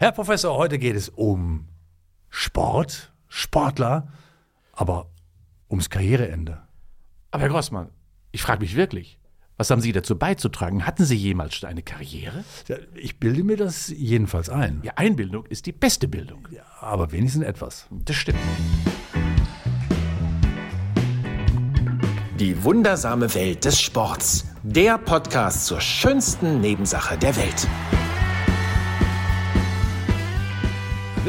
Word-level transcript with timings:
Herr 0.00 0.12
Professor, 0.12 0.56
heute 0.56 0.78
geht 0.78 0.94
es 0.94 1.08
um 1.08 1.66
Sport, 2.30 3.12
Sportler, 3.26 4.06
aber 4.72 5.10
ums 5.68 5.90
Karriereende. 5.90 6.62
Aber 7.32 7.42
Herr 7.42 7.48
Grossmann, 7.48 7.88
ich 8.30 8.40
frage 8.40 8.60
mich 8.60 8.76
wirklich, 8.76 9.18
was 9.56 9.70
haben 9.70 9.80
Sie 9.80 9.90
dazu 9.90 10.16
beizutragen? 10.16 10.86
Hatten 10.86 11.04
Sie 11.04 11.16
jemals 11.16 11.56
schon 11.56 11.68
eine 11.68 11.82
Karriere? 11.82 12.44
Ja, 12.68 12.76
Ich 12.94 13.18
bilde 13.18 13.42
mir 13.42 13.56
das 13.56 13.88
jedenfalls 13.88 14.48
ein. 14.48 14.82
Ja, 14.84 14.92
Einbildung 14.94 15.46
ist 15.46 15.66
die 15.66 15.72
beste 15.72 16.06
Bildung. 16.06 16.46
Ja, 16.52 16.62
aber 16.80 17.10
wenigstens 17.10 17.42
etwas. 17.42 17.88
Das 17.90 18.14
stimmt. 18.14 18.38
Die 22.38 22.62
wundersame 22.62 23.34
Welt 23.34 23.64
des 23.64 23.80
Sports. 23.80 24.46
Der 24.62 24.96
Podcast 24.96 25.66
zur 25.66 25.80
schönsten 25.80 26.60
Nebensache 26.60 27.18
der 27.18 27.34
Welt. 27.34 27.66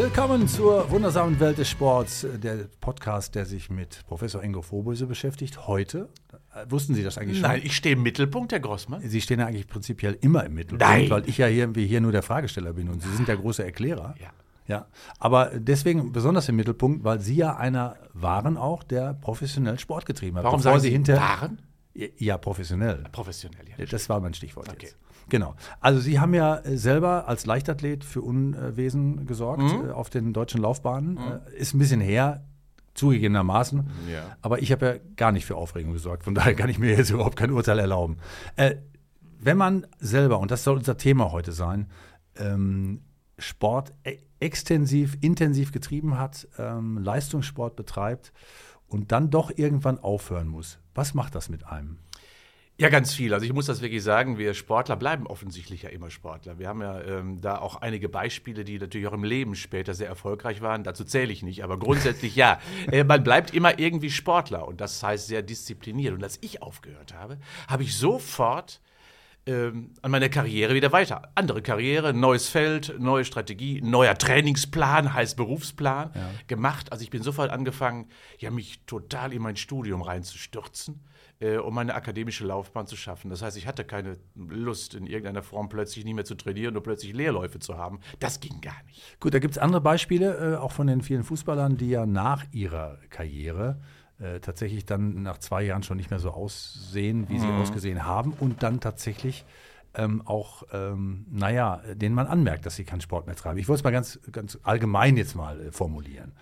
Willkommen 0.01 0.47
zur 0.47 0.89
wundersamen 0.91 1.37
Welt 1.41 1.57
des 1.57 1.69
Sports, 1.69 2.25
der 2.41 2.69
Podcast, 2.79 3.35
der 3.35 3.45
sich 3.45 3.69
mit 3.69 4.05
Professor 4.07 4.41
Ingo 4.41 4.61
Frohböse 4.61 5.05
beschäftigt. 5.07 5.67
Heute, 5.67 6.07
äh, 6.55 6.65
wussten 6.69 6.95
Sie 6.95 7.03
das 7.03 7.17
eigentlich 7.17 7.39
schon? 7.39 7.49
Nein, 7.49 7.59
ich 7.65 7.75
stehe 7.75 7.95
im 7.97 8.01
Mittelpunkt, 8.01 8.53
Herr 8.53 8.61
Grossmann. 8.61 9.01
Sie 9.01 9.19
stehen 9.19 9.41
ja 9.41 9.47
eigentlich 9.47 9.67
prinzipiell 9.67 10.17
immer 10.21 10.45
im 10.45 10.53
Mittelpunkt, 10.53 10.81
Nein. 10.81 11.09
weil 11.09 11.27
ich 11.27 11.37
ja 11.37 11.47
hier, 11.47 11.75
wie 11.75 11.85
hier 11.85 11.99
nur 11.99 12.13
der 12.13 12.23
Fragesteller 12.23 12.71
bin 12.71 12.87
und 12.87 13.03
Sie 13.03 13.13
sind 13.13 13.27
der 13.27 13.35
große 13.35 13.61
Erklärer. 13.61 14.15
Ja. 14.21 14.29
Ja, 14.67 14.87
aber 15.19 15.51
deswegen 15.53 16.13
besonders 16.13 16.47
im 16.47 16.55
Mittelpunkt, 16.55 17.03
weil 17.03 17.19
Sie 17.19 17.35
ja 17.35 17.57
einer 17.57 17.97
waren 18.13 18.55
auch, 18.55 18.83
der 18.83 19.15
professionell 19.15 19.79
Sport 19.79 20.05
getrieben 20.05 20.37
hat. 20.37 20.45
Warum 20.45 20.59
Bevor 20.59 20.71
sagen 20.71 20.81
Sie 20.81 20.87
Sie 20.87 20.93
hinter 20.93 21.17
waren? 21.17 21.61
Ja, 21.93 22.37
professionell. 22.37 23.03
Professionell, 23.11 23.65
ja. 23.67 23.85
Das 23.85 24.07
war 24.07 24.21
mein 24.21 24.33
Stichwort 24.33 24.69
Okay. 24.69 24.85
jetzt. 24.85 24.97
Genau. 25.29 25.55
Also 25.79 25.99
Sie 25.99 26.19
haben 26.19 26.33
ja 26.33 26.57
äh, 26.57 26.77
selber 26.77 27.27
als 27.27 27.45
Leichtathlet 27.45 28.03
für 28.03 28.21
Unwesen 28.21 29.25
gesorgt 29.25 29.61
Mhm. 29.63 29.89
äh, 29.89 29.91
auf 29.91 30.09
den 30.09 30.33
deutschen 30.33 30.61
Laufbahnen. 30.61 31.17
Äh, 31.17 31.57
Ist 31.57 31.73
ein 31.73 31.79
bisschen 31.79 32.01
her, 32.01 32.43
zugegebenermaßen. 32.95 33.89
Ja. 34.11 34.35
Aber 34.41 34.61
ich 34.61 34.71
habe 34.71 34.85
ja 34.85 34.93
gar 35.15 35.31
nicht 35.31 35.45
für 35.45 35.55
Aufregung 35.55 35.93
gesorgt. 35.93 36.23
Von 36.23 36.35
daher 36.35 36.53
kann 36.55 36.69
ich 36.69 36.79
mir 36.79 36.95
jetzt 36.95 37.09
überhaupt 37.11 37.35
kein 37.37 37.51
Urteil 37.51 37.79
erlauben. 37.79 38.17
Äh, 38.55 38.75
wenn 39.39 39.57
man 39.57 39.87
selber, 39.99 40.39
und 40.39 40.51
das 40.51 40.63
soll 40.65 40.77
unser 40.77 40.97
Thema 40.97 41.31
heute 41.31 41.51
sein, 41.53 41.87
ähm, 42.37 43.01
Sport 43.37 43.93
e 44.03 44.17
extensiv, 44.41 45.17
intensiv 45.21 45.71
getrieben 45.73 46.17
hat, 46.17 46.47
ähm, 46.57 46.97
Leistungssport 46.97 47.75
betreibt 47.75 48.31
und 48.87 49.11
dann 49.11 49.29
doch 49.29 49.51
irgendwann 49.55 49.99
aufhören 49.99 50.47
muss. 50.47 50.79
Was 50.95 51.13
macht 51.13 51.35
das 51.35 51.49
mit 51.49 51.65
einem? 51.67 51.97
Ja, 52.79 52.87
ganz 52.87 53.13
viel. 53.13 53.33
Also 53.33 53.45
ich 53.45 53.51
muss 53.51 53.65
das 53.65 53.81
wirklich 53.81 54.01
sagen, 54.01 54.37
wir 54.37 54.53
Sportler 54.53 54.95
bleiben 54.95 55.27
offensichtlich 55.27 55.81
ja 55.81 55.89
immer 55.89 56.09
Sportler. 56.09 56.59
Wir 56.59 56.69
haben 56.69 56.81
ja 56.81 57.01
ähm, 57.01 57.41
da 57.41 57.57
auch 57.57 57.81
einige 57.81 58.07
Beispiele, 58.07 58.63
die 58.63 58.79
natürlich 58.79 59.05
auch 59.05 59.13
im 59.13 59.25
Leben 59.25 59.55
später 59.55 59.93
sehr 59.93 60.07
erfolgreich 60.07 60.61
waren. 60.61 60.85
Dazu 60.85 61.03
zähle 61.03 61.33
ich 61.33 61.43
nicht, 61.43 61.61
aber 61.61 61.77
grundsätzlich 61.77 62.37
ja. 62.37 62.57
Äh, 62.91 63.03
man 63.03 63.23
bleibt 63.23 63.53
immer 63.53 63.77
irgendwie 63.77 64.09
Sportler 64.09 64.65
und 64.65 64.79
das 64.79 65.03
heißt 65.03 65.27
sehr 65.27 65.41
diszipliniert. 65.41 66.13
Und 66.13 66.23
als 66.23 66.37
ich 66.41 66.61
aufgehört 66.61 67.13
habe, 67.13 67.37
habe 67.67 67.83
ich 67.83 67.95
sofort 67.97 68.79
ähm, 69.45 69.93
an 70.01 70.11
meiner 70.11 70.29
Karriere 70.29 70.73
wieder 70.73 70.91
weiter. 70.91 71.31
Andere 71.35 71.61
Karriere, 71.61 72.13
neues 72.13 72.47
Feld, 72.47 72.95
neue 72.97 73.25
Strategie, 73.25 73.81
neuer 73.81 74.17
Trainingsplan, 74.17 75.13
heißt 75.13 75.35
Berufsplan 75.35 76.11
gemacht. 76.47 76.91
Also 76.91 77.03
ich 77.03 77.09
bin 77.09 77.21
sofort 77.21 77.51
angefangen, 77.51 78.07
ja, 78.37 78.49
mich 78.49 78.85
total 78.85 79.33
in 79.33 79.41
mein 79.41 79.57
Studium 79.57 80.01
reinzustürzen, 80.01 81.01
äh, 81.39 81.57
um 81.57 81.73
meine 81.73 81.95
akademische 81.95 82.45
Laufbahn 82.45 82.87
zu 82.87 82.95
schaffen. 82.95 83.29
Das 83.29 83.41
heißt, 83.41 83.57
ich 83.57 83.67
hatte 83.67 83.83
keine 83.83 84.17
Lust, 84.35 84.95
in 84.95 85.07
irgendeiner 85.07 85.43
Form 85.43 85.69
plötzlich 85.69 86.05
nicht 86.05 86.15
mehr 86.15 86.25
zu 86.25 86.35
trainieren 86.35 86.75
und 86.75 86.83
plötzlich 86.83 87.13
Leerläufe 87.13 87.59
zu 87.59 87.77
haben. 87.77 87.99
Das 88.19 88.39
ging 88.39 88.61
gar 88.61 88.81
nicht. 88.87 89.19
Gut, 89.19 89.33
da 89.33 89.39
gibt 89.39 89.53
es 89.53 89.57
andere 89.57 89.81
Beispiele, 89.81 90.53
äh, 90.53 90.57
auch 90.57 90.71
von 90.71 90.87
den 90.87 91.01
vielen 91.01 91.23
Fußballern, 91.23 91.77
die 91.77 91.89
ja 91.89 92.05
nach 92.05 92.45
ihrer 92.51 92.97
Karriere 93.09 93.79
äh, 94.19 94.39
tatsächlich 94.41 94.85
dann 94.85 95.23
nach 95.23 95.37
zwei 95.37 95.63
Jahren 95.63 95.83
schon 95.83 95.97
nicht 95.97 96.09
mehr 96.09 96.19
so 96.19 96.31
aussehen, 96.31 97.29
wie 97.29 97.39
sie 97.39 97.47
ausgesehen 97.47 98.05
haben 98.05 98.33
und 98.33 98.63
dann 98.63 98.81
tatsächlich 98.81 99.45
ähm, 99.95 100.21
auch, 100.25 100.63
ähm, 100.71 101.25
naja, 101.31 101.81
denen 101.93 102.15
man 102.15 102.27
anmerkt, 102.27 102.65
dass 102.65 102.75
sie 102.75 102.83
keinen 102.83 103.01
Sport 103.01 103.27
mehr 103.27 103.35
treiben. 103.35 103.57
Ich 103.57 103.67
wollte 103.67 103.79
es 103.79 103.83
mal 103.83 103.91
ganz, 103.91 104.19
ganz 104.31 104.59
allgemein 104.63 105.17
jetzt 105.17 105.35
mal 105.35 105.59
äh, 105.59 105.71
formulieren. 105.71 106.33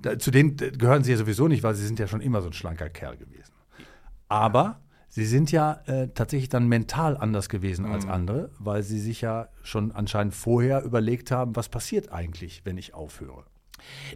Da, 0.00 0.18
zu 0.18 0.30
denen 0.30 0.58
äh, 0.60 0.70
gehören 0.70 1.02
sie 1.02 1.12
ja 1.12 1.16
sowieso 1.16 1.48
nicht, 1.48 1.62
weil 1.62 1.74
sie 1.74 1.86
sind 1.86 1.98
ja 1.98 2.06
schon 2.06 2.20
immer 2.20 2.40
so 2.40 2.48
ein 2.48 2.52
schlanker 2.52 2.88
Kerl 2.88 3.16
gewesen. 3.16 3.52
Aber 4.28 4.80
sie 5.08 5.24
sind 5.24 5.50
ja 5.50 5.80
äh, 5.86 6.08
tatsächlich 6.08 6.48
dann 6.48 6.68
mental 6.68 7.16
anders 7.16 7.48
gewesen 7.48 7.86
als 7.86 8.06
andere, 8.06 8.50
weil 8.58 8.82
sie 8.82 9.00
sich 9.00 9.20
ja 9.22 9.48
schon 9.62 9.92
anscheinend 9.92 10.34
vorher 10.34 10.84
überlegt 10.84 11.30
haben, 11.30 11.56
was 11.56 11.68
passiert 11.68 12.12
eigentlich, 12.12 12.62
wenn 12.64 12.78
ich 12.78 12.94
aufhöre. 12.94 13.44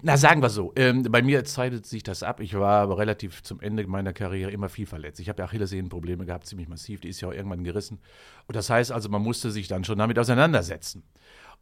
Na, 0.03 0.17
sagen 0.17 0.43
wir 0.43 0.50
so, 0.50 0.73
ähm, 0.77 1.05
bei 1.05 1.23
mir 1.23 1.45
zeichnet 1.45 1.87
sich 1.87 2.03
das 2.03 2.23
ab. 2.23 2.41
Ich 2.41 2.55
war 2.55 2.83
aber 2.83 2.99
relativ 2.99 3.43
zum 3.43 3.61
Ende 3.61 3.87
meiner 3.87 4.12
Karriere 4.12 4.50
immer 4.50 4.69
viel 4.69 4.87
verletzt. 4.87 5.21
Ich 5.21 5.28
habe 5.28 5.41
ja 5.41 5.45
Achillessehnenprobleme 5.47 6.27
gehabt, 6.27 6.47
ziemlich 6.47 6.69
massiv. 6.69 7.00
Die 7.00 7.09
ist 7.09 7.21
ja 7.21 7.29
auch 7.29 7.33
irgendwann 7.33 7.65
gerissen. 7.65 8.00
Und 8.47 8.56
das 8.56 8.71
heißt 8.71 8.93
also, 8.93 9.09
man 9.09 9.23
musste 9.23 9.50
sich 9.50 9.69
dann 9.69 9.84
schon 9.84 9.99
damit 9.99 10.19
auseinandersetzen. 10.19 11.05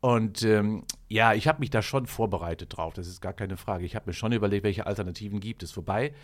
Und 0.01 0.43
ähm, 0.43 0.85
ja, 1.09 1.35
ich 1.35 1.47
habe 1.47 1.61
mich 1.61 1.71
da 1.71 1.83
schon 1.83 2.07
vorbereitet 2.07 2.77
drauf, 2.77 2.95
das 2.95 3.07
ist 3.07 3.21
gar 3.21 3.35
keine 3.35 3.59
Frage. 3.59 3.85
Ich 3.85 3.95
habe 3.95 4.09
mir 4.09 4.15
schon 4.15 4.33
überlegt, 4.33 4.65
welche 4.65 4.87
Alternativen 4.87 5.41
gibt 5.41 5.63
es. 5.63 5.77
Wobei 5.77 6.15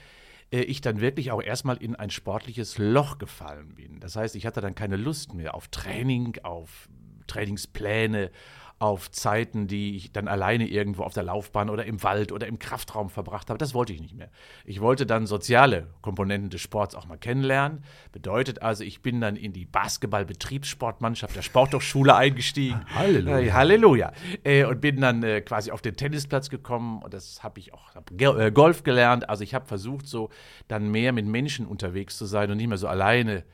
ich 0.50 0.80
dann 0.80 1.00
wirklich 1.00 1.32
auch 1.32 1.42
erstmal 1.42 1.76
in 1.78 1.96
ein 1.96 2.10
sportliches 2.10 2.78
Loch 2.78 3.18
gefallen 3.18 3.74
bin. 3.74 4.00
Das 4.00 4.16
heißt, 4.16 4.36
ich 4.36 4.46
hatte 4.46 4.60
dann 4.60 4.74
keine 4.74 4.96
Lust 4.96 5.34
mehr 5.34 5.54
auf 5.54 5.68
Training, 5.68 6.38
auf 6.42 6.88
Trainingspläne, 7.26 8.30
auf 8.78 9.10
Zeiten, 9.10 9.68
die 9.68 9.96
ich 9.96 10.12
dann 10.12 10.28
alleine 10.28 10.68
irgendwo 10.68 11.02
auf 11.04 11.14
der 11.14 11.22
Laufbahn 11.22 11.70
oder 11.70 11.86
im 11.86 12.02
Wald 12.02 12.30
oder 12.30 12.46
im 12.46 12.58
Kraftraum 12.58 13.08
verbracht 13.08 13.48
habe. 13.48 13.56
Das 13.56 13.72
wollte 13.72 13.94
ich 13.94 14.02
nicht 14.02 14.14
mehr. 14.14 14.28
Ich 14.66 14.82
wollte 14.82 15.06
dann 15.06 15.26
soziale 15.26 15.86
Komponenten 16.02 16.50
des 16.50 16.60
Sports 16.60 16.94
auch 16.94 17.06
mal 17.06 17.16
kennenlernen. 17.16 17.84
Bedeutet 18.12 18.60
also, 18.60 18.84
ich 18.84 19.00
bin 19.00 19.22
dann 19.22 19.36
in 19.36 19.54
die 19.54 19.64
Basketball-Betriebssportmannschaft 19.64 21.34
der 21.36 21.42
Sporthochschule 21.42 22.14
eingestiegen. 22.14 22.80
Halleluja. 22.94 23.38
Äh, 23.38 23.52
Halleluja. 23.52 24.12
Äh, 24.44 24.64
und 24.64 24.80
bin 24.80 25.00
dann 25.00 25.22
äh, 25.22 25.40
quasi 25.40 25.70
auf 25.70 25.80
den 25.82 25.96
Tennisplatz 25.96 26.50
gekommen 26.50 27.02
und 27.02 27.14
das 27.14 27.42
habe 27.42 27.60
ich 27.60 27.72
auch, 27.72 27.94
hab 27.94 28.10
Ge- 28.16 28.46
äh, 28.46 28.50
Golf 28.50 28.82
gelernt. 28.82 29.28
Also 29.28 29.42
ich 29.42 29.54
habe 29.54 29.66
versucht, 29.66 30.06
so 30.06 30.28
dann 30.68 30.90
mehr 30.90 31.12
mit 31.12 31.26
Menschen 31.26 31.66
unterwegs 31.66 32.18
zu 32.18 32.26
sein 32.26 32.50
und 32.50 32.58
nicht 32.58 32.68
mehr 32.68 32.78
so 32.78 32.88
alleine 32.88 33.44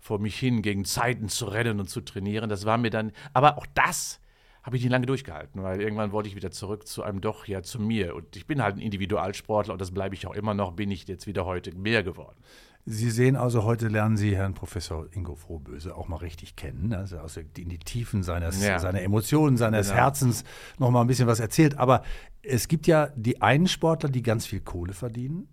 vor 0.00 0.18
mich 0.18 0.36
hin 0.36 0.62
gegen 0.62 0.84
Zeiten 0.84 1.28
zu 1.28 1.44
rennen 1.46 1.78
und 1.78 1.88
zu 1.88 2.00
trainieren. 2.00 2.50
Das 2.50 2.66
war 2.66 2.78
mir 2.78 2.90
dann, 2.90 3.12
aber 3.32 3.58
auch 3.58 3.66
das 3.74 4.18
habe 4.62 4.76
ich 4.76 4.82
nicht 4.82 4.92
lange 4.92 5.06
durchgehalten, 5.06 5.62
weil 5.62 5.80
irgendwann 5.80 6.12
wollte 6.12 6.28
ich 6.28 6.36
wieder 6.36 6.50
zurück 6.50 6.86
zu 6.86 7.02
einem 7.02 7.20
doch, 7.20 7.46
ja, 7.46 7.62
zu 7.62 7.80
mir. 7.80 8.14
Und 8.14 8.36
ich 8.36 8.46
bin 8.46 8.62
halt 8.62 8.76
ein 8.76 8.80
Individualsportler 8.80 9.72
und 9.72 9.80
das 9.80 9.90
bleibe 9.90 10.14
ich 10.14 10.26
auch 10.26 10.34
immer 10.34 10.54
noch, 10.54 10.72
bin 10.72 10.90
ich 10.90 11.06
jetzt 11.08 11.26
wieder 11.26 11.44
heute 11.46 11.74
mehr 11.76 12.02
geworden. 12.02 12.38
Sie 12.84 13.10
sehen 13.10 13.36
also, 13.36 13.62
heute 13.62 13.86
lernen 13.88 14.16
Sie 14.16 14.34
Herrn 14.36 14.54
Professor 14.54 15.06
Ingo 15.12 15.36
Frohböse 15.36 15.94
auch 15.96 16.08
mal 16.08 16.16
richtig 16.16 16.56
kennen. 16.56 16.92
Also 16.92 17.18
aus 17.18 17.34
der- 17.34 17.44
in 17.56 17.68
die 17.68 17.78
Tiefen 17.78 18.24
seines, 18.24 18.60
Ja. 18.64 18.80
seiner 18.80 19.02
Emotionen, 19.02 19.56
seines 19.56 19.88
Genau. 19.88 20.00
Herzens 20.00 20.42
noch 20.78 20.90
mal 20.90 21.00
ein 21.02 21.06
bisschen 21.06 21.28
was 21.28 21.38
erzählt. 21.38 21.78
Aber 21.78 22.02
es 22.42 22.66
gibt 22.66 22.88
ja 22.88 23.08
die 23.14 23.40
einen 23.40 23.68
Sportler, 23.68 24.08
die 24.08 24.22
ganz 24.22 24.46
viel 24.46 24.60
Kohle 24.60 24.94
verdienen. 24.94 25.48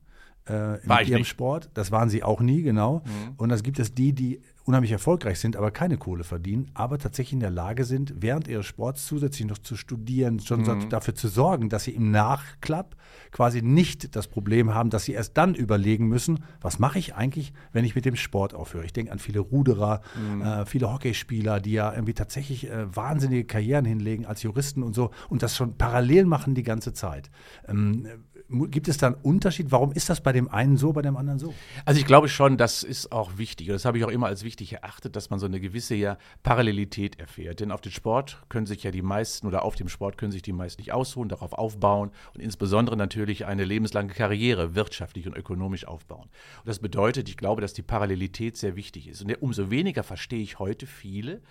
Äh, 0.48 0.72
mit 0.72 0.82
ihrem 0.84 0.98
nicht. 1.00 1.20
Mhm. 1.20 1.24
Sport. 1.26 1.70
Das 1.76 1.92
waren 1.92 2.10
sie 2.10 2.24
auch 2.24 2.42
nie, 2.42 2.64
genau. 2.64 3.04
Und 3.38 3.50
das 3.50 3.62
gibt 3.62 3.78
es 3.78 3.94
die, 3.94 4.14
die 4.14 4.42
unheimlich 4.70 4.92
erfolgreich 4.92 5.40
sind, 5.40 5.56
aber 5.56 5.72
keine 5.72 5.98
Kohle 5.98 6.24
verdienen, 6.24 6.70
aber 6.76 7.00
tatsächlich 7.00 7.34
in 7.34 7.40
der 7.40 7.50
Lage 7.50 7.86
sind, 7.86 8.14
während 8.20 8.48
ihres 8.48 8.68
Sports 8.68 9.08
zusätzlich 9.08 9.48
noch 9.48 9.58
zu 9.58 9.76
studieren, 9.76 10.40
schon 10.40 10.62
Mhm. 10.62 10.90
dafür 10.90 11.16
zu 11.16 11.28
sorgen, 11.28 11.70
dass 11.70 11.86
sie 11.86 11.92
im 11.96 12.12
Nachklapp 12.12 12.96
quasi 13.32 13.64
nicht 13.64 14.16
das 14.16 14.28
Problem 14.28 14.76
haben, 14.76 14.92
dass 14.92 15.06
sie 15.06 15.14
erst 15.14 15.36
dann 15.38 15.56
überlegen 15.56 16.08
müssen, 16.08 16.44
was 16.62 16.78
mache 16.78 17.00
ich 17.00 17.16
eigentlich, 17.16 17.52
wenn 17.74 17.84
ich 17.84 17.96
mit 17.96 18.06
dem 18.06 18.16
Sport 18.16 18.54
aufhöre. 18.54 18.86
Ich 18.86 18.94
denke 18.94 19.12
an 19.12 19.18
viele 19.18 19.40
Ruderer, 19.40 20.02
Mhm. 20.16 20.42
äh, 20.44 20.66
viele 20.68 20.92
Hockeyspieler, 20.94 21.60
die 21.60 21.72
ja 21.72 21.92
irgendwie 21.92 22.14
tatsächlich 22.14 22.70
äh, 22.70 22.96
wahnsinnige 22.96 23.46
Karrieren 23.46 23.86
hinlegen 23.86 24.26
als 24.28 24.44
Juristen 24.44 24.84
und 24.84 24.94
so 24.94 25.10
und 25.30 25.42
das 25.42 25.56
schon 25.56 25.78
parallel 25.78 26.26
machen 26.26 26.54
die 26.54 26.64
ganze 26.64 26.94
Zeit. 26.94 27.32
Ähm, 27.68 28.06
gibt 28.50 28.88
es 28.88 28.98
da 28.98 29.08
einen 29.08 29.16
Unterschied? 29.22 29.72
Warum 29.72 29.92
ist 29.92 30.10
das 30.10 30.22
bei 30.22 30.32
dem 30.32 30.50
einen 30.50 30.78
so, 30.78 30.94
bei 30.94 31.02
dem 31.02 31.18
anderen 31.18 31.40
so? 31.40 31.54
Also 31.86 32.00
ich 32.00 32.06
glaube 32.06 32.30
schon, 32.30 32.58
das 32.58 32.84
ist 32.84 33.12
auch 33.12 33.38
wichtig. 33.38 33.70
Und 33.70 33.74
das 33.74 33.86
habe 33.86 33.98
ich 33.98 34.04
auch 34.04 34.10
immer 34.10 34.28
als 34.28 34.44
wichtig 34.44 34.74
erachtet, 34.74 35.16
dass 35.16 35.30
man 35.30 35.40
so 35.40 35.46
eine 35.46 35.60
gewisse 35.60 35.96
ja 35.96 36.18
Parallelität 36.44 37.20
erfährt. 37.20 37.60
Denn 37.60 37.72
auf 37.72 37.82
den 37.82 37.92
Sport 37.92 38.42
können 38.50 38.66
sich 38.66 38.84
ja 38.84 38.92
die 38.92 39.02
meisten 39.02 39.48
oder 39.48 39.64
auf 39.64 39.76
dem 39.76 39.90
Sport 39.90 40.18
können 40.18 40.32
sich 40.32 40.42
die 40.42 40.54
meisten 40.54 40.82
nicht 40.82 40.92
ausruhen, 40.92 41.30
darauf 41.30 41.54
aufbauen 41.54 42.12
und 42.34 42.42
insbesondere 42.42 42.98
natürlich 42.98 43.46
eine 43.46 43.64
lebenslange 43.64 44.14
Karriere 44.14 44.76
wirtschaftlich 44.76 45.28
und 45.28 45.36
ökonomisch 45.36 45.86
aufbauen. 45.86 46.30
Und 46.60 46.68
das 46.68 46.80
bedeutet, 46.80 47.30
ich 47.30 47.38
glaube, 47.38 47.62
dass 47.62 47.74
die 47.74 47.84
Parallelität 47.84 48.58
sehr 48.58 48.76
wichtig 48.76 49.08
ist. 49.08 49.22
Und 49.22 49.42
umso 49.42 49.70
weniger 49.70 50.04
verstehe 50.04 50.42
ich 50.42 50.60
heute 50.60 50.88
viele, 50.88 51.42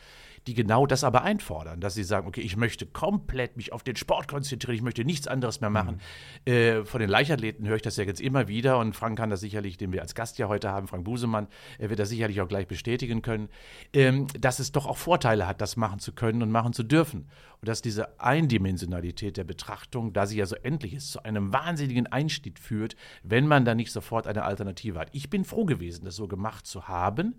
die 0.48 0.54
genau 0.54 0.86
das 0.86 1.04
aber 1.04 1.22
einfordern, 1.22 1.78
dass 1.80 1.92
sie 1.92 2.02
sagen, 2.02 2.26
okay, 2.26 2.40
ich 2.40 2.56
möchte 2.56 2.86
komplett 2.86 3.58
mich 3.58 3.72
auf 3.72 3.82
den 3.82 3.96
Sport 3.96 4.28
konzentrieren, 4.28 4.76
ich 4.76 4.82
möchte 4.82 5.04
nichts 5.04 5.28
anderes 5.28 5.60
mehr 5.60 5.68
machen. 5.68 6.00
Mhm. 6.46 6.52
Äh, 6.52 6.84
von 6.86 7.00
den 7.00 7.10
Leichtathleten 7.10 7.68
höre 7.68 7.76
ich 7.76 7.82
das 7.82 7.98
ja 7.98 8.04
jetzt 8.04 8.22
immer 8.22 8.48
wieder 8.48 8.78
und 8.78 8.96
Frank 8.96 9.18
kann 9.18 9.28
das 9.28 9.40
sicherlich, 9.40 9.76
den 9.76 9.92
wir 9.92 10.00
als 10.00 10.14
Gast 10.14 10.38
ja 10.38 10.48
heute 10.48 10.70
haben, 10.70 10.88
Frank 10.88 11.04
Busemann, 11.04 11.48
er 11.78 11.90
wird 11.90 12.00
das 12.00 12.08
sicherlich 12.08 12.40
auch 12.40 12.48
gleich 12.48 12.66
bestätigen 12.66 13.20
können, 13.20 13.50
ähm, 13.92 14.26
dass 14.40 14.58
es 14.58 14.72
doch 14.72 14.86
auch 14.86 14.96
Vorteile 14.96 15.46
hat, 15.46 15.60
das 15.60 15.76
machen 15.76 15.98
zu 15.98 16.12
können 16.12 16.42
und 16.42 16.50
machen 16.50 16.72
zu 16.72 16.82
dürfen. 16.82 17.28
Und 17.60 17.68
dass 17.68 17.82
diese 17.82 18.20
Eindimensionalität 18.20 19.36
der 19.36 19.44
Betrachtung, 19.44 20.12
da 20.12 20.26
sie 20.26 20.38
ja 20.38 20.46
so 20.46 20.54
endlich 20.54 20.94
ist, 20.94 21.10
zu 21.10 21.24
einem 21.24 21.52
wahnsinnigen 21.52 22.06
Einstieg 22.06 22.58
führt, 22.58 22.94
wenn 23.24 23.48
man 23.48 23.64
da 23.64 23.74
nicht 23.74 23.90
sofort 23.90 24.28
eine 24.28 24.44
Alternative 24.44 24.98
hat. 24.98 25.08
Ich 25.12 25.28
bin 25.28 25.44
froh 25.44 25.64
gewesen, 25.64 26.04
das 26.04 26.14
so 26.14 26.28
gemacht 26.28 26.66
zu 26.66 26.86
haben, 26.86 27.34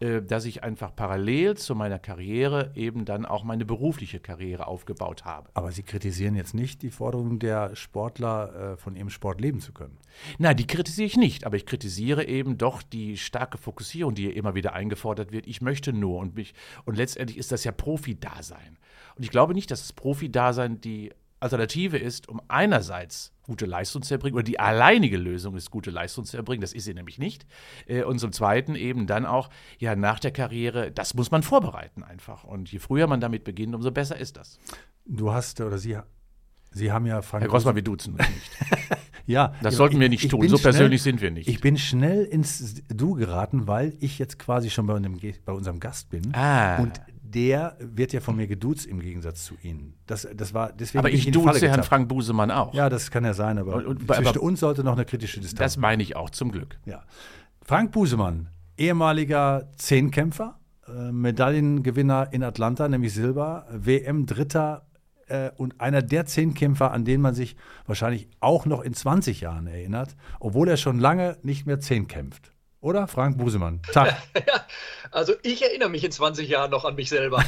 dass 0.00 0.44
ich 0.44 0.64
einfach 0.64 0.94
parallel 0.94 1.56
zu 1.56 1.74
meiner 1.74 1.98
Karriere 1.98 2.72
eben 2.74 3.04
dann 3.04 3.24
auch 3.24 3.44
meine 3.44 3.64
berufliche 3.64 4.18
Karriere 4.18 4.66
aufgebaut 4.66 5.24
habe. 5.24 5.50
Aber 5.54 5.70
Sie 5.70 5.82
kritisieren 5.82 6.34
jetzt 6.34 6.54
nicht 6.54 6.82
die 6.82 6.90
Forderung 6.90 7.38
der 7.38 7.76
Sportler, 7.76 8.72
äh, 8.72 8.76
von 8.76 8.96
ihrem 8.96 9.10
Sport 9.10 9.40
leben 9.40 9.60
zu 9.60 9.72
können. 9.72 9.98
Nein, 10.38 10.56
die 10.56 10.66
kritisiere 10.66 11.06
ich 11.06 11.16
nicht, 11.16 11.46
aber 11.46 11.56
ich 11.56 11.66
kritisiere 11.66 12.26
eben 12.26 12.58
doch 12.58 12.82
die 12.82 13.16
starke 13.16 13.58
Fokussierung, 13.58 14.14
die 14.14 14.26
immer 14.26 14.54
wieder 14.54 14.72
eingefordert 14.72 15.32
wird. 15.32 15.46
Ich 15.46 15.60
möchte 15.60 15.92
nur 15.92 16.18
und 16.18 16.34
mich 16.34 16.54
und 16.84 16.96
letztendlich 16.96 17.38
ist 17.38 17.52
das 17.52 17.64
ja 17.64 17.72
Profi-Dasein. 17.72 18.78
Und 19.16 19.24
ich 19.24 19.30
glaube 19.30 19.54
nicht, 19.54 19.70
dass 19.70 19.80
das 19.80 19.92
Profi-Dasein 19.92 20.80
die 20.80 21.12
Alternative 21.42 21.98
ist, 21.98 22.28
um 22.28 22.40
einerseits 22.48 23.32
gute 23.42 23.66
Leistung 23.66 24.02
zu 24.02 24.14
erbringen, 24.14 24.34
oder 24.34 24.44
die 24.44 24.60
alleinige 24.60 25.16
Lösung 25.16 25.56
ist, 25.56 25.70
gute 25.70 25.90
Leistung 25.90 26.24
zu 26.24 26.36
erbringen, 26.36 26.60
das 26.60 26.72
ist 26.72 26.84
sie 26.84 26.94
nämlich 26.94 27.18
nicht. 27.18 27.44
Äh, 27.86 28.04
und 28.04 28.18
zum 28.18 28.32
Zweiten 28.32 28.74
eben 28.74 29.06
dann 29.06 29.26
auch, 29.26 29.50
ja, 29.78 29.96
nach 29.96 30.20
der 30.20 30.30
Karriere, 30.30 30.90
das 30.92 31.14
muss 31.14 31.30
man 31.30 31.42
vorbereiten 31.42 32.02
einfach. 32.02 32.44
Und 32.44 32.70
je 32.70 32.78
früher 32.78 33.06
man 33.06 33.20
damit 33.20 33.44
beginnt, 33.44 33.74
umso 33.74 33.90
besser 33.90 34.16
ist 34.16 34.36
das. 34.36 34.58
Du 35.04 35.32
hast, 35.32 35.60
oder 35.60 35.78
Sie, 35.78 35.98
Sie 36.70 36.92
haben 36.92 37.06
ja 37.06 37.20
Frank. 37.22 37.42
Herr 37.42 37.50
Grossmann, 37.50 37.74
wir 37.74 37.82
duzen 37.82 38.14
uns 38.14 38.28
nicht. 38.28 38.50
ja. 39.26 39.54
Das 39.60 39.74
sollten 39.74 40.00
wir 40.00 40.08
nicht 40.08 40.30
tun, 40.30 40.48
so 40.48 40.56
schnell, 40.56 40.72
persönlich 40.72 41.02
sind 41.02 41.20
wir 41.20 41.30
nicht. 41.30 41.48
Ich 41.48 41.60
bin 41.60 41.76
schnell 41.76 42.24
ins 42.24 42.82
Du 42.88 43.14
geraten, 43.14 43.66
weil 43.66 43.94
ich 44.00 44.18
jetzt 44.18 44.38
quasi 44.38 44.70
schon 44.70 44.86
bei, 44.86 44.94
einem, 44.94 45.18
bei 45.44 45.52
unserem 45.52 45.80
Gast 45.80 46.10
bin. 46.10 46.34
Ah. 46.34 46.78
Und 46.78 47.00
der 47.34 47.76
wird 47.80 48.12
ja 48.12 48.20
von 48.20 48.36
mir 48.36 48.46
geduzt 48.46 48.86
im 48.86 49.00
Gegensatz 49.00 49.44
zu 49.44 49.54
Ihnen. 49.62 49.94
Das, 50.06 50.28
das 50.34 50.54
war 50.54 50.72
deswegen 50.72 51.00
aber 51.00 51.10
ich, 51.10 51.26
ich 51.26 51.32
duze 51.32 51.68
Herrn 51.68 51.82
Frank 51.82 52.08
Busemann 52.08 52.50
auch. 52.50 52.74
Ja, 52.74 52.88
das 52.88 53.10
kann 53.10 53.24
ja 53.24 53.34
sein, 53.34 53.58
aber 53.58 53.76
und, 53.76 53.86
und, 53.86 54.06
zwischen 54.06 54.26
aber, 54.26 54.42
uns 54.42 54.60
sollte 54.60 54.84
noch 54.84 54.92
eine 54.92 55.04
kritische 55.04 55.40
Distanz. 55.40 55.58
Das 55.58 55.76
meine 55.76 56.02
ich 56.02 56.16
auch, 56.16 56.30
zum 56.30 56.52
Glück. 56.52 56.78
Ja. 56.84 57.02
Frank 57.62 57.92
Busemann, 57.92 58.48
ehemaliger 58.76 59.68
Zehnkämpfer, 59.76 60.58
äh, 60.86 61.12
Medaillengewinner 61.12 62.28
in 62.32 62.42
Atlanta, 62.42 62.88
nämlich 62.88 63.14
Silber, 63.14 63.66
WM-Dritter 63.70 64.86
äh, 65.28 65.50
und 65.56 65.80
einer 65.80 66.02
der 66.02 66.26
Zehnkämpfer, 66.26 66.92
an 66.92 67.04
den 67.04 67.20
man 67.20 67.34
sich 67.34 67.56
wahrscheinlich 67.86 68.28
auch 68.40 68.66
noch 68.66 68.82
in 68.82 68.94
20 68.94 69.40
Jahren 69.40 69.66
erinnert, 69.66 70.16
obwohl 70.40 70.68
er 70.68 70.76
schon 70.76 70.98
lange 70.98 71.38
nicht 71.42 71.66
mehr 71.66 71.80
Zehn 71.80 72.06
kämpft. 72.08 72.51
Oder? 72.82 73.06
Frank 73.06 73.38
Busemann. 73.38 73.80
Tag. 73.92 74.16
ja, 74.34 74.66
also 75.12 75.34
ich 75.42 75.62
erinnere 75.62 75.88
mich 75.88 76.02
in 76.02 76.10
20 76.10 76.48
Jahren 76.48 76.72
noch 76.72 76.84
an 76.84 76.96
mich 76.96 77.08
selber. 77.08 77.42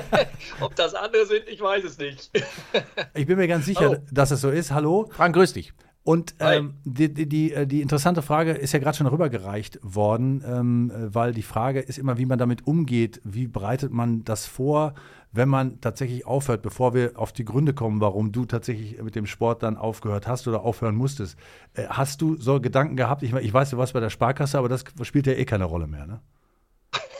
Ob 0.60 0.74
das 0.74 0.94
andere 0.94 1.24
sind, 1.24 1.44
ich 1.48 1.60
weiß 1.60 1.84
es 1.84 1.98
nicht. 1.98 2.30
ich 3.14 3.26
bin 3.26 3.38
mir 3.38 3.46
ganz 3.46 3.64
sicher, 3.64 3.90
Hallo. 3.90 3.96
dass 4.10 4.32
es 4.32 4.40
so 4.40 4.50
ist. 4.50 4.72
Hallo. 4.72 5.08
Frank, 5.12 5.36
grüß 5.36 5.52
dich. 5.52 5.72
Und 6.02 6.34
ähm, 6.40 6.74
die, 6.82 7.14
die, 7.14 7.28
die, 7.28 7.52
äh, 7.52 7.64
die, 7.64 7.80
interessante 7.80 8.22
Frage 8.22 8.50
ist 8.50 8.72
ja 8.72 8.80
gerade 8.80 8.96
schon 8.96 9.06
rübergereicht 9.06 9.78
worden, 9.82 10.42
ähm, 10.44 10.90
äh, 10.90 11.14
weil 11.14 11.32
die 11.32 11.42
Frage 11.42 11.78
ist 11.78 11.96
immer, 11.96 12.18
wie 12.18 12.26
man 12.26 12.40
damit 12.40 12.66
umgeht. 12.66 13.20
Wie 13.22 13.46
bereitet 13.46 13.92
man 13.92 14.24
das 14.24 14.46
vor? 14.46 14.94
Wenn 15.32 15.48
man 15.48 15.80
tatsächlich 15.80 16.26
aufhört, 16.26 16.62
bevor 16.62 16.94
wir 16.94 17.12
auf 17.16 17.32
die 17.32 17.44
Gründe 17.44 17.74
kommen, 17.74 18.00
warum 18.00 18.32
du 18.32 18.44
tatsächlich 18.44 19.02
mit 19.02 19.14
dem 19.14 19.26
Sport 19.26 19.62
dann 19.62 19.76
aufgehört 19.76 20.26
hast 20.26 20.46
oder 20.46 20.62
aufhören 20.62 20.94
musstest, 20.94 21.38
äh, 21.74 21.86
hast 21.88 22.20
du 22.20 22.36
so 22.36 22.60
Gedanken 22.60 22.96
gehabt? 22.96 23.22
Ich, 23.22 23.32
ich 23.32 23.52
weiß, 23.52 23.70
du 23.70 23.78
warst 23.78 23.94
bei 23.94 24.00
der 24.00 24.10
Sparkasse, 24.10 24.58
aber 24.58 24.68
das 24.68 24.84
spielt 25.02 25.26
ja 25.26 25.32
eh 25.32 25.44
keine 25.44 25.64
Rolle 25.64 25.86
mehr, 25.86 26.06
ne? 26.06 26.20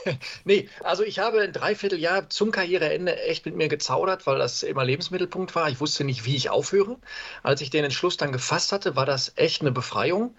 nee, 0.44 0.68
also 0.82 1.02
ich 1.02 1.18
habe 1.18 1.40
ein 1.40 1.52
Dreivierteljahr 1.52 2.28
zum 2.28 2.50
Karriereende 2.50 3.20
echt 3.22 3.46
mit 3.46 3.56
mir 3.56 3.68
gezaudert, 3.68 4.26
weil 4.26 4.38
das 4.38 4.62
immer 4.62 4.84
Lebensmittelpunkt 4.84 5.54
war. 5.54 5.68
Ich 5.68 5.80
wusste 5.80 6.04
nicht, 6.04 6.24
wie 6.24 6.36
ich 6.36 6.50
aufhöre. 6.50 6.98
Als 7.42 7.60
ich 7.60 7.70
den 7.70 7.84
Entschluss 7.84 8.16
dann 8.16 8.32
gefasst 8.32 8.72
hatte, 8.72 8.96
war 8.96 9.06
das 9.06 9.32
echt 9.36 9.60
eine 9.60 9.72
Befreiung. 9.72 10.34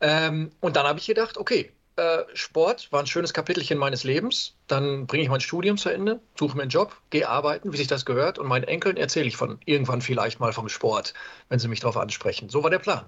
Ähm, 0.00 0.50
und 0.60 0.76
dann 0.76 0.86
habe 0.86 0.98
ich 0.98 1.06
gedacht, 1.06 1.36
okay, 1.38 1.72
äh, 1.98 2.24
Sport 2.34 2.90
war 2.92 3.00
ein 3.00 3.06
schönes 3.06 3.34
Kapitelchen 3.34 3.78
meines 3.78 4.04
Lebens. 4.04 4.54
Dann 4.66 5.06
bringe 5.06 5.24
ich 5.24 5.28
mein 5.28 5.40
Studium 5.40 5.76
zu 5.76 5.90
Ende, 5.90 6.20
suche 6.38 6.56
mir 6.56 6.62
einen 6.62 6.70
Job, 6.70 6.96
gehe 7.10 7.28
arbeiten, 7.28 7.72
wie 7.72 7.76
sich 7.76 7.88
das 7.88 8.04
gehört. 8.04 8.38
Und 8.38 8.46
meinen 8.46 8.64
Enkeln 8.64 8.96
erzähle 8.96 9.26
ich 9.26 9.36
von 9.36 9.58
irgendwann 9.64 10.00
vielleicht 10.00 10.40
mal 10.40 10.52
vom 10.52 10.68
Sport, 10.68 11.14
wenn 11.48 11.58
sie 11.58 11.68
mich 11.68 11.80
darauf 11.80 11.96
ansprechen. 11.96 12.48
So 12.48 12.62
war 12.62 12.70
der 12.70 12.78
Plan. 12.78 13.04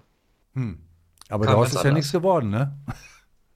Hm. 0.54 0.80
Aber 1.28 1.44
Kam 1.44 1.54
daraus 1.54 1.68
ist 1.68 1.76
anders. 1.76 1.84
ja 1.84 1.92
nichts 1.92 2.12
geworden, 2.12 2.50
ne? 2.50 2.76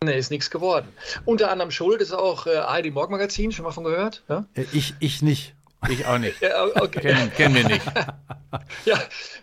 Nee, 0.03 0.19
ist 0.19 0.31
nichts 0.31 0.51
geworden. 0.51 0.89
Unter 1.25 1.51
anderem 1.51 1.71
Schuld 1.71 2.03
ist 2.03 2.13
auch 2.13 2.47
äh, 2.47 2.57
ARD 2.57 2.93
Morgenmagazin, 2.93 3.53
schon 3.53 3.65
mal 3.65 3.73
von 3.73 3.85
gehört? 3.85 4.23
Ja? 4.29 4.45
Äh, 4.53 4.67
ich, 4.73 4.95
ich 5.01 5.23
nicht. 5.23 5.54
Ich 5.89 6.07
auch 6.07 6.19
nicht. 6.19 6.41
ja, 6.41 6.65
okay. 6.65 7.01
kennen, 7.01 7.33
kennen 7.35 7.55
wir 7.55 7.65
nicht. 7.65 7.85
ja, 8.85 8.99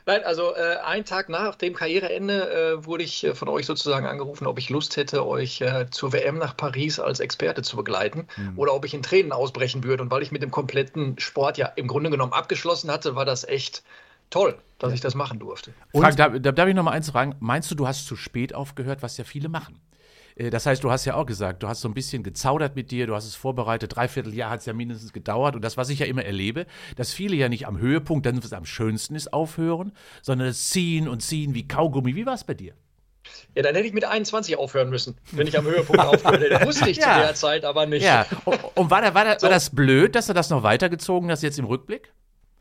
nein, 0.05 0.23
also 0.23 0.55
äh, 0.55 0.77
einen 0.83 1.05
Tag 1.05 1.29
nach 1.29 1.55
dem 1.55 1.73
Karriereende 1.73 2.77
äh, 2.79 2.85
wurde 2.85 3.03
ich 3.03 3.23
äh, 3.23 3.35
von 3.35 3.49
euch 3.49 3.65
sozusagen 3.65 4.05
angerufen, 4.05 4.47
ob 4.47 4.57
ich 4.59 4.69
Lust 4.69 4.97
hätte, 4.97 5.25
euch 5.25 5.61
äh, 5.61 5.88
zur 5.89 6.13
WM 6.13 6.38
nach 6.38 6.55
Paris 6.55 6.99
als 6.99 7.19
Experte 7.19 7.61
zu 7.61 7.75
begleiten 7.75 8.27
mhm. 8.38 8.57
oder 8.57 8.73
ob 8.73 8.85
ich 8.85 8.93
in 8.93 9.03
Tränen 9.03 9.31
ausbrechen 9.31 9.83
würde. 9.83 10.03
Und 10.03 10.11
weil 10.11 10.23
ich 10.23 10.31
mit 10.31 10.41
dem 10.41 10.51
kompletten 10.51 11.19
Sport 11.19 11.57
ja 11.57 11.67
im 11.67 11.88
Grunde 11.88 12.09
genommen 12.09 12.33
abgeschlossen 12.33 12.91
hatte, 12.91 13.15
war 13.15 13.25
das 13.25 13.43
echt 13.43 13.83
toll, 14.29 14.57
dass 14.79 14.91
ja. 14.91 14.95
ich 14.95 15.01
das 15.01 15.15
machen 15.15 15.39
durfte. 15.39 15.73
Frank, 15.93 16.17
da, 16.17 16.29
da 16.29 16.51
darf 16.51 16.67
ich 16.67 16.75
noch 16.75 16.83
mal 16.83 16.91
eins 16.91 17.09
fragen. 17.09 17.35
Meinst 17.39 17.69
du, 17.69 17.75
du 17.75 17.88
hast 17.88 18.07
zu 18.07 18.15
spät 18.15 18.55
aufgehört, 18.55 19.01
was 19.01 19.17
ja 19.17 19.23
viele 19.23 19.49
machen? 19.49 19.79
Äh, 20.36 20.50
das 20.50 20.66
heißt, 20.66 20.83
du 20.83 20.92
hast 20.92 21.06
ja 21.06 21.16
auch 21.16 21.25
gesagt, 21.25 21.63
du 21.63 21.68
hast 21.68 21.81
so 21.81 21.88
ein 21.88 21.94
bisschen 21.94 22.24
gezaudert 22.24 22.75
mit 22.75 22.92
dir, 22.92 23.07
du 23.07 23.16
hast 23.16 23.25
es 23.25 23.36
vorbereitet, 23.36 23.95
dreiviertel 23.95 24.33
Jahr 24.33 24.51
hat 24.51 24.60
es 24.62 24.66
ja 24.66 24.74
mindestens 24.74 25.13
gedauert. 25.13 25.56
Und 25.56 25.63
das, 25.63 25.78
was 25.78 25.89
ich 25.89 26.00
ja 26.00 26.06
immer 26.06 26.24
erlebe, 26.24 26.66
dass 26.95 27.13
viele 27.13 27.36
ja 27.36 27.50
nicht 27.50 27.68
am 27.68 27.80
Höhepunkt, 27.80 28.25
dann 28.25 28.44
was 28.44 28.54
am 28.54 28.66
schönsten 28.66 29.16
ist, 29.16 29.33
aufhören, 29.33 29.92
sondern 30.22 30.48
das 30.48 30.69
Ziehen 30.69 31.07
und 31.07 31.22
Ziehen 31.22 31.54
wie 31.54 31.68
Kaugummi. 31.68 32.16
Wie 32.16 32.25
war 32.25 32.33
es 32.33 32.44
bei 32.44 32.54
dir? 32.54 32.74
Ja, 33.56 33.62
dann 33.62 33.75
hätte 33.75 33.88
ich 33.88 33.94
mit 33.94 34.06
21 34.06 34.57
aufhören 34.57 34.89
müssen, 34.89 35.18
wenn 35.31 35.45
ich 35.45 35.57
am 35.57 35.66
Höhepunkt 35.66 36.01
aufgehört 36.01 36.42
hätte. 36.42 36.66
Wusste 36.66 36.89
ich 36.89 36.98
ja. 36.98 37.13
zu 37.13 37.19
der 37.19 37.36
Zeit 37.36 37.66
aber 37.66 37.86
nicht. 37.86 38.04
Ja, 38.04 38.25
und, 38.45 38.60
und 38.75 38.89
war, 38.89 39.01
da, 39.01 39.13
war, 39.13 39.25
da, 39.25 39.38
so. 39.38 39.44
war 39.44 39.50
das 39.50 39.69
blöd, 39.69 40.16
dass 40.16 40.27
du 40.27 40.34
das 40.34 40.50
noch 40.50 40.63
weitergezogen 40.63 41.30
hast 41.30 41.44
jetzt 41.44 41.60
im 41.60 41.66
Rückblick? 41.66 42.13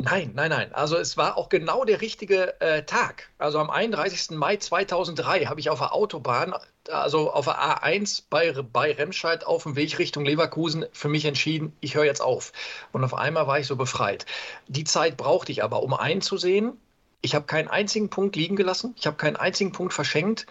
Nein, 0.03 0.33
nein, 0.35 0.49
nein. 0.49 0.73
Also 0.73 0.97
es 0.97 1.19
war 1.19 1.37
auch 1.37 1.51
genau 1.51 1.85
der 1.85 2.01
richtige 2.01 2.59
äh, 2.61 2.85
Tag. 2.85 3.29
Also 3.39 3.59
am 3.59 3.69
31. 3.69 4.31
Mai 4.31 4.57
2003 4.57 5.45
habe 5.45 5.61
ich 5.61 5.69
auf 5.69 5.81
der 5.81 5.93
Autobahn, 5.95 6.55
also 6.89 7.31
auf 7.31 7.45
der 7.45 7.61
A1 7.61 8.25
bei, 8.31 8.53
bei 8.53 8.93
Remscheid 8.93 9.45
auf 9.47 9.65
dem 9.65 9.77
Weg 9.77 9.99
Richtung 9.99 10.25
Leverkusen 10.25 10.87
für 10.93 11.09
mich 11.09 11.27
entschieden, 11.27 11.77
ich 11.81 11.97
höre 11.97 12.05
jetzt 12.05 12.23
auf. 12.23 12.53
Und 12.93 13.05
auf 13.05 13.13
einmal 13.13 13.47
war 13.47 13.59
ich 13.59 13.67
so 13.67 13.77
befreit. 13.77 14.25
Die 14.69 14.85
Zeit 14.85 15.19
brauchte 15.19 15.53
ich 15.53 15.63
aber, 15.63 15.83
um 15.83 15.93
einzusehen, 15.93 16.79
ich 17.21 17.35
habe 17.35 17.45
keinen 17.45 17.69
einzigen 17.69 18.09
Punkt 18.09 18.37
liegen 18.37 18.57
gelassen, 18.57 18.95
ich 18.97 19.07
habe 19.07 19.19
keinen 19.19 19.37
einzigen 19.37 19.73
Punkt 19.73 19.93
verschenkt 19.93 20.47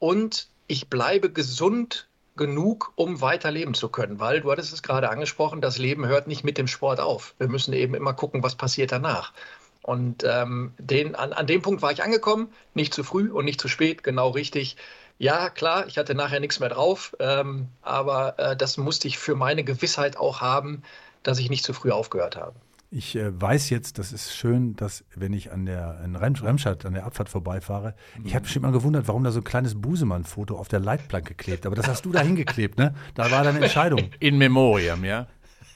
und 0.00 0.48
ich 0.66 0.88
bleibe 0.88 1.30
gesund 1.30 2.07
genug, 2.38 2.92
um 2.96 3.20
weiterleben 3.20 3.74
zu 3.74 3.90
können. 3.90 4.18
Weil 4.20 4.40
du 4.40 4.50
hattest 4.50 4.72
es 4.72 4.82
gerade 4.82 5.10
angesprochen, 5.10 5.60
das 5.60 5.76
Leben 5.76 6.06
hört 6.06 6.26
nicht 6.26 6.44
mit 6.44 6.56
dem 6.56 6.66
Sport 6.66 7.00
auf. 7.00 7.34
Wir 7.36 7.48
müssen 7.48 7.74
eben 7.74 7.94
immer 7.94 8.14
gucken, 8.14 8.42
was 8.42 8.54
passiert 8.54 8.92
danach. 8.92 9.34
Und 9.82 10.24
ähm, 10.24 10.72
den, 10.78 11.14
an, 11.14 11.32
an 11.32 11.46
dem 11.46 11.62
Punkt 11.62 11.82
war 11.82 11.92
ich 11.92 12.02
angekommen, 12.02 12.52
nicht 12.74 12.94
zu 12.94 13.04
früh 13.04 13.30
und 13.30 13.44
nicht 13.44 13.60
zu 13.60 13.68
spät, 13.68 14.02
genau 14.02 14.30
richtig. 14.30 14.76
Ja, 15.18 15.50
klar, 15.50 15.86
ich 15.86 15.98
hatte 15.98 16.14
nachher 16.14 16.40
nichts 16.40 16.60
mehr 16.60 16.68
drauf, 16.68 17.16
ähm, 17.18 17.68
aber 17.82 18.38
äh, 18.38 18.56
das 18.56 18.76
musste 18.76 19.08
ich 19.08 19.18
für 19.18 19.34
meine 19.34 19.64
Gewissheit 19.64 20.16
auch 20.16 20.40
haben, 20.40 20.82
dass 21.22 21.38
ich 21.38 21.50
nicht 21.50 21.64
zu 21.64 21.72
früh 21.72 21.90
aufgehört 21.90 22.36
habe. 22.36 22.54
Ich 22.90 23.16
äh, 23.16 23.38
weiß 23.38 23.68
jetzt, 23.68 23.98
das 23.98 24.12
ist 24.12 24.34
schön, 24.34 24.74
dass 24.74 25.04
wenn 25.14 25.34
ich 25.34 25.52
an 25.52 25.66
der 25.66 26.00
in 26.02 26.16
Remscheid 26.16 26.86
an 26.86 26.94
der 26.94 27.04
Abfahrt 27.04 27.28
vorbeifahre, 27.28 27.94
mhm. 28.16 28.26
ich 28.26 28.34
habe 28.34 28.44
bestimmt 28.44 28.62
mal 28.62 28.72
gewundert, 28.72 29.08
warum 29.08 29.24
da 29.24 29.30
so 29.30 29.40
ein 29.40 29.44
kleines 29.44 29.78
Busemann-Foto 29.78 30.56
auf 30.56 30.68
der 30.68 30.80
Leitplanke 30.80 31.34
klebt. 31.34 31.66
Aber 31.66 31.76
das 31.76 31.86
hast 31.86 32.06
du 32.06 32.12
da 32.12 32.20
hingeklebt, 32.20 32.78
ne? 32.78 32.94
Da 33.14 33.30
war 33.30 33.44
deine 33.44 33.60
Entscheidung. 33.60 34.10
In 34.20 34.38
Memoriam, 34.38 35.04
ja? 35.04 35.26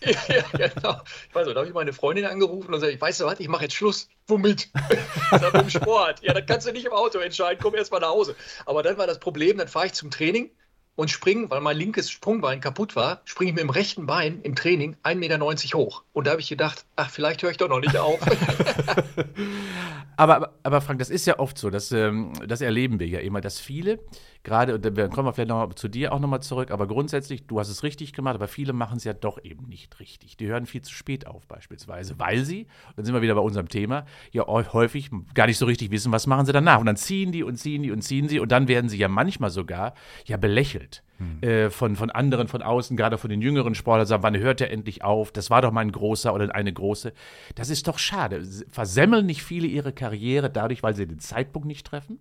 ja, 0.00 0.42
genau. 0.52 1.00
Ich 1.28 1.35
weiß 1.35 1.47
nicht, 1.47 1.54
da 1.54 1.61
habe 1.61 1.69
ich 1.69 1.75
meine 1.75 1.92
Freundin 1.92 2.25
angerufen 2.25 2.69
und 2.69 2.73
gesagt, 2.73 2.92
ich 2.92 3.00
weiß 3.00 3.21
was, 3.21 3.40
ich 3.40 3.49
mache 3.49 3.64
jetzt 3.64 3.75
Schluss. 3.75 4.09
Womit? 4.26 4.71
mit 5.33 5.54
dem 5.54 5.71
Sport. 5.71 6.23
Ja, 6.23 6.33
dann 6.33 6.47
kannst 6.47 6.66
du 6.66 6.73
nicht 6.73 6.87
im 6.87 6.92
Auto 6.92 7.19
entscheiden, 7.19 7.59
komm 7.62 7.75
erst 7.75 7.92
mal 7.92 8.00
nach 8.00 8.09
Hause. 8.09 8.35
Aber 8.64 8.83
dann 8.83 8.97
war 8.97 9.07
das 9.07 9.21
Problem, 9.21 9.59
dann 9.59 9.69
fahre 9.69 9.87
ich 9.87 9.92
zum 9.92 10.11
Training 10.11 10.50
und 10.94 11.11
springe, 11.11 11.50
weil 11.50 11.61
mein 11.61 11.76
linkes 11.76 12.11
Sprungbein 12.11 12.61
kaputt 12.61 12.96
war, 12.96 13.22
springe 13.25 13.50
ich 13.50 13.54
mit 13.54 13.62
dem 13.62 13.70
rechten 13.70 14.06
Bein 14.06 14.40
im 14.42 14.54
Training 14.54 14.96
1,90 15.02 15.14
Meter 15.16 15.78
hoch. 15.78 16.02
Und 16.12 16.26
da 16.26 16.32
habe 16.32 16.40
ich 16.40 16.49
gedacht, 16.49 16.84
ach, 16.96 17.11
vielleicht 17.11 17.42
höre 17.42 17.50
ich 17.50 17.56
doch 17.56 17.68
noch 17.68 17.80
nicht 17.80 17.96
auf. 17.96 18.20
aber, 20.16 20.52
aber, 20.62 20.80
Frank, 20.80 20.99
das 20.99 21.11
ist 21.11 21.26
ja 21.26 21.38
oft 21.38 21.56
so, 21.56 21.70
dass, 21.70 21.92
ähm, 21.92 22.32
das 22.46 22.61
erleben 22.61 23.00
wir 23.00 23.06
ja 23.06 23.20
immer, 23.20 23.40
dass 23.40 23.58
viele, 23.58 24.00
gerade, 24.42 24.75
und 24.75 24.84
dann 24.84 25.11
kommen 25.11 25.26
wir 25.26 25.32
vielleicht 25.32 25.49
noch 25.49 25.72
zu 25.75 25.88
dir 25.88 26.12
auch 26.12 26.20
nochmal 26.20 26.42
zurück, 26.42 26.70
aber 26.70 26.87
grundsätzlich, 26.87 27.46
du 27.46 27.58
hast 27.58 27.68
es 27.68 27.82
richtig 27.82 28.12
gemacht, 28.12 28.34
aber 28.34 28.49
viele 28.49 28.72
machen 28.72 28.99
es 28.99 29.04
ja 29.04 29.14
doch 29.14 29.42
eben 29.42 29.68
nicht 29.68 29.99
richtig. 29.99 30.37
Die 30.37 30.46
hören 30.46 30.66
viel 30.66 30.82
zu 30.82 30.92
spät 30.92 31.26
auf 31.26 31.46
beispielsweise, 31.46 32.18
weil 32.18 32.44
sie, 32.44 32.66
dann 32.96 33.04
sind 33.04 33.14
wir 33.14 33.22
wieder 33.22 33.34
bei 33.34 33.40
unserem 33.40 33.68
Thema, 33.68 34.04
ja 34.30 34.46
häufig 34.46 35.11
gar 35.34 35.46
nicht 35.46 35.58
so 35.58 35.66
richtig 35.66 35.90
wissen, 35.90 36.12
was 36.12 36.26
machen 36.26 36.44
sie 36.44 36.52
danach. 36.52 36.80
Und 36.80 36.87
dann 36.87 36.96
ziehen 36.96 37.32
die 37.32 37.42
und 37.42 37.56
ziehen 37.56 37.82
die 37.82 37.90
und 37.90 38.02
ziehen 38.02 38.28
sie 38.28 38.40
und 38.40 38.52
dann 38.52 38.68
werden 38.68 38.90
sie 38.90 38.99
ja 38.99 39.08
manchmal 39.08 39.50
sogar 39.50 39.94
ja 40.26 40.37
belächelt 40.37 40.82
hm. 41.23 41.49
äh, 41.49 41.71
von, 41.71 41.97
von 41.97 42.11
anderen 42.11 42.49
von 42.49 42.62
außen, 42.62 42.97
gerade 42.97 43.19
von 43.19 43.31
den 43.31 43.43
jüngeren 43.43 43.75
Sportlern, 43.75 44.07
sagen, 44.07 44.23
wann 44.23 44.38
hört 44.38 44.61
er 44.61 44.71
endlich 44.71 45.05
auf? 45.05 45.33
Das 45.33 45.50
war 45.50 45.62
doch 45.62 45.73
mal 45.73 45.81
ein 45.81 45.93
großer 45.93 46.33
oder 46.35 46.55
eine 46.55 46.73
große. 46.73 47.12
Das 47.55 47.71
ist 47.71 47.88
doch 47.88 47.99
schade. 47.99 48.45
Versemmeln 48.71 49.26
nicht 49.26 49.43
viele 49.43 49.67
ihre 49.67 49.93
Karriere 49.93 50.50
dadurch, 50.50 50.83
weil 50.83 50.95
sie 50.95 51.07
den 51.07 51.21
Zeitpunkt 51.21 51.67
nicht 51.67 51.87
treffen? 51.87 52.19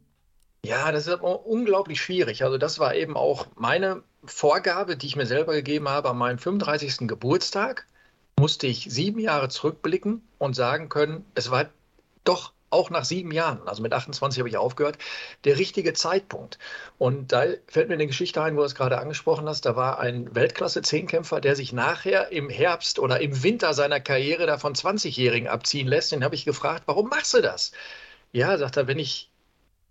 Ja, 0.64 0.92
das 0.92 1.08
ist 1.08 1.14
aber 1.14 1.46
unglaublich 1.46 2.00
schwierig. 2.00 2.44
Also 2.44 2.58
das 2.58 2.78
war 2.78 2.94
eben 2.94 3.18
auch 3.18 3.48
meine 3.56 4.04
Vorgabe, 4.24 4.96
die 4.96 5.08
ich 5.08 5.16
mir 5.16 5.26
selber 5.26 5.54
gegeben 5.54 5.90
habe. 5.90 6.10
An 6.10 6.18
meinem 6.18 6.38
35. 6.38 7.08
Geburtstag 7.08 7.88
musste 8.40 8.68
ich 8.68 8.88
sieben 8.90 9.20
Jahre 9.20 9.50
zurückblicken 9.50 10.22
und 10.38 10.56
sagen 10.56 10.90
können, 10.90 11.26
es 11.34 11.50
war 11.50 11.70
doch 12.24 12.54
auch 12.72 12.90
nach 12.90 13.06
sieben 13.06 13.32
Jahren, 13.32 13.68
also 13.68 13.84
mit 13.84 13.94
28 13.94 14.40
habe 14.40 14.50
ich 14.50 14.58
aufgehört, 14.58 14.98
der 15.44 15.60
richtige 15.60 15.94
Zeitpunkt. 15.94 16.58
Und 16.98 17.32
da 17.32 17.46
fällt 17.68 17.90
mir 17.90 17.96
eine 17.96 18.08
Geschichte 18.08 18.42
ein, 18.42 18.56
wo 18.56 18.62
du 18.62 18.66
es 18.66 18.76
gerade 18.76 18.98
angesprochen 18.98 19.48
hast. 19.48 19.66
Da 19.66 19.76
war 19.76 20.00
ein 20.00 20.34
Weltklasse-Zehnkämpfer, 20.34 21.42
der 21.42 21.56
sich 21.56 21.74
nachher 21.74 22.32
im 22.32 22.50
Herbst 22.50 22.98
oder 22.98 23.20
im 23.20 23.44
Winter 23.44 23.74
seiner 23.74 24.00
Karriere 24.00 24.48
da 24.48 24.58
von 24.58 24.74
20-Jährigen 24.74 25.48
abziehen 25.48 25.88
lässt. 25.88 26.12
Den 26.12 26.24
habe 26.24 26.36
ich 26.36 26.46
gefragt, 26.46 26.84
warum 26.86 27.10
machst 27.10 27.34
du 27.34 27.42
das? 27.42 27.72
Ja, 28.32 28.58
sagt 28.58 28.78
er, 28.78 28.88
wenn 28.88 29.00
ich 29.00 29.30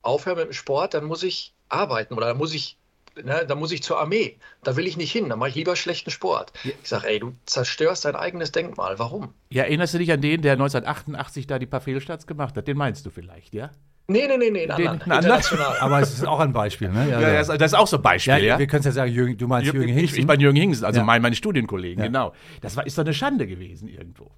aufhöre 0.03 0.37
mit 0.37 0.47
dem 0.47 0.53
Sport, 0.55 0.95
dann 0.95 1.05
muss 1.05 1.23
ich 1.23 1.55
arbeiten 1.69 2.15
oder 2.15 2.29
dann 2.29 2.39
muss 2.39 2.55
ich 2.55 2.79
ne, 3.25 3.45
da 3.47 3.55
muss 3.55 3.73
ich 3.73 3.83
zur 3.83 3.99
Armee. 3.99 4.37
Da 4.63 4.77
will 4.77 4.87
ich 4.87 4.97
nicht 4.97 5.13
hin, 5.13 5.29
da 5.29 5.37
mache 5.37 5.51
ich 5.51 5.55
lieber 5.55 5.77
schlechten 5.77 6.11
Sport. 6.11 6.53
Ja. 6.65 6.73
Ich 6.83 6.89
sage, 6.89 7.09
ey, 7.09 7.19
du 7.19 7.35
zerstörst 7.47 8.05
dein 8.05 8.17
eigenes 8.17 8.53
Denkmal. 8.53 8.99
Warum? 8.99 9.35
Ja, 9.51 9.65
erinnerst 9.65 9.95
du 9.95 9.99
dich 9.99 10.13
an 10.13 10.21
den, 10.21 10.43
der 10.43 10.53
1988 10.53 11.47
da 11.47 11.59
die 11.59 11.67
paar 11.67 11.81
Fehlstarts 11.81 12.27
gemacht 12.27 12.57
hat? 12.57 12.69
Den 12.69 12.77
meinst 12.77 13.07
du 13.07 13.11
vielleicht, 13.11 13.55
ja? 13.55 13.71
Nee, 14.11 14.27
nee, 14.27 14.37
nee, 14.37 14.51
nee, 14.51 14.69
einen 14.69 14.89
anderen. 14.89 15.19
International. 15.19 15.79
Aber 15.79 16.01
es 16.01 16.13
ist 16.13 16.27
auch 16.27 16.41
ein 16.41 16.53
Beispiel, 16.53 16.89
ne? 16.89 17.09
Ja, 17.09 17.21
ja, 17.21 17.33
das, 17.35 17.47
das, 17.47 17.73
ist 17.73 17.75
auch 17.75 17.87
so 17.87 17.97
ein 17.97 18.03
Beispiel, 18.03 18.35
ja. 18.35 18.39
ja? 18.41 18.59
Wir 18.59 18.67
können 18.67 18.81
es 18.81 18.87
ja 18.87 18.93
sagen, 18.93 19.13
Jürgen, 19.13 19.39
du 19.39 19.47
meinst 19.47 19.73
Jürgen 19.73 19.87
Hingsen. 19.87 20.15
Ich, 20.15 20.19
ich 20.19 20.27
meine 20.27 20.43
Jürgen 20.43 20.59
Hingsen, 20.59 20.85
also 20.85 20.99
ja. 20.99 21.05
mein, 21.05 21.23
meine 21.23 21.37
Studienkollegen, 21.37 22.03
genau. 22.03 22.33
Das 22.61 22.77
war, 22.77 22.85
ist 22.85 22.99
doch 22.99 23.05
eine 23.05 23.15
Schande 23.15 23.47
gewesen 23.47 23.87
irgendwo. 23.87 24.33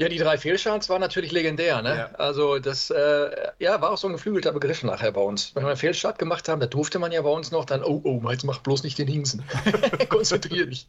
Ja, 0.00 0.08
die 0.08 0.16
drei 0.16 0.38
Fehlstarts 0.38 0.88
waren 0.88 1.02
natürlich 1.02 1.30
legendär. 1.30 1.82
Ne? 1.82 1.94
Ja. 1.94 2.10
Also 2.12 2.58
das 2.58 2.88
äh, 2.88 3.30
ja, 3.58 3.82
war 3.82 3.90
auch 3.90 3.98
so 3.98 4.08
ein 4.08 4.14
geflügelter 4.14 4.50
Begriff 4.50 4.82
nachher 4.82 5.12
bei 5.12 5.20
uns. 5.20 5.54
Wenn 5.54 5.62
wir 5.64 5.68
einen 5.68 5.76
Fehlstart 5.76 6.18
gemacht 6.18 6.48
haben, 6.48 6.58
da 6.58 6.66
durfte 6.66 6.98
man 6.98 7.12
ja 7.12 7.20
bei 7.20 7.28
uns 7.28 7.50
noch 7.50 7.66
dann, 7.66 7.84
oh, 7.84 8.00
oh, 8.02 8.30
jetzt 8.30 8.44
mach 8.44 8.60
bloß 8.60 8.82
nicht 8.82 8.96
den 8.96 9.08
Hingsen. 9.08 9.42
Konzentrier 10.08 10.64
dich. 10.64 10.88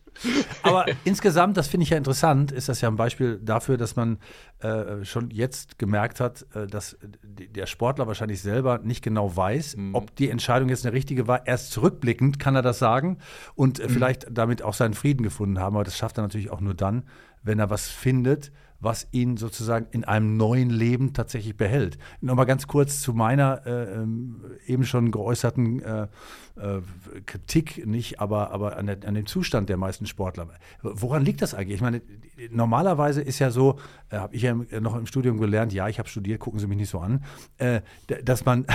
Aber 0.64 0.86
insgesamt, 1.04 1.58
das 1.58 1.68
finde 1.68 1.84
ich 1.84 1.90
ja 1.90 1.98
interessant, 1.98 2.54
ist 2.54 2.70
das 2.70 2.80
ja 2.80 2.88
ein 2.88 2.96
Beispiel 2.96 3.38
dafür, 3.44 3.76
dass 3.76 3.98
man 3.98 4.18
äh, 4.60 5.04
schon 5.04 5.30
jetzt 5.30 5.78
gemerkt 5.78 6.22
hat, 6.22 6.46
äh, 6.56 6.66
dass 6.68 6.98
der 7.22 7.66
Sportler 7.66 8.08
wahrscheinlich 8.08 8.42
selber 8.42 8.78
nicht 8.78 9.04
genau 9.04 9.36
weiß, 9.36 9.76
mhm. 9.76 9.94
ob 9.94 10.16
die 10.16 10.30
Entscheidung 10.30 10.70
jetzt 10.70 10.86
eine 10.86 10.94
richtige 10.96 11.28
war. 11.28 11.46
Erst 11.48 11.74
zurückblickend 11.74 12.40
kann 12.40 12.56
er 12.56 12.62
das 12.62 12.80
sagen 12.80 13.18
und 13.56 13.82
äh, 13.82 13.90
mhm. 13.90 13.90
vielleicht 13.90 14.28
damit 14.32 14.64
auch 14.64 14.74
seinen 14.74 14.94
Frieden 14.94 15.24
gefunden 15.24 15.60
haben. 15.60 15.76
Aber 15.76 15.84
das 15.84 15.98
schafft 15.98 16.18
er 16.18 16.22
natürlich 16.22 16.50
auch 16.50 16.62
nur 16.62 16.76
dann, 16.76 17.04
wenn 17.44 17.60
er 17.60 17.70
was 17.70 17.90
findet, 17.90 18.54
was 18.82 19.08
ihn 19.12 19.38
sozusagen 19.38 19.88
in 19.92 20.04
einem 20.04 20.36
neuen 20.36 20.70
Leben 20.70 21.14
tatsächlich 21.14 21.56
behält. 21.56 21.98
Nochmal 22.20 22.48
ganz 22.48 22.68
kurz 22.68 23.02
zu 23.02 23.14
meiner 23.14 23.66
äh, 23.66 23.94
ähm, 23.94 24.42
eben 24.66 24.84
schon 24.84 25.12
geäußerten 25.12 25.82
äh, 25.82 26.08
äh, 26.56 26.82
Kritik, 27.26 27.86
nicht, 27.86 28.20
aber, 28.20 28.52
aber 28.52 28.78
an, 28.78 28.88
der, 28.88 28.98
an, 29.06 29.14
dem 29.14 29.26
Zustand 29.26 29.70
der 29.70 29.78
meisten 29.78 30.06
Sportler. 30.06 30.50
Woran 30.82 31.24
liegt 31.24 31.42
das 31.42 31.54
eigentlich? 31.54 31.76
Ich 31.76 31.82
meine, 31.82 32.02
normalerweise 32.50 33.22
ist 33.22 33.40
ja 33.40 33.52
so, 33.52 33.80
äh, 34.10 34.18
habe 34.18 34.36
ich 34.36 34.42
ja 34.42 34.56
noch 34.80 34.96
im 34.96 35.06
Studium 35.06 35.40
gelernt, 35.40 35.74
ja, 35.74 35.88
ich 35.88 36.00
habe 36.00 36.10
studiert, 36.10 36.40
gucken 36.40 36.60
Sie 36.60 36.68
mich 36.68 36.78
nicht 36.78 36.90
so 36.90 37.00
an, 37.00 37.24
äh, 37.58 37.82
dass 38.24 38.46
man, 38.46 38.66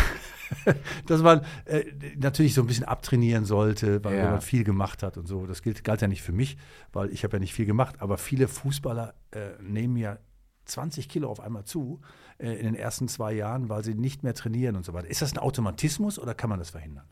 dass 1.06 1.22
man 1.22 1.42
äh, 1.64 1.84
natürlich 2.16 2.54
so 2.54 2.62
ein 2.62 2.66
bisschen 2.66 2.84
abtrainieren 2.84 3.44
sollte, 3.44 4.02
weil 4.04 4.16
ja. 4.16 4.30
man 4.30 4.40
viel 4.40 4.64
gemacht 4.64 5.02
hat 5.02 5.18
und 5.18 5.26
so. 5.26 5.46
Das 5.46 5.62
gilt, 5.62 5.84
galt 5.84 6.00
ja 6.00 6.08
nicht 6.08 6.22
für 6.22 6.32
mich, 6.32 6.56
weil 6.92 7.10
ich 7.10 7.24
habe 7.24 7.36
ja 7.36 7.40
nicht 7.40 7.54
viel 7.54 7.66
gemacht, 7.66 7.96
aber 7.98 8.18
viele 8.18 8.48
Fußballer 8.48 9.14
äh, 9.32 9.50
nehmen 9.60 9.95
ja 9.96 10.18
20 10.66 11.08
Kilo 11.08 11.30
auf 11.30 11.40
einmal 11.40 11.64
zu 11.64 12.00
in 12.38 12.64
den 12.64 12.74
ersten 12.74 13.08
zwei 13.08 13.32
Jahren, 13.32 13.68
weil 13.68 13.82
sie 13.82 13.94
nicht 13.94 14.22
mehr 14.22 14.34
trainieren 14.34 14.76
und 14.76 14.84
so 14.84 14.92
weiter. 14.92 15.08
Ist 15.08 15.22
das 15.22 15.32
ein 15.32 15.38
Automatismus 15.38 16.18
oder 16.18 16.34
kann 16.34 16.50
man 16.50 16.58
das 16.58 16.70
verhindern? 16.70 17.04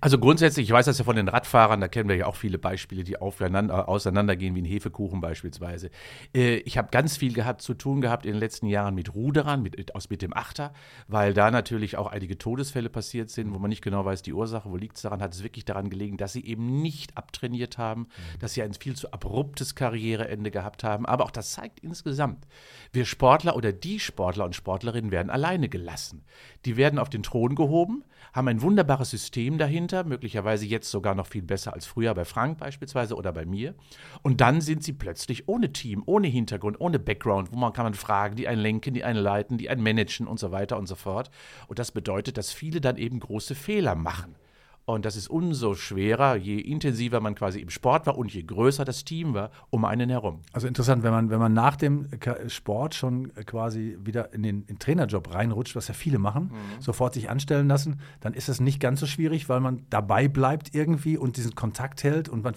Also 0.00 0.18
grundsätzlich, 0.18 0.66
ich 0.66 0.72
weiß 0.72 0.86
das 0.86 0.98
ja 0.98 1.04
von 1.04 1.14
den 1.14 1.28
Radfahrern, 1.28 1.80
da 1.80 1.88
kennen 1.88 2.08
wir 2.08 2.16
ja 2.16 2.26
auch 2.26 2.34
viele 2.34 2.58
Beispiele, 2.58 3.04
die 3.04 3.16
aufeinander, 3.16 3.88
auseinandergehen, 3.88 4.54
wie 4.56 4.62
ein 4.62 4.64
Hefekuchen 4.64 5.20
beispielsweise. 5.20 5.90
Äh, 6.34 6.56
ich 6.56 6.78
habe 6.78 6.88
ganz 6.90 7.16
viel 7.16 7.32
gehabt, 7.32 7.62
zu 7.62 7.74
tun 7.74 8.00
gehabt 8.00 8.26
in 8.26 8.32
den 8.32 8.40
letzten 8.40 8.66
Jahren 8.66 8.94
mit 8.94 9.14
Ruderern, 9.14 9.62
mit, 9.62 9.94
aus, 9.94 10.10
mit 10.10 10.20
dem 10.20 10.36
Achter, 10.36 10.72
weil 11.06 11.32
da 11.32 11.50
natürlich 11.50 11.96
auch 11.96 12.08
einige 12.08 12.36
Todesfälle 12.36 12.90
passiert 12.90 13.30
sind, 13.30 13.52
wo 13.54 13.58
man 13.58 13.68
nicht 13.68 13.82
genau 13.82 14.04
weiß, 14.04 14.22
die 14.22 14.32
Ursache, 14.32 14.70
wo 14.70 14.76
liegt 14.76 14.96
es 14.96 15.02
daran, 15.02 15.22
hat 15.22 15.32
es 15.32 15.44
wirklich 15.44 15.64
daran 15.64 15.90
gelegen, 15.90 16.16
dass 16.16 16.32
sie 16.32 16.44
eben 16.44 16.82
nicht 16.82 17.16
abtrainiert 17.16 17.78
haben, 17.78 18.02
mhm. 18.02 18.38
dass 18.40 18.54
sie 18.54 18.62
ein 18.62 18.74
viel 18.74 18.96
zu 18.96 19.12
abruptes 19.12 19.74
Karriereende 19.74 20.50
gehabt 20.50 20.82
haben. 20.82 21.06
Aber 21.06 21.24
auch 21.24 21.30
das 21.30 21.52
zeigt 21.52 21.80
insgesamt, 21.80 22.46
wir 22.92 23.04
Sportler 23.04 23.54
oder 23.54 23.72
die 23.72 24.00
Sportler 24.00 24.44
und 24.44 24.56
Sportlerinnen 24.72 25.10
werden 25.10 25.28
alleine 25.28 25.68
gelassen. 25.68 26.24
Die 26.64 26.78
werden 26.78 26.98
auf 26.98 27.10
den 27.10 27.22
Thron 27.22 27.54
gehoben, 27.54 28.04
haben 28.32 28.48
ein 28.48 28.62
wunderbares 28.62 29.10
System 29.10 29.58
dahinter, 29.58 30.04
möglicherweise 30.04 30.64
jetzt 30.64 30.90
sogar 30.90 31.14
noch 31.14 31.26
viel 31.26 31.42
besser 31.42 31.74
als 31.74 31.84
früher 31.84 32.14
bei 32.14 32.24
Frank 32.24 32.56
beispielsweise 32.56 33.14
oder 33.16 33.32
bei 33.34 33.44
mir. 33.44 33.74
Und 34.22 34.40
dann 34.40 34.62
sind 34.62 34.82
sie 34.82 34.94
plötzlich 34.94 35.46
ohne 35.46 35.74
Team, 35.74 36.02
ohne 36.06 36.28
Hintergrund, 36.28 36.80
ohne 36.80 36.98
Background, 36.98 37.52
wo 37.52 37.56
man 37.56 37.74
kann 37.74 37.84
man 37.84 37.92
fragen, 37.92 38.34
die 38.34 38.48
einen 38.48 38.62
lenken, 38.62 38.94
die 38.94 39.04
einen 39.04 39.20
leiten, 39.20 39.58
die 39.58 39.68
einen 39.68 39.82
managen 39.82 40.26
und 40.26 40.40
so 40.40 40.52
weiter 40.52 40.78
und 40.78 40.86
so 40.86 40.94
fort. 40.94 41.30
Und 41.68 41.78
das 41.78 41.92
bedeutet, 41.92 42.38
dass 42.38 42.50
viele 42.50 42.80
dann 42.80 42.96
eben 42.96 43.20
große 43.20 43.54
Fehler 43.54 43.94
machen. 43.94 44.36
Und 44.84 45.04
das 45.04 45.14
ist 45.14 45.28
umso 45.28 45.74
schwerer, 45.74 46.34
je 46.34 46.58
intensiver 46.58 47.20
man 47.20 47.36
quasi 47.36 47.60
im 47.60 47.70
Sport 47.70 48.06
war 48.06 48.18
und 48.18 48.34
je 48.34 48.42
größer 48.42 48.84
das 48.84 49.04
Team 49.04 49.32
war 49.32 49.50
um 49.70 49.84
einen 49.84 50.10
herum. 50.10 50.40
Also 50.52 50.66
interessant, 50.66 51.04
wenn 51.04 51.12
man, 51.12 51.30
wenn 51.30 51.38
man 51.38 51.52
nach 51.52 51.76
dem 51.76 52.08
Sport 52.48 52.96
schon 52.96 53.32
quasi 53.46 53.96
wieder 54.02 54.34
in 54.34 54.42
den, 54.42 54.62
in 54.62 54.66
den 54.66 54.78
Trainerjob 54.80 55.32
reinrutscht, 55.32 55.76
was 55.76 55.86
ja 55.86 55.94
viele 55.94 56.18
machen, 56.18 56.44
mhm. 56.44 56.82
sofort 56.82 57.14
sich 57.14 57.30
anstellen 57.30 57.68
lassen, 57.68 58.00
dann 58.20 58.34
ist 58.34 58.48
es 58.48 58.60
nicht 58.60 58.80
ganz 58.80 58.98
so 58.98 59.06
schwierig, 59.06 59.48
weil 59.48 59.60
man 59.60 59.86
dabei 59.88 60.26
bleibt 60.26 60.74
irgendwie 60.74 61.16
und 61.16 61.36
diesen 61.36 61.54
Kontakt 61.54 62.02
hält 62.02 62.28
und 62.28 62.42
man 62.42 62.54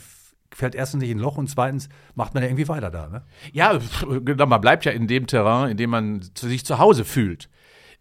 fällt 0.52 0.74
erstens 0.74 1.02
nicht 1.02 1.12
in 1.12 1.20
ein 1.20 1.22
Loch 1.22 1.38
und 1.38 1.48
zweitens 1.48 1.90
macht 2.16 2.34
man 2.34 2.42
ja 2.42 2.50
irgendwie 2.50 2.68
weiter 2.68 2.90
da. 2.90 3.08
Ne? 3.08 3.24
Ja, 3.52 3.78
genau, 4.24 4.46
man 4.48 4.62
bleibt 4.62 4.86
ja 4.86 4.94
in 4.94 5.08
dem 5.08 5.28
Terrain, 5.28 5.72
in 5.72 5.78
dem 5.78 5.90
man 5.92 6.22
sich 6.36 6.66
zu 6.66 6.80
Hause 6.80 7.06
fühlt. 7.06 7.50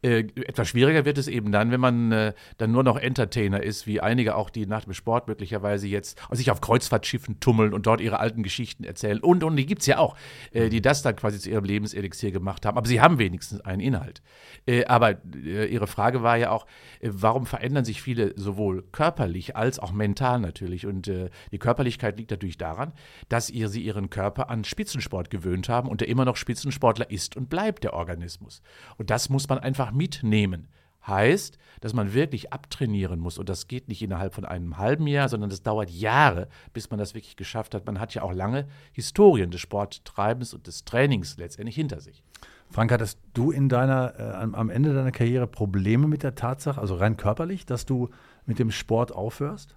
Äh, 0.04 0.26
etwas 0.36 0.68
schwieriger 0.68 1.06
wird 1.06 1.16
es 1.16 1.28
eben 1.28 1.50
dann, 1.50 1.70
wenn 1.70 1.80
man 1.80 2.12
äh, 2.12 2.34
dann 2.58 2.72
nur 2.72 2.82
noch 2.82 2.98
Entertainer 2.98 3.62
ist, 3.62 3.86
wie 3.86 4.02
einige 4.02 4.36
auch, 4.36 4.50
die 4.50 4.66
nach 4.66 4.84
dem 4.84 4.92
Sport 4.92 5.28
möglicherweise 5.28 5.88
jetzt 5.88 6.20
sich 6.30 6.50
auf 6.50 6.60
Kreuzfahrtschiffen 6.60 7.40
tummeln 7.40 7.72
und 7.72 7.86
dort 7.86 8.02
ihre 8.02 8.20
alten 8.20 8.42
Geschichten 8.42 8.84
erzählen. 8.84 9.18
Und, 9.20 9.42
und 9.42 9.56
die 9.56 9.64
gibt 9.64 9.80
es 9.80 9.86
ja 9.86 9.96
auch, 9.96 10.14
äh, 10.52 10.68
die 10.68 10.82
das 10.82 11.00
dann 11.00 11.16
quasi 11.16 11.38
zu 11.38 11.48
ihrem 11.48 11.64
Lebenselixier 11.64 12.32
gemacht 12.32 12.66
haben. 12.66 12.76
Aber 12.76 12.86
sie 12.86 13.00
haben 13.00 13.18
wenigstens 13.18 13.62
einen 13.62 13.80
Inhalt. 13.80 14.20
Äh, 14.66 14.84
aber 14.84 15.12
äh, 15.42 15.64
Ihre 15.64 15.86
Frage 15.86 16.22
war 16.22 16.36
ja 16.36 16.50
auch, 16.50 16.66
warum 17.00 17.46
verändern 17.46 17.86
sich 17.86 18.02
viele 18.02 18.38
sowohl 18.38 18.82
körperlich 18.92 19.56
als 19.56 19.78
auch 19.78 19.92
mental 19.92 20.38
natürlich? 20.38 20.86
Und 20.86 21.10
die 21.52 21.58
Körperlichkeit 21.58 22.18
liegt 22.18 22.30
natürlich 22.30 22.58
daran, 22.58 22.92
dass 23.28 23.50
ihr, 23.50 23.68
sie 23.68 23.82
ihren 23.82 24.10
Körper 24.10 24.50
an 24.50 24.64
Spitzensport 24.64 25.30
gewöhnt 25.30 25.68
haben 25.68 25.88
und 25.88 26.00
der 26.00 26.08
immer 26.08 26.24
noch 26.24 26.36
Spitzensportler 26.36 27.10
ist 27.10 27.36
und 27.36 27.48
bleibt, 27.48 27.84
der 27.84 27.94
Organismus. 27.94 28.62
Und 28.98 29.10
das 29.10 29.28
muss 29.28 29.48
man 29.48 29.58
einfach 29.58 29.93
mitnehmen. 29.94 30.68
Heißt, 31.06 31.58
dass 31.80 31.92
man 31.92 32.14
wirklich 32.14 32.52
abtrainieren 32.52 33.20
muss. 33.20 33.36
Und 33.36 33.50
das 33.50 33.68
geht 33.68 33.88
nicht 33.88 34.00
innerhalb 34.00 34.34
von 34.34 34.46
einem 34.46 34.78
halben 34.78 35.06
Jahr, 35.06 35.28
sondern 35.28 35.50
das 35.50 35.62
dauert 35.62 35.90
Jahre, 35.90 36.48
bis 36.72 36.90
man 36.90 36.98
das 36.98 37.14
wirklich 37.14 37.36
geschafft 37.36 37.74
hat. 37.74 37.84
Man 37.84 38.00
hat 38.00 38.14
ja 38.14 38.22
auch 38.22 38.32
lange 38.32 38.66
Historien 38.92 39.50
des 39.50 39.60
Sporttreibens 39.60 40.54
und 40.54 40.66
des 40.66 40.86
Trainings 40.86 41.36
letztendlich 41.36 41.74
hinter 41.74 42.00
sich. 42.00 42.22
Frank, 42.70 42.90
hattest 42.90 43.18
du 43.34 43.50
in 43.50 43.68
deiner, 43.68 44.18
äh, 44.18 44.56
am 44.56 44.70
Ende 44.70 44.94
deiner 44.94 45.12
Karriere 45.12 45.46
Probleme 45.46 46.08
mit 46.08 46.22
der 46.22 46.34
Tatsache, 46.34 46.80
also 46.80 46.94
rein 46.94 47.16
körperlich, 47.16 47.66
dass 47.66 47.84
du 47.84 48.08
mit 48.46 48.58
dem 48.58 48.70
Sport 48.70 49.12
aufhörst? 49.12 49.76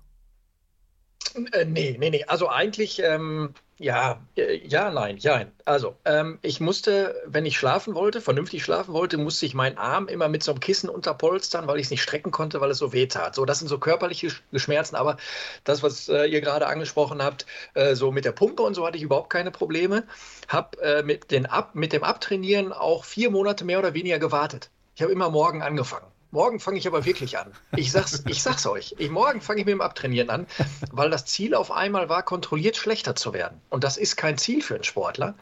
Äh, 1.51 1.65
nee, 1.65 1.96
nee, 2.00 2.10
nee. 2.10 2.24
Also 2.25 2.50
eigentlich, 2.50 3.01
ähm, 3.03 3.53
ja, 3.77 4.20
äh, 4.36 4.58
ja, 4.67 4.89
nein, 4.91 5.17
ja. 5.17 5.46
Also, 5.65 5.96
ähm, 6.06 6.39
ich 6.41 6.60
musste, 6.60 7.15
wenn 7.25 7.46
ich 7.46 7.58
schlafen 7.58 7.94
wollte, 7.94 8.22
vernünftig 8.22 8.63
schlafen 8.63 8.94
wollte, 8.94 9.17
musste 9.17 9.46
ich 9.46 9.53
meinen 9.53 9.77
Arm 9.77 10.08
immer 10.08 10.29
mit 10.29 10.41
so 10.41 10.51
einem 10.51 10.60
Kissen 10.60 10.89
unterpolstern, 10.89 11.67
weil 11.67 11.77
ich 11.77 11.86
es 11.86 11.91
nicht 11.91 12.01
strecken 12.01 12.32
konnte, 12.32 12.60
weil 12.60 12.72
es 12.72 12.79
so 12.79 12.91
weh 12.91 13.06
tat. 13.08 13.36
So, 13.36 13.46
das 13.46 13.60
sind 13.60 13.67
so 13.67 13.77
körperliche 13.77 14.32
Schmerzen, 14.56 14.96
aber 14.96 15.17
das, 15.63 15.84
was 15.84 16.10
äh, 16.10 16.25
ihr 16.25 16.41
gerade 16.41 16.67
angesprochen 16.67 17.22
habt, 17.22 17.46
äh, 17.75 17.94
so 17.96 18.12
mit 18.12 18.25
der 18.25 18.32
Pumpe 18.32 18.63
und 18.63 18.74
so 18.74 18.86
hatte 18.86 18.98
ich 18.98 19.03
überhaupt 19.03 19.29
keine 19.29 19.51
Probleme. 19.51 20.03
Hab 20.48 20.77
äh, 20.82 21.03
mit, 21.03 21.29
den 21.32 21.46
Ab 21.46 21.75
mit 21.75 21.94
dem 21.94 22.03
Abtrainieren 22.03 22.74
auch 22.74 23.06
vier 23.06 23.29
Monate 23.29 23.63
mehr 23.65 23.79
oder 23.79 23.94
weniger 23.94 24.20
gewartet. 24.20 24.72
Ich 24.96 25.01
habe 25.03 25.12
immer 25.12 25.29
morgen 25.29 25.62
angefangen. 25.62 26.08
Morgen 26.38 26.60
fange 26.60 26.77
ich 26.77 26.86
aber 26.86 27.03
wirklich 27.03 27.39
an. 27.39 27.51
Ich 27.75 27.91
sag's, 27.91 28.22
ich 28.27 28.44
sag's 28.44 28.67
euch. 28.67 28.94
Ich, 29.00 29.10
morgen 29.10 29.41
fange 29.41 29.62
ich 29.62 29.65
mit 29.65 29.72
dem 29.72 29.82
Abtrainieren 29.82 30.29
an, 30.29 30.46
weil 30.91 31.10
das 31.10 31.25
Ziel 31.25 31.56
auf 31.56 31.72
einmal 31.72 32.10
war, 32.10 32.22
kontrolliert 32.22 32.77
schlechter 32.77 33.15
zu 33.15 33.34
werden. 33.34 33.60
Und 33.72 33.84
das 33.84 33.98
ist 33.98 34.17
kein 34.17 34.38
Ziel 34.38 34.62
für 34.62 34.75
einen 34.75 34.84
Sportler. 34.84 35.34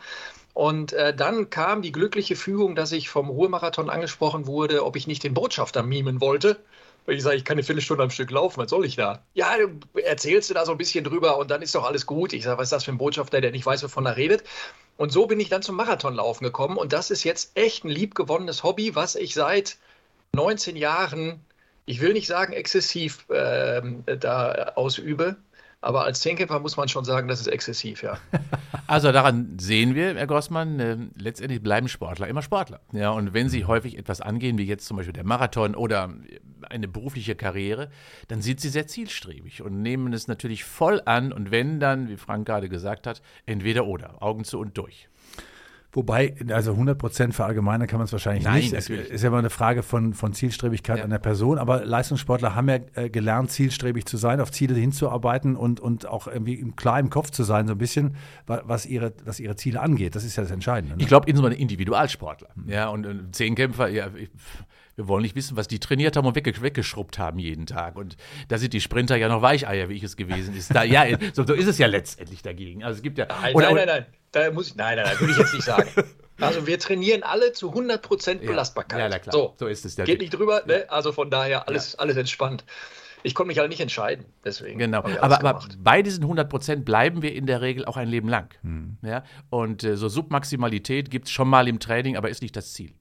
Und 0.53 0.93
äh, 0.93 1.13
dann 1.13 1.49
kam 1.49 1.81
die 1.81 1.91
glückliche 1.91 2.37
Fügung, 2.37 2.77
dass 2.77 2.93
ich 2.93 3.09
vom 3.09 3.27
Ruhrmarathon 3.27 3.89
angesprochen 3.89 4.47
wurde, 4.47 4.85
ob 4.85 4.95
ich 4.95 5.05
nicht 5.05 5.25
den 5.25 5.33
Botschafter 5.33 5.83
mimen 5.83 6.21
wollte. 6.21 6.61
Weil 7.05 7.17
ich 7.17 7.23
sage, 7.23 7.35
ich 7.35 7.43
kann 7.43 7.55
eine 7.55 7.63
Viertelstunde 7.63 8.01
am 8.01 8.09
Stück 8.09 8.31
laufen, 8.31 8.61
was 8.61 8.69
soll 8.69 8.85
ich 8.85 8.95
da? 8.95 9.21
Ja, 9.33 9.57
du 9.57 9.99
erzählst 9.99 10.49
du 10.49 10.53
da 10.53 10.65
so 10.65 10.71
ein 10.71 10.77
bisschen 10.77 11.03
drüber 11.03 11.37
und 11.37 11.51
dann 11.51 11.61
ist 11.61 11.75
doch 11.75 11.83
alles 11.83 12.05
gut. 12.05 12.31
Ich 12.31 12.45
sage, 12.45 12.57
was 12.57 12.67
ist 12.67 12.71
das 12.71 12.85
für 12.85 12.93
ein 12.93 12.97
Botschafter, 12.97 13.41
der 13.41 13.51
nicht 13.51 13.65
weiß, 13.65 13.83
wovon 13.83 14.05
er 14.05 14.15
redet? 14.15 14.45
Und 14.95 15.11
so 15.11 15.27
bin 15.27 15.41
ich 15.41 15.49
dann 15.49 15.61
zum 15.61 15.75
Marathonlaufen 15.75 16.45
gekommen 16.45 16.77
und 16.77 16.93
das 16.93 17.11
ist 17.11 17.25
jetzt 17.25 17.51
echt 17.55 17.83
ein 17.83 17.89
liebgewonnenes 17.89 18.63
Hobby, 18.63 18.95
was 18.95 19.15
ich 19.15 19.33
seit 19.33 19.75
19 20.35 20.75
Jahren, 20.75 21.39
ich 21.85 22.01
will 22.01 22.13
nicht 22.13 22.27
sagen 22.27 22.53
exzessiv 22.53 23.25
äh, 23.29 23.81
da 24.19 24.73
ausübe, 24.75 25.37
aber 25.81 26.03
als 26.03 26.19
Zehnkämpfer 26.21 26.59
muss 26.59 26.77
man 26.77 26.87
schon 26.87 27.05
sagen, 27.05 27.27
das 27.27 27.39
ist 27.39 27.47
exzessiv, 27.47 28.01
ja. 28.03 28.17
Also 28.87 29.11
daran 29.11 29.57
sehen 29.57 29.95
wir, 29.95 30.15
Herr 30.15 30.27
Grossmann, 30.27 30.79
äh, 30.79 30.97
letztendlich 31.15 31.61
bleiben 31.61 31.87
Sportler 31.87 32.27
immer 32.27 32.43
Sportler. 32.43 32.81
Ja, 32.91 33.09
und 33.09 33.33
wenn 33.33 33.49
sie 33.49 33.65
häufig 33.65 33.97
etwas 33.97 34.21
angehen, 34.21 34.59
wie 34.59 34.65
jetzt 34.65 34.85
zum 34.85 34.97
Beispiel 34.97 35.13
der 35.13 35.23
Marathon 35.23 35.73
oder 35.73 36.13
eine 36.69 36.87
berufliche 36.87 37.35
Karriere, 37.35 37.89
dann 38.27 38.41
sind 38.41 38.59
sie 38.59 38.69
sehr 38.69 38.85
zielstrebig 38.85 39.63
und 39.63 39.81
nehmen 39.81 40.13
es 40.13 40.27
natürlich 40.27 40.63
voll 40.63 41.01
an 41.05 41.33
und 41.33 41.49
wenn 41.49 41.79
dann, 41.79 42.09
wie 42.09 42.17
Frank 42.17 42.45
gerade 42.45 42.69
gesagt 42.69 43.07
hat, 43.07 43.21
entweder 43.45 43.85
oder, 43.85 44.21
Augen 44.21 44.43
zu 44.43 44.59
und 44.59 44.77
durch. 44.77 45.07
Wobei, 45.95 46.35
also 46.49 46.71
100 46.73 46.97
Prozent 46.97 47.33
verallgemeinern 47.33 47.87
kann 47.87 47.97
man 47.99 48.05
es 48.05 48.11
wahrscheinlich 48.11 48.43
Nein, 48.43 48.55
nicht. 48.61 48.73
Es 48.73 48.89
ist 48.89 49.21
ja 49.23 49.29
immer 49.29 49.39
eine 49.39 49.49
Frage 49.49 49.81
von, 49.81 50.13
von 50.13 50.33
Zielstrebigkeit 50.33 50.97
Ja. 50.99 51.03
an 51.05 51.09
der 51.09 51.19
Person. 51.19 51.57
Aber 51.57 51.85
Leistungssportler 51.85 52.53
haben 52.53 52.69
ja 52.69 52.79
äh, 52.95 53.09
gelernt, 53.09 53.49
zielstrebig 53.51 54.05
zu 54.05 54.17
sein, 54.17 54.39
auf 54.41 54.51
Ziele 54.51 54.75
hinzuarbeiten 54.75 55.55
und, 55.55 55.79
und 55.79 56.05
auch 56.05 56.27
irgendwie 56.27 56.55
im- 56.55 56.75
klar 56.75 56.99
im 56.99 57.09
Kopf 57.09 57.31
zu 57.31 57.43
sein, 57.43 57.65
so 57.67 57.73
ein 57.73 57.77
bisschen, 57.77 58.15
wa- 58.45 58.61
was 58.65 58.85
ihre, 58.85 59.13
was 59.23 59.39
ihre 59.39 59.55
Ziele 59.55 59.81
angeht. 59.81 60.15
Das 60.15 60.23
ist 60.25 60.35
ja 60.35 60.43
das 60.43 60.51
Entscheidende. 60.51 60.97
Ne? 60.97 61.01
Ich 61.01 61.07
glaube, 61.07 61.27
insbesondere 61.29 61.59
Individualsportler. 61.61 62.49
Ja, 62.67 62.89
und, 62.89 63.05
und 63.05 63.35
Zehnkämpfer, 63.35 63.87
ja, 63.87 64.09
ich, 64.15 64.29
wir 64.97 65.07
wollen 65.07 65.23
nicht 65.23 65.35
wissen, 65.35 65.57
was 65.57 65.67
die 65.67 65.79
trainiert 65.79 66.15
haben 66.17 66.25
und 66.25 66.35
wegge 66.35 66.61
weggeschrubbt 66.61 67.19
haben 67.19 67.39
jeden 67.39 67.65
Tag. 67.65 67.95
Und 67.97 68.15
da 68.47 68.57
sind 68.57 68.73
die 68.73 68.79
Sprinter 68.81 69.15
ja 69.17 69.27
noch 69.29 69.41
Weicheier, 69.41 69.89
wie 69.89 69.93
ich 69.93 70.03
es 70.03 70.15
gewesen 70.17 70.55
ist. 70.55 70.73
Da, 70.75 70.83
ja, 70.83 71.05
so, 71.33 71.45
so 71.45 71.53
ist 71.53 71.67
es 71.67 71.77
ja 71.77 71.87
letztendlich 71.87 72.41
dagegen. 72.41 72.83
Also 72.83 72.97
es 72.97 73.01
gibt 73.01 73.17
ja. 73.17 73.27
Nein, 73.41 73.55
oder- 73.55 73.67
nein, 73.67 73.75
nein, 73.75 73.87
nein. 73.87 74.05
Da 74.35 74.51
muss 74.51 74.67
ich, 74.67 74.75
nein, 74.75 74.97
nein, 74.97 75.05
nein, 75.07 75.19
würde 75.19 75.31
ich 75.31 75.39
jetzt 75.39 75.53
nicht 75.53 75.65
sagen. 75.65 75.89
Also 76.41 76.67
wir 76.67 76.77
trainieren 76.77 77.23
alle 77.23 77.53
zu 77.53 77.71
100% 77.71 78.41
Ja. 78.41 78.51
Belastbarkeit. 78.51 78.99
Ja, 78.99 79.07
na 79.07 79.19
klar. 79.19 79.31
So, 79.31 79.53
So 79.57 79.67
ist 79.67 79.85
es. 79.85 79.95
Der- 79.95 80.03
geht 80.03 80.19
nicht 80.19 80.33
drüber, 80.33 80.63
ne? 80.65 80.83
also 80.89 81.13
von 81.13 81.29
daher 81.29 81.69
alles, 81.69 81.95
alles 81.95 82.17
entspannt. 82.17 82.65
Ich 83.23 83.33
konnte 83.35 83.47
mich 83.47 83.59
halt 83.59 83.69
nicht 83.69 83.79
entscheiden, 83.79 84.25
deswegen. 84.43 84.77
Genau, 84.77 84.97
aber, 84.97 85.21
aber 85.45 85.63
bei 85.79 86.01
diesen 86.01 86.23
100 86.25 86.49
Prozent 86.49 86.83
bleiben 86.83 87.21
wir 87.21 87.33
in 87.33 87.45
der 87.45 87.61
Regel 87.61 87.85
auch 87.85 87.95
ein 87.95 88.09
Leben 88.09 88.27
lang. 88.27 88.53
Hm. 88.63 88.97
Ja? 89.01 89.23
Und 89.49 89.85
äh, 89.85 89.95
so 89.95 90.09
Submaximalität 90.09 91.09
gibt 91.09 91.27
es 91.27 91.31
schon 91.31 91.47
mal 91.47 91.69
im 91.69 91.79
Training, 91.79 92.17
aber 92.17 92.29
ist 92.29 92.41
nicht 92.41 92.57
das 92.57 92.73
Ziel. 92.73 92.91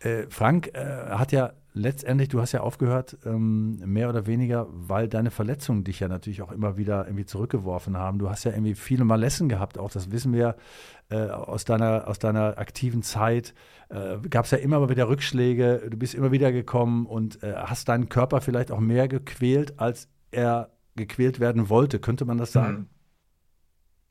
Äh, 0.00 0.26
Frank 0.28 0.72
äh, 0.74 0.84
hat 1.08 1.32
ja 1.32 1.54
letztendlich, 1.74 2.28
du 2.28 2.40
hast 2.40 2.52
ja 2.52 2.60
aufgehört, 2.60 3.16
ähm, 3.24 3.76
mehr 3.84 4.08
oder 4.08 4.26
weniger, 4.26 4.66
weil 4.70 5.08
deine 5.08 5.30
Verletzungen 5.30 5.84
dich 5.84 6.00
ja 6.00 6.08
natürlich 6.08 6.42
auch 6.42 6.52
immer 6.52 6.76
wieder 6.76 7.06
irgendwie 7.06 7.24
zurückgeworfen 7.24 7.96
haben. 7.96 8.18
Du 8.18 8.28
hast 8.28 8.44
ja 8.44 8.52
irgendwie 8.52 8.74
viele 8.74 9.04
Malessen 9.04 9.48
gehabt, 9.48 9.78
auch 9.78 9.90
das 9.90 10.10
wissen 10.10 10.32
wir 10.32 10.56
äh, 11.10 11.28
aus, 11.28 11.64
deiner, 11.64 12.08
aus 12.08 12.18
deiner 12.18 12.58
aktiven 12.58 13.02
Zeit. 13.02 13.54
Äh, 13.88 14.18
Gab 14.28 14.44
es 14.44 14.50
ja 14.50 14.58
immer 14.58 14.80
mal 14.80 14.88
wieder 14.88 15.08
Rückschläge, 15.08 15.88
du 15.90 15.96
bist 15.96 16.14
immer 16.14 16.32
wieder 16.32 16.52
gekommen 16.52 17.06
und 17.06 17.42
äh, 17.42 17.54
hast 17.54 17.88
deinen 17.88 18.08
Körper 18.08 18.40
vielleicht 18.40 18.70
auch 18.70 18.80
mehr 18.80 19.08
gequält, 19.08 19.78
als 19.78 20.08
er 20.30 20.70
gequält 20.96 21.40
werden 21.40 21.68
wollte. 21.68 21.98
Könnte 21.98 22.24
man 22.24 22.38
das 22.38 22.52
sagen? 22.52 22.88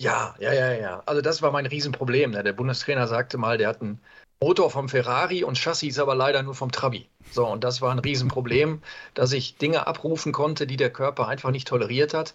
Ja, 0.01 0.33
ja, 0.39 0.51
ja, 0.51 0.71
ja. 0.71 1.03
Also 1.05 1.21
das 1.21 1.43
war 1.43 1.51
mein 1.51 1.67
Riesenproblem. 1.67 2.31
Ne? 2.31 2.41
Der 2.41 2.53
Bundestrainer 2.53 3.07
sagte 3.07 3.37
mal, 3.37 3.59
der 3.59 3.69
hat 3.69 3.81
einen 3.81 4.01
Motor 4.43 4.71
vom 4.71 4.89
Ferrari 4.89 5.43
und 5.43 5.59
Chassis 5.59 5.99
aber 5.99 6.15
leider 6.15 6.41
nur 6.41 6.55
vom 6.55 6.71
Trabi. 6.71 7.07
So, 7.31 7.45
und 7.45 7.63
das 7.63 7.79
war 7.79 7.91
ein 7.91 7.99
Riesenproblem, 7.99 8.81
dass 9.13 9.33
ich 9.33 9.57
Dinge 9.57 9.85
abrufen 9.85 10.31
konnte, 10.31 10.65
die 10.65 10.77
der 10.77 10.89
Körper 10.89 11.27
einfach 11.27 11.51
nicht 11.51 11.67
toleriert 11.67 12.15
hat. 12.15 12.33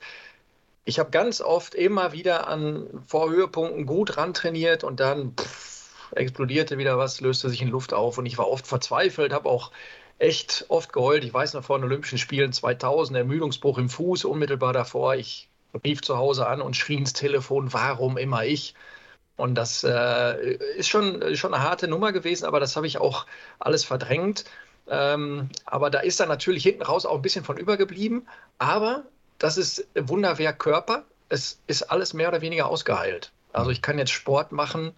Ich 0.84 1.00
habe 1.00 1.10
ganz 1.10 1.40
oft 1.40 1.75
immer 1.75 2.12
wieder 2.12 2.46
an 2.46 2.86
Vorhöhepunkten 3.08 3.86
gut 3.86 4.16
rantrainiert 4.16 4.84
und 4.84 5.00
dann 5.00 5.34
pff, 5.34 5.90
explodierte 6.12 6.78
wieder 6.78 6.96
was, 6.96 7.20
löste 7.20 7.50
sich 7.50 7.60
in 7.60 7.70
Luft 7.70 7.92
auf 7.92 8.18
und 8.18 8.26
ich 8.26 8.38
war 8.38 8.48
oft 8.48 8.68
verzweifelt, 8.68 9.32
habe 9.32 9.48
auch 9.48 9.72
echt 10.20 10.66
oft 10.68 10.92
geheult. 10.92 11.25
Ich 11.25 11.34
weiß 11.34 11.54
noch 11.54 11.64
vor 11.64 11.76
den 11.76 11.84
Olympischen 11.84 12.18
Spielen 12.18 12.52
2000, 12.52 13.18
Ermüdungsbruch 13.18 13.78
im 13.78 13.88
Fuß, 13.88 14.24
unmittelbar 14.26 14.72
davor. 14.72 15.16
Ich 15.16 15.48
rief 15.85 16.02
zu 16.02 16.16
Hause 16.16 16.46
an 16.46 16.61
und 16.61 16.76
schrie 16.76 16.94
ins 16.94 17.14
Telefon, 17.14 17.72
warum 17.72 18.16
immer 18.16 18.44
ich? 18.44 18.74
Und 19.37 19.55
das 19.55 19.85
äh, 19.85 20.55
ist 20.77 20.88
schon, 20.88 21.37
schon 21.37 21.53
eine 21.53 21.62
harte 21.62 21.88
Nummer 21.88 22.12
gewesen, 22.12 22.46
aber 22.46 22.59
das 22.59 22.75
habe 22.77 22.87
ich 22.87 22.99
auch 22.99 23.27
alles 23.59 23.85
verdrängt. 23.85 24.44
Ähm, 24.88 25.51
aber 25.64 25.90
da 25.90 26.01
ist 26.01 26.20
dann 26.20 26.29
natürlich 26.29 26.62
hinten 26.62 26.83
raus 26.83 27.07
auch 27.07 27.16
ein 27.16 27.22
bisschen 27.22 27.44
von 27.44 27.59
übergeblieben. 27.59 28.27
Aber 28.59 29.05
das 29.38 29.59
ist 29.59 29.87
Wunderwerk 29.94 30.59
Körper. 30.59 31.05
Es 31.29 31.59
ist 31.66 31.83
alles 31.83 32.14
mehr 32.14 32.29
oder 32.29 32.40
weniger 32.40 32.66
ausgeheilt. 32.66 33.33
Also 33.53 33.70
ich 33.70 33.83
kann 33.83 33.99
jetzt 33.99 34.12
Sport 34.12 34.53
machen, 34.53 34.94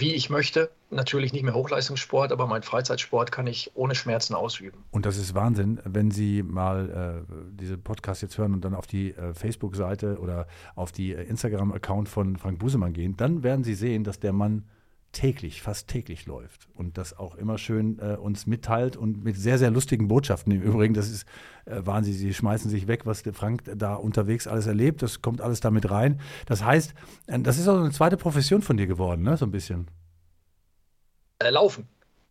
wie 0.00 0.14
ich 0.14 0.30
möchte. 0.30 0.70
Natürlich 0.90 1.32
nicht 1.32 1.42
mehr 1.42 1.54
Hochleistungssport, 1.54 2.32
aber 2.32 2.46
meinen 2.46 2.62
Freizeitsport 2.62 3.30
kann 3.30 3.46
ich 3.46 3.70
ohne 3.74 3.94
Schmerzen 3.94 4.34
ausüben. 4.34 4.84
Und 4.90 5.06
das 5.06 5.16
ist 5.16 5.34
Wahnsinn, 5.34 5.80
wenn 5.84 6.10
Sie 6.10 6.42
mal 6.42 7.24
äh, 7.28 7.34
diese 7.52 7.76
Podcast 7.76 8.22
jetzt 8.22 8.38
hören 8.38 8.54
und 8.54 8.64
dann 8.64 8.74
auf 8.74 8.86
die 8.86 9.14
äh, 9.14 9.34
Facebook-Seite 9.34 10.18
oder 10.18 10.46
auf 10.74 10.92
die 10.92 11.12
äh, 11.12 11.22
Instagram-Account 11.24 12.08
von 12.08 12.36
Frank 12.36 12.58
Busemann 12.58 12.92
gehen, 12.92 13.16
dann 13.16 13.42
werden 13.42 13.64
Sie 13.64 13.74
sehen, 13.74 14.04
dass 14.04 14.18
der 14.18 14.32
Mann 14.32 14.64
täglich, 15.12 15.62
fast 15.62 15.88
täglich 15.88 16.26
läuft 16.26 16.68
und 16.74 16.98
das 16.98 17.18
auch 17.18 17.34
immer 17.34 17.58
schön 17.58 17.98
äh, 17.98 18.16
uns 18.16 18.46
mitteilt 18.46 18.96
und 18.96 19.24
mit 19.24 19.36
sehr, 19.36 19.58
sehr 19.58 19.70
lustigen 19.70 20.08
Botschaften 20.08 20.52
im 20.52 20.62
Übrigen. 20.62 20.94
Das 20.94 21.08
ist 21.08 21.26
äh, 21.64 21.80
Wahnsinn. 21.84 22.14
Sie 22.14 22.34
schmeißen 22.34 22.70
sich 22.70 22.86
weg, 22.86 23.06
was 23.06 23.22
Frank 23.32 23.62
da 23.76 23.94
unterwegs 23.94 24.46
alles 24.46 24.66
erlebt. 24.66 25.02
Das 25.02 25.22
kommt 25.22 25.40
alles 25.40 25.60
damit 25.60 25.90
rein. 25.90 26.20
Das 26.46 26.64
heißt, 26.64 26.94
äh, 27.26 27.38
das 27.40 27.58
ist 27.58 27.68
auch 27.68 27.78
eine 27.78 27.90
zweite 27.90 28.16
Profession 28.16 28.62
von 28.62 28.76
dir 28.76 28.86
geworden, 28.86 29.22
ne? 29.22 29.36
so 29.36 29.46
ein 29.46 29.50
bisschen. 29.50 29.90
Äh, 31.38 31.50
laufen 31.50 31.88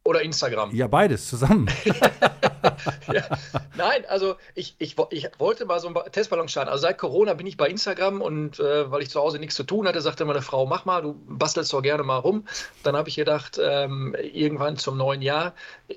oder 0.08 0.22
Instagram. 0.22 0.74
Ja, 0.74 0.88
beides 0.88 1.28
zusammen. 1.28 1.70
Ja. 3.12 3.24
Nein, 3.76 4.04
also 4.08 4.36
ich, 4.56 4.76
ich, 4.80 4.96
ich 5.12 5.30
wollte 5.38 5.66
mal 5.66 5.80
so 5.80 5.88
einen 5.88 5.94
Ba- 5.94 6.10
Testballon 6.10 6.48
starten. 6.50 6.70
Also 6.70 6.82
seit 6.82 6.98
Corona 6.98 7.34
bin 7.34 7.48
ich 7.48 7.58
bei 7.58 7.68
Instagram 7.68 8.22
und 8.22 8.60
äh, 8.60 8.92
weil 8.92 9.02
ich 9.02 9.10
zu 9.10 9.20
Hause 9.20 9.40
nichts 9.40 9.56
zu 9.56 9.64
tun 9.64 9.88
hatte, 9.88 10.02
sagte 10.02 10.26
meine 10.26 10.42
Frau, 10.42 10.66
mach 10.66 10.86
mal, 10.86 11.02
du 11.02 11.14
bastelst 11.28 11.72
doch 11.74 11.82
gerne 11.82 12.04
mal 12.04 12.18
rum. 12.18 12.46
Dann 12.84 12.96
habe 12.96 13.10
ich 13.10 13.16
gedacht, 13.16 13.60
ähm, 13.62 14.16
irgendwann 14.20 14.78
zum 14.78 14.98
neuen 14.98 15.22
Jahr, 15.22 15.54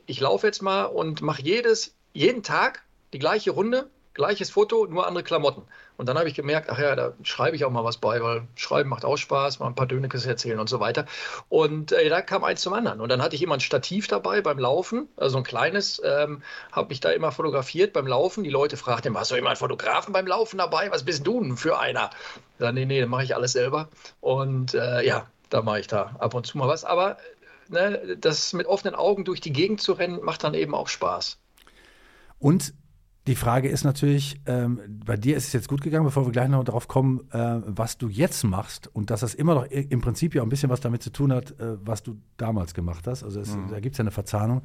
ich 0.07 0.21
laufe 0.21 0.47
jetzt 0.47 0.63
mal 0.63 0.85
und 0.85 1.23
mache 1.23 1.43
jedes, 1.43 1.95
jeden 2.13 2.43
Tag 2.43 2.83
die 3.13 3.19
gleiche 3.19 3.51
Runde, 3.51 3.89
gleiches 4.15 4.51
Foto, 4.51 4.87
nur 4.87 5.07
andere 5.07 5.23
Klamotten. 5.25 5.63
Und 5.97 6.09
dann 6.09 6.19
habe 6.19 6.29
ich 6.29 6.35
gemerkt, 6.35 6.71
ach 6.71 6.79
ja, 6.79 6.97
da 6.97 7.13
schreibe 7.23 7.57
ich 7.57 7.65
auch 7.65 7.71
mal 7.71 7.85
was 7.85 7.99
bei, 7.99 8.23
weil 8.23 8.49
Schreiben 8.55 8.89
macht 8.89 9.05
auch 9.05 9.17
Spaß, 9.17 9.59
mal 9.59 9.67
ein 9.67 9.75
paar 9.75 9.87
Dönekes 9.87 10.27
erzählen 10.27 10.59
und 10.59 10.69
so 10.69 10.81
weiter. 10.81 11.07
Und 11.49 11.93
äh, 11.93 12.09
da 12.09 12.23
kam 12.23 12.43
eins 12.43 12.63
zum 12.63 12.73
anderen. 12.73 13.01
Und 13.01 13.11
dann 13.11 13.23
hatte 13.23 13.37
ich 13.37 13.43
immer 13.43 13.55
ein 13.55 13.61
Stativ 13.61 14.09
dabei 14.09 14.41
beim 14.41 14.59
Laufen, 14.59 15.09
also 15.17 15.39
ein 15.39 15.45
kleines, 15.45 16.01
ähm, 16.05 16.43
habe 16.73 16.89
mich 16.89 17.01
da 17.01 17.11
immer 17.11 17.33
fotografiert 17.33 17.93
beim 17.93 18.07
Laufen. 18.07 18.45
Die 18.45 18.51
Leute 18.51 18.77
fragten 18.77 19.09
immer, 19.09 19.21
hast 19.21 19.31
du 19.31 19.37
immer 19.37 19.51
einen 19.51 19.57
Fotografen 19.57 20.13
beim 20.13 20.27
Laufen 20.27 20.59
dabei? 20.59 20.91
Was 20.91 21.05
bist 21.05 21.27
du 21.27 21.41
denn 21.41 21.57
für 21.57 21.79
einer? 21.79 22.11
Dann, 22.59 22.75
nee, 22.75 22.87
nee, 22.87 23.01
dann 23.01 23.11
mache 23.11 23.25
ich 23.25 23.35
alles 23.35 23.53
selber. 23.53 23.89
Und 24.21 24.75
äh, 24.75 25.07
ja, 25.07 25.27
da 25.51 25.63
mache 25.63 25.81
ich 25.81 25.87
da 25.87 26.17
ab 26.19 26.35
und 26.35 26.47
zu 26.47 26.59
mal 26.59 26.69
was. 26.69 26.85
Aber 26.85 27.19
ne, 27.69 28.17
das 28.19 28.53
mit 28.53 28.67
offenen 28.67 28.95
Augen 28.95 29.25
durch 29.25 29.41
die 29.41 29.53
Gegend 29.53 29.81
zu 29.81 29.93
rennen, 29.93 30.21
macht 30.23 30.45
dann 30.45 30.55
eben 30.55 30.75
auch 30.75 30.89
Spaß. 30.89 31.39
Und 32.39 32.73
Die 33.31 33.37
Frage 33.37 33.69
ist 33.69 33.85
natürlich, 33.85 34.41
ähm, 34.47 34.81
bei 35.07 35.17
dir 35.17 35.37
ist 35.37 35.47
es 35.47 35.53
jetzt 35.53 35.69
gut 35.69 35.83
gegangen, 35.83 36.05
bevor 36.05 36.27
wir 36.27 36.33
gleich 36.33 36.49
noch 36.49 36.65
darauf 36.65 36.89
kommen, 36.89 37.21
äh, 37.31 37.61
was 37.65 37.97
du 37.97 38.09
jetzt 38.09 38.43
machst 38.43 38.91
und 38.93 39.11
dass 39.11 39.21
das 39.21 39.35
immer 39.35 39.55
noch 39.55 39.67
im 39.67 40.01
Prinzip 40.01 40.35
ja 40.35 40.43
ein 40.43 40.49
bisschen 40.49 40.69
was 40.69 40.81
damit 40.81 41.01
zu 41.01 41.11
tun 41.11 41.33
hat, 41.33 41.53
äh, 41.61 41.77
was 41.81 42.03
du 42.03 42.17
damals 42.39 42.75
gemacht 42.75 43.07
hast. 43.07 43.23
Also 43.23 43.39
es, 43.39 43.55
mhm. 43.55 43.69
da 43.71 43.79
gibt 43.79 43.95
es 43.95 43.99
ja 43.99 44.03
eine 44.03 44.11
Verzahnung. 44.11 44.63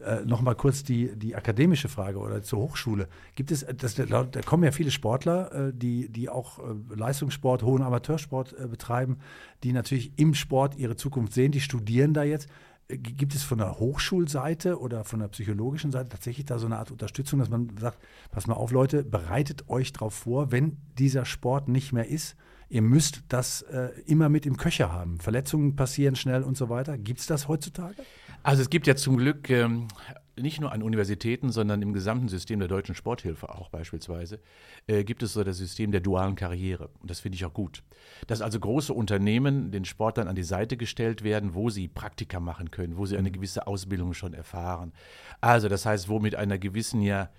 Äh, 0.00 0.24
Nochmal 0.26 0.54
kurz 0.54 0.84
die, 0.84 1.10
die 1.16 1.34
akademische 1.34 1.88
Frage 1.88 2.18
oder 2.20 2.40
zur 2.40 2.60
Hochschule. 2.60 3.08
Gibt 3.34 3.50
es, 3.50 3.66
das, 3.76 3.96
da 3.96 4.24
kommen 4.46 4.62
ja 4.62 4.70
viele 4.70 4.92
Sportler, 4.92 5.52
äh, 5.52 5.72
die, 5.74 6.08
die 6.08 6.28
auch 6.28 6.60
äh, 6.60 6.94
Leistungssport, 6.94 7.64
hohen 7.64 7.82
Amateursport 7.82 8.54
äh, 8.56 8.68
betreiben, 8.68 9.18
die 9.64 9.72
natürlich 9.72 10.12
im 10.14 10.34
Sport 10.34 10.76
ihre 10.76 10.94
Zukunft 10.94 11.32
sehen, 11.32 11.50
die 11.50 11.60
studieren 11.60 12.14
da 12.14 12.22
jetzt. 12.22 12.48
Gibt 12.88 13.34
es 13.34 13.42
von 13.42 13.58
der 13.58 13.78
Hochschulseite 13.78 14.78
oder 14.78 15.04
von 15.04 15.20
der 15.20 15.28
psychologischen 15.28 15.90
Seite 15.90 16.10
tatsächlich 16.10 16.46
da 16.46 16.58
so 16.58 16.66
eine 16.66 16.76
Art 16.76 16.90
Unterstützung, 16.90 17.38
dass 17.38 17.48
man 17.48 17.70
sagt, 17.78 17.98
pass 18.30 18.46
mal 18.46 18.54
auf 18.54 18.72
Leute, 18.72 19.04
bereitet 19.04 19.68
euch 19.68 19.92
darauf 19.92 20.14
vor, 20.14 20.52
wenn 20.52 20.76
dieser 20.98 21.24
Sport 21.24 21.68
nicht 21.68 21.92
mehr 21.92 22.06
ist, 22.06 22.36
ihr 22.68 22.82
müsst 22.82 23.22
das 23.28 23.62
äh, 23.62 23.90
immer 24.06 24.28
mit 24.28 24.44
im 24.46 24.56
Köcher 24.56 24.92
haben. 24.92 25.18
Verletzungen 25.20 25.76
passieren 25.76 26.16
schnell 26.16 26.42
und 26.42 26.56
so 26.56 26.68
weiter. 26.68 26.98
Gibt 26.98 27.20
es 27.20 27.26
das 27.26 27.48
heutzutage? 27.48 28.02
Also 28.42 28.62
es 28.62 28.68
gibt 28.68 28.86
ja 28.86 28.96
zum 28.96 29.16
Glück 29.16 29.48
ähm, 29.48 29.88
nicht 30.36 30.60
nur 30.60 30.72
an 30.72 30.82
Universitäten, 30.82 31.50
sondern 31.50 31.82
im 31.82 31.92
gesamten 31.92 32.28
System 32.28 32.58
der 32.58 32.68
deutschen 32.68 32.94
Sporthilfe 32.94 33.48
auch 33.48 33.68
beispielsweise, 33.68 34.40
äh, 34.86 35.04
gibt 35.04 35.22
es 35.22 35.32
so 35.32 35.44
das 35.44 35.58
System 35.58 35.92
der 35.92 36.00
dualen 36.00 36.34
Karriere. 36.34 36.90
Und 37.00 37.10
das 37.10 37.20
finde 37.20 37.36
ich 37.36 37.44
auch 37.44 37.54
gut. 37.54 37.82
Dass 38.26 38.40
also 38.40 38.58
große 38.58 38.92
Unternehmen 38.92 39.70
den 39.70 39.84
Sportlern 39.84 40.28
an 40.28 40.36
die 40.36 40.42
Seite 40.42 40.76
gestellt 40.76 41.22
werden, 41.22 41.54
wo 41.54 41.70
sie 41.70 41.88
Praktika 41.88 42.40
machen 42.40 42.70
können, 42.70 42.96
wo 42.96 43.06
sie 43.06 43.16
eine 43.16 43.30
gewisse 43.30 43.66
Ausbildung 43.66 44.14
schon 44.14 44.34
erfahren. 44.34 44.92
Also 45.40 45.68
das 45.68 45.86
heißt, 45.86 46.08
wo 46.08 46.18
mit 46.18 46.34
einer 46.34 46.58
gewissen 46.58 47.00
ja 47.02 47.30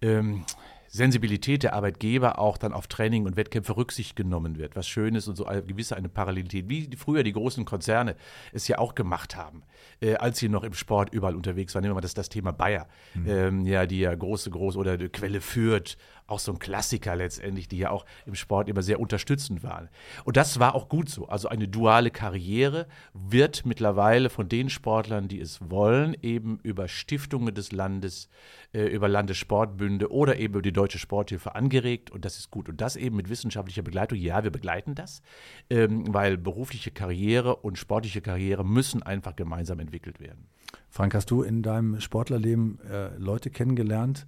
ähm, 0.00 0.44
Sensibilität 0.92 1.62
der 1.62 1.72
Arbeitgeber 1.72 2.38
auch 2.38 2.58
dann 2.58 2.74
auf 2.74 2.86
Training 2.86 3.24
und 3.24 3.34
Wettkämpfe 3.34 3.78
Rücksicht 3.78 4.14
genommen 4.14 4.58
wird. 4.58 4.76
Was 4.76 4.86
schön 4.86 5.14
ist 5.14 5.26
und 5.26 5.36
so 5.36 5.46
eine 5.46 5.62
gewisse 5.62 5.96
eine 5.96 6.10
Parallelität, 6.10 6.68
wie 6.68 6.90
früher 6.98 7.22
die 7.22 7.32
großen 7.32 7.64
Konzerne 7.64 8.14
es 8.52 8.68
ja 8.68 8.76
auch 8.76 8.94
gemacht 8.94 9.34
haben, 9.34 9.62
äh, 10.02 10.16
als 10.16 10.38
sie 10.38 10.50
noch 10.50 10.64
im 10.64 10.74
Sport 10.74 11.14
überall 11.14 11.34
unterwegs 11.34 11.74
waren. 11.74 11.80
Nehmen 11.80 11.92
wir 11.92 11.96
mal 11.96 12.00
das, 12.02 12.12
das 12.12 12.28
Thema 12.28 12.52
Bayer, 12.52 12.88
mhm. 13.14 13.26
ähm, 13.26 13.66
ja, 13.66 13.86
die 13.86 14.00
ja 14.00 14.14
große, 14.14 14.50
große 14.50 14.78
oder 14.78 14.98
die 14.98 15.08
Quelle 15.08 15.40
führt, 15.40 15.96
auch 16.26 16.38
so 16.38 16.52
ein 16.52 16.58
Klassiker 16.58 17.16
letztendlich, 17.16 17.68
die 17.68 17.78
ja 17.78 17.90
auch 17.90 18.04
im 18.26 18.34
Sport 18.34 18.68
immer 18.68 18.82
sehr 18.82 19.00
unterstützend 19.00 19.62
waren. 19.62 19.88
Und 20.24 20.36
das 20.36 20.60
war 20.60 20.74
auch 20.74 20.90
gut 20.90 21.08
so. 21.08 21.26
Also 21.26 21.48
eine 21.48 21.68
duale 21.68 22.10
Karriere 22.10 22.86
wird 23.14 23.64
mittlerweile 23.64 24.28
von 24.28 24.48
den 24.48 24.68
Sportlern, 24.68 25.28
die 25.28 25.40
es 25.40 25.70
wollen, 25.70 26.14
eben 26.20 26.58
über 26.62 26.86
Stiftungen 26.86 27.54
des 27.54 27.72
Landes, 27.72 28.28
äh, 28.72 28.84
über 28.84 29.08
Landessportbünde 29.08 30.12
oder 30.12 30.36
eben 30.36 30.54
über 30.54 30.62
die 30.62 30.72
Deutsche 30.72 30.81
Sporthilfe 30.98 31.54
angeregt. 31.54 32.10
Und 32.10 32.24
das 32.24 32.38
ist 32.38 32.50
gut. 32.50 32.68
Und 32.68 32.80
das 32.80 32.96
eben 32.96 33.16
mit 33.16 33.28
wissenschaftlicher 33.28 33.82
Begleitung. 33.82 34.18
Ja, 34.18 34.44
wir 34.44 34.50
begleiten 34.50 34.94
das, 34.94 35.22
ähm, 35.70 36.12
weil 36.12 36.38
berufliche 36.38 36.90
Karriere 36.90 37.56
und 37.56 37.78
sportliche 37.78 38.20
Karriere 38.20 38.64
müssen 38.64 39.02
einfach 39.02 39.36
gemeinsam 39.36 39.80
entwickelt 39.80 40.20
werden. 40.20 40.46
Frank, 40.88 41.14
hast 41.14 41.30
du 41.30 41.42
in 41.42 41.62
deinem 41.62 42.00
Sportlerleben 42.00 42.78
äh, 42.80 43.16
Leute 43.16 43.50
kennengelernt, 43.50 44.26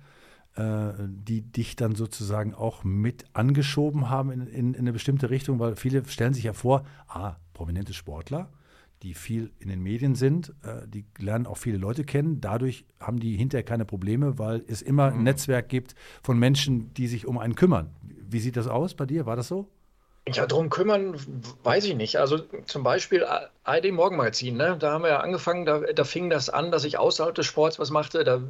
äh, 0.56 0.92
die 1.08 1.42
dich 1.42 1.76
dann 1.76 1.94
sozusagen 1.94 2.54
auch 2.54 2.84
mit 2.84 3.24
angeschoben 3.32 4.08
haben 4.08 4.30
in, 4.30 4.46
in, 4.46 4.74
in, 4.74 4.80
eine 4.80 4.92
bestimmte 4.92 5.30
Richtung? 5.30 5.58
Weil 5.58 5.76
viele 5.76 6.04
stellen 6.06 6.34
sich 6.34 6.44
ja 6.44 6.52
vor, 6.52 6.84
ah, 7.08 7.36
prominente 7.52 7.92
Sportler, 7.92 8.50
die 9.02 9.14
viel 9.14 9.50
in 9.58 9.68
den 9.68 9.82
Medien 9.82 10.14
sind, 10.14 10.54
äh, 10.62 10.86
die 10.86 11.04
lernen 11.18 11.46
auch 11.46 11.58
viele 11.58 11.76
Leute 11.76 12.04
kennen. 12.04 12.40
Dadurch 12.40 12.84
haben 13.00 13.20
die 13.20 13.36
hinterher 13.36 13.64
keine 13.64 13.84
Probleme, 13.84 14.38
weil 14.38 14.64
es 14.66 14.82
immer 14.82 15.06
ein 15.06 15.18
mhm. 15.18 15.24
Netzwerk 15.24 15.68
gibt 15.68 15.94
von 16.22 16.38
Menschen, 16.38 16.92
die 16.94 17.06
sich 17.06 17.26
um 17.26 17.38
einen 17.38 17.54
kümmern. 17.54 17.90
Wie 18.02 18.40
sieht 18.40 18.56
das 18.56 18.66
aus 18.66 18.94
bei 18.94 19.06
dir? 19.06 19.26
War 19.26 19.36
das 19.36 19.48
so? 19.48 19.68
Ja, 20.26 20.46
drum 20.46 20.70
kümmern, 20.70 21.20
weiß 21.64 21.84
ich 21.84 21.94
nicht. 21.94 22.16
Also 22.16 22.38
zum 22.38 22.82
Beispiel 22.82 23.26
ARD 23.64 23.92
Morgenmagazin, 23.92 24.56
ne? 24.56 24.76
da 24.78 24.92
haben 24.92 25.02
wir 25.02 25.10
ja 25.10 25.20
angefangen, 25.20 25.66
da, 25.66 25.80
da 25.80 26.04
fing 26.04 26.30
das 26.30 26.48
an, 26.48 26.70
dass 26.70 26.84
ich 26.84 26.96
außerhalb 26.96 27.34
des 27.34 27.44
Sports 27.44 27.78
was 27.78 27.90
machte. 27.90 28.24
Da 28.24 28.40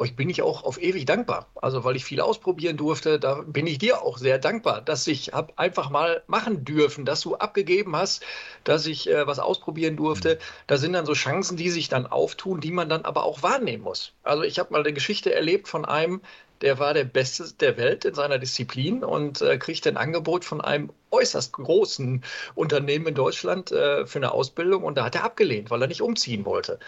euch 0.00 0.16
bin 0.16 0.30
ich 0.30 0.42
auch 0.42 0.64
auf 0.64 0.80
ewig 0.80 1.04
dankbar. 1.04 1.46
Also, 1.54 1.84
weil 1.84 1.94
ich 1.94 2.04
viel 2.04 2.20
ausprobieren 2.20 2.76
durfte, 2.76 3.20
da 3.20 3.42
bin 3.46 3.66
ich 3.66 3.78
dir 3.78 4.02
auch 4.02 4.18
sehr 4.18 4.38
dankbar, 4.38 4.80
dass 4.80 5.06
ich 5.06 5.32
hab 5.32 5.58
einfach 5.58 5.90
mal 5.90 6.22
machen 6.26 6.64
dürfen, 6.64 7.04
dass 7.04 7.20
du 7.20 7.36
abgegeben 7.36 7.94
hast, 7.94 8.24
dass 8.64 8.86
ich 8.86 9.08
äh, 9.08 9.26
was 9.26 9.38
ausprobieren 9.38 9.96
durfte. 9.96 10.38
Da 10.66 10.78
sind 10.78 10.94
dann 10.94 11.06
so 11.06 11.12
Chancen, 11.12 11.56
die 11.56 11.70
sich 11.70 11.88
dann 11.88 12.06
auftun, 12.06 12.60
die 12.60 12.72
man 12.72 12.88
dann 12.88 13.04
aber 13.04 13.24
auch 13.24 13.42
wahrnehmen 13.42 13.84
muss. 13.84 14.12
Also, 14.22 14.42
ich 14.42 14.58
habe 14.58 14.72
mal 14.72 14.80
eine 14.80 14.92
Geschichte 14.92 15.34
erlebt 15.34 15.68
von 15.68 15.84
einem, 15.84 16.22
der 16.62 16.78
war 16.78 16.94
der 16.94 17.04
Beste 17.04 17.52
der 17.60 17.76
Welt 17.76 18.04
in 18.04 18.14
seiner 18.14 18.38
Disziplin 18.38 19.04
und 19.04 19.40
äh, 19.42 19.58
kriegte 19.58 19.88
ein 19.88 19.96
Angebot 19.96 20.44
von 20.44 20.60
einem 20.60 20.90
äußerst 21.10 21.52
großen 21.52 22.22
Unternehmen 22.54 23.06
in 23.08 23.14
Deutschland 23.14 23.72
äh, 23.72 24.06
für 24.06 24.18
eine 24.18 24.32
Ausbildung 24.32 24.84
und 24.84 24.96
da 24.96 25.04
hat 25.04 25.14
er 25.14 25.24
abgelehnt, 25.24 25.70
weil 25.70 25.82
er 25.82 25.88
nicht 25.88 26.02
umziehen 26.02 26.44
wollte 26.44 26.78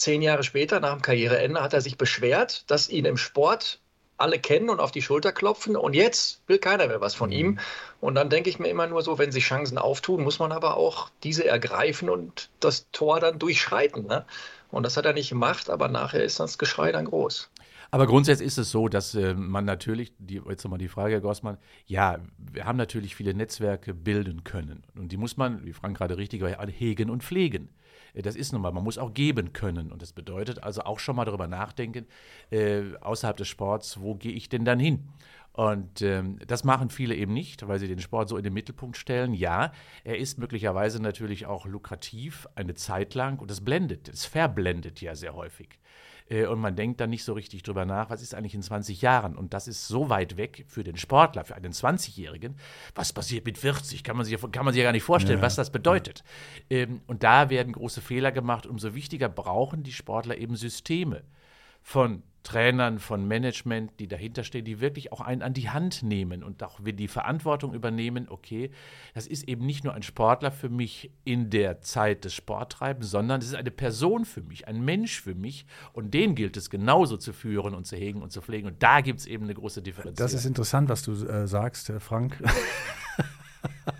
zehn 0.00 0.22
Jahre 0.22 0.42
später, 0.42 0.80
nach 0.80 0.92
dem 0.92 1.02
Karriereende, 1.02 1.62
hat 1.62 1.74
er 1.74 1.80
sich 1.80 1.98
beschwert, 1.98 2.70
dass 2.70 2.88
ihn 2.88 3.04
im 3.04 3.16
Sport 3.16 3.80
alle 4.18 4.38
kennen 4.38 4.68
und 4.68 4.80
auf 4.80 4.90
die 4.90 5.02
Schulter 5.02 5.32
klopfen 5.32 5.76
und 5.76 5.94
jetzt 5.94 6.42
will 6.48 6.58
keiner 6.58 6.88
mehr 6.88 7.00
was 7.00 7.14
von 7.14 7.30
ihm. 7.30 7.46
Mhm. 7.46 7.58
Und 8.00 8.14
dann 8.16 8.30
denke 8.30 8.50
ich 8.50 8.58
mir 8.58 8.68
immer 8.68 8.86
nur 8.86 9.02
so, 9.02 9.18
wenn 9.18 9.32
sich 9.32 9.44
Chancen 9.44 9.78
auftun, 9.78 10.22
muss 10.22 10.40
man 10.40 10.52
aber 10.52 10.76
auch 10.76 11.10
diese 11.22 11.46
ergreifen 11.46 12.10
und 12.10 12.50
das 12.60 12.90
Tor 12.90 13.20
dann 13.20 13.38
durchschreiten. 13.38 14.06
Ne? 14.06 14.24
Und 14.70 14.84
das 14.84 14.96
hat 14.96 15.06
er 15.06 15.12
nicht 15.12 15.30
gemacht, 15.30 15.70
aber 15.70 15.88
nachher 15.88 16.22
ist 16.22 16.40
das 16.40 16.58
Geschrei 16.58 16.92
dann 16.92 17.06
groß. 17.06 17.50
Aber 17.90 18.06
grundsätzlich 18.06 18.46
ist 18.46 18.58
es 18.58 18.70
so, 18.70 18.88
dass 18.88 19.14
äh, 19.14 19.32
man 19.32 19.64
natürlich, 19.64 20.12
die, 20.18 20.42
jetzt 20.46 20.62
nochmal 20.62 20.78
die 20.78 20.88
Frage, 20.88 21.14
Herr 21.14 21.20
Gossmann, 21.20 21.56
ja, 21.86 22.18
wir 22.36 22.66
haben 22.66 22.76
natürlich 22.76 23.16
viele 23.16 23.32
Netzwerke 23.32 23.94
bilden 23.94 24.44
können. 24.44 24.82
Und 24.94 25.10
die 25.10 25.16
muss 25.16 25.38
man, 25.38 25.64
wie 25.64 25.72
Frank 25.72 25.96
gerade 25.96 26.18
richtig 26.18 26.42
war, 26.42 26.66
hegen 26.66 27.08
und 27.08 27.22
pflegen. 27.22 27.70
Äh, 28.18 28.22
das 28.22 28.36
ist 28.36 28.52
nun 28.52 28.62
mal, 28.62 28.72
man 28.72 28.84
muss 28.84 28.98
auch 28.98 29.14
geben 29.14 29.52
können. 29.52 29.92
Und 29.92 30.02
das 30.02 30.12
bedeutet 30.12 30.62
also 30.62 30.82
auch 30.82 30.98
schon 30.98 31.16
mal 31.16 31.24
darüber 31.24 31.46
nachdenken, 31.46 32.06
äh, 32.50 32.82
außerhalb 33.00 33.36
des 33.36 33.48
Sports, 33.48 34.00
wo 34.00 34.14
gehe 34.14 34.32
ich 34.32 34.48
denn 34.48 34.64
dann 34.64 34.78
hin? 34.78 35.08
Und 35.52 36.02
ähm, 36.02 36.38
das 36.46 36.62
machen 36.62 36.88
viele 36.88 37.16
eben 37.16 37.32
nicht, 37.32 37.66
weil 37.66 37.80
sie 37.80 37.88
den 37.88 37.98
Sport 37.98 38.28
so 38.28 38.36
in 38.36 38.44
den 38.44 38.52
Mittelpunkt 38.52 38.96
stellen. 38.96 39.34
Ja, 39.34 39.72
er 40.04 40.16
ist 40.16 40.38
möglicherweise 40.38 41.02
natürlich 41.02 41.46
auch 41.46 41.66
lukrativ 41.66 42.46
eine 42.54 42.74
Zeit 42.74 43.14
lang 43.14 43.40
und 43.40 43.50
das 43.50 43.64
blendet, 43.64 44.08
es 44.08 44.24
verblendet 44.24 45.00
ja 45.00 45.16
sehr 45.16 45.34
häufig. 45.34 45.80
Äh, 46.28 46.46
und 46.46 46.60
man 46.60 46.76
denkt 46.76 47.00
dann 47.00 47.10
nicht 47.10 47.24
so 47.24 47.32
richtig 47.32 47.62
drüber 47.62 47.84
nach, 47.84 48.10
was 48.10 48.22
ist 48.22 48.34
eigentlich 48.34 48.54
in 48.54 48.62
20 48.62 49.02
Jahren? 49.02 49.36
Und 49.36 49.54
das 49.54 49.68
ist 49.68 49.88
so 49.88 50.08
weit 50.08 50.36
weg 50.36 50.64
für 50.68 50.84
den 50.84 50.96
Sportler, 50.96 51.44
für 51.44 51.54
einen 51.54 51.72
20-Jährigen. 51.72 52.56
Was 52.94 53.12
passiert 53.12 53.46
mit 53.46 53.58
40? 53.58 54.04
Kann 54.04 54.16
man 54.16 54.26
sich, 54.26 54.38
kann 54.52 54.64
man 54.64 54.74
sich 54.74 54.80
ja 54.80 54.88
gar 54.88 54.92
nicht 54.92 55.02
vorstellen, 55.02 55.38
ja. 55.38 55.44
was 55.44 55.56
das 55.56 55.70
bedeutet. 55.70 56.24
Ja. 56.68 56.78
Ähm, 56.78 57.00
und 57.06 57.22
da 57.22 57.50
werden 57.50 57.72
große 57.72 58.00
Fehler 58.00 58.32
gemacht. 58.32 58.66
Umso 58.66 58.94
wichtiger 58.94 59.28
brauchen 59.28 59.82
die 59.82 59.92
Sportler 59.92 60.36
eben 60.36 60.56
Systeme 60.56 61.22
von 61.88 62.22
Trainern, 62.42 62.98
von 62.98 63.26
Management, 63.26 63.92
die 63.98 64.08
dahinter 64.08 64.44
stehen, 64.44 64.66
die 64.66 64.78
wirklich 64.78 65.10
auch 65.10 65.22
einen 65.22 65.40
an 65.40 65.54
die 65.54 65.70
Hand 65.70 66.02
nehmen 66.02 66.44
und 66.44 66.62
auch 66.62 66.80
die 66.82 67.08
Verantwortung 67.08 67.72
übernehmen, 67.72 68.26
okay, 68.28 68.70
das 69.14 69.26
ist 69.26 69.48
eben 69.48 69.64
nicht 69.64 69.84
nur 69.84 69.94
ein 69.94 70.02
Sportler 70.02 70.52
für 70.52 70.68
mich 70.68 71.10
in 71.24 71.48
der 71.48 71.80
Zeit 71.80 72.26
des 72.26 72.34
Sporttreibens, 72.34 73.10
sondern 73.10 73.40
es 73.40 73.46
ist 73.46 73.54
eine 73.54 73.70
Person 73.70 74.26
für 74.26 74.42
mich, 74.42 74.68
ein 74.68 74.84
Mensch 74.84 75.18
für 75.18 75.34
mich 75.34 75.64
und 75.94 76.12
den 76.12 76.34
gilt 76.34 76.58
es 76.58 76.68
genauso 76.68 77.16
zu 77.16 77.32
führen 77.32 77.74
und 77.74 77.86
zu 77.86 77.96
hegen 77.96 78.20
und 78.20 78.32
zu 78.32 78.42
pflegen 78.42 78.68
und 78.68 78.82
da 78.82 79.00
gibt 79.00 79.20
es 79.20 79.26
eben 79.26 79.44
eine 79.44 79.54
große 79.54 79.80
Differenz. 79.80 80.18
Das 80.18 80.34
ist 80.34 80.44
interessant, 80.44 80.90
was 80.90 81.02
du 81.02 81.12
äh, 81.12 81.46
sagst, 81.46 81.90
Frank. 82.00 82.38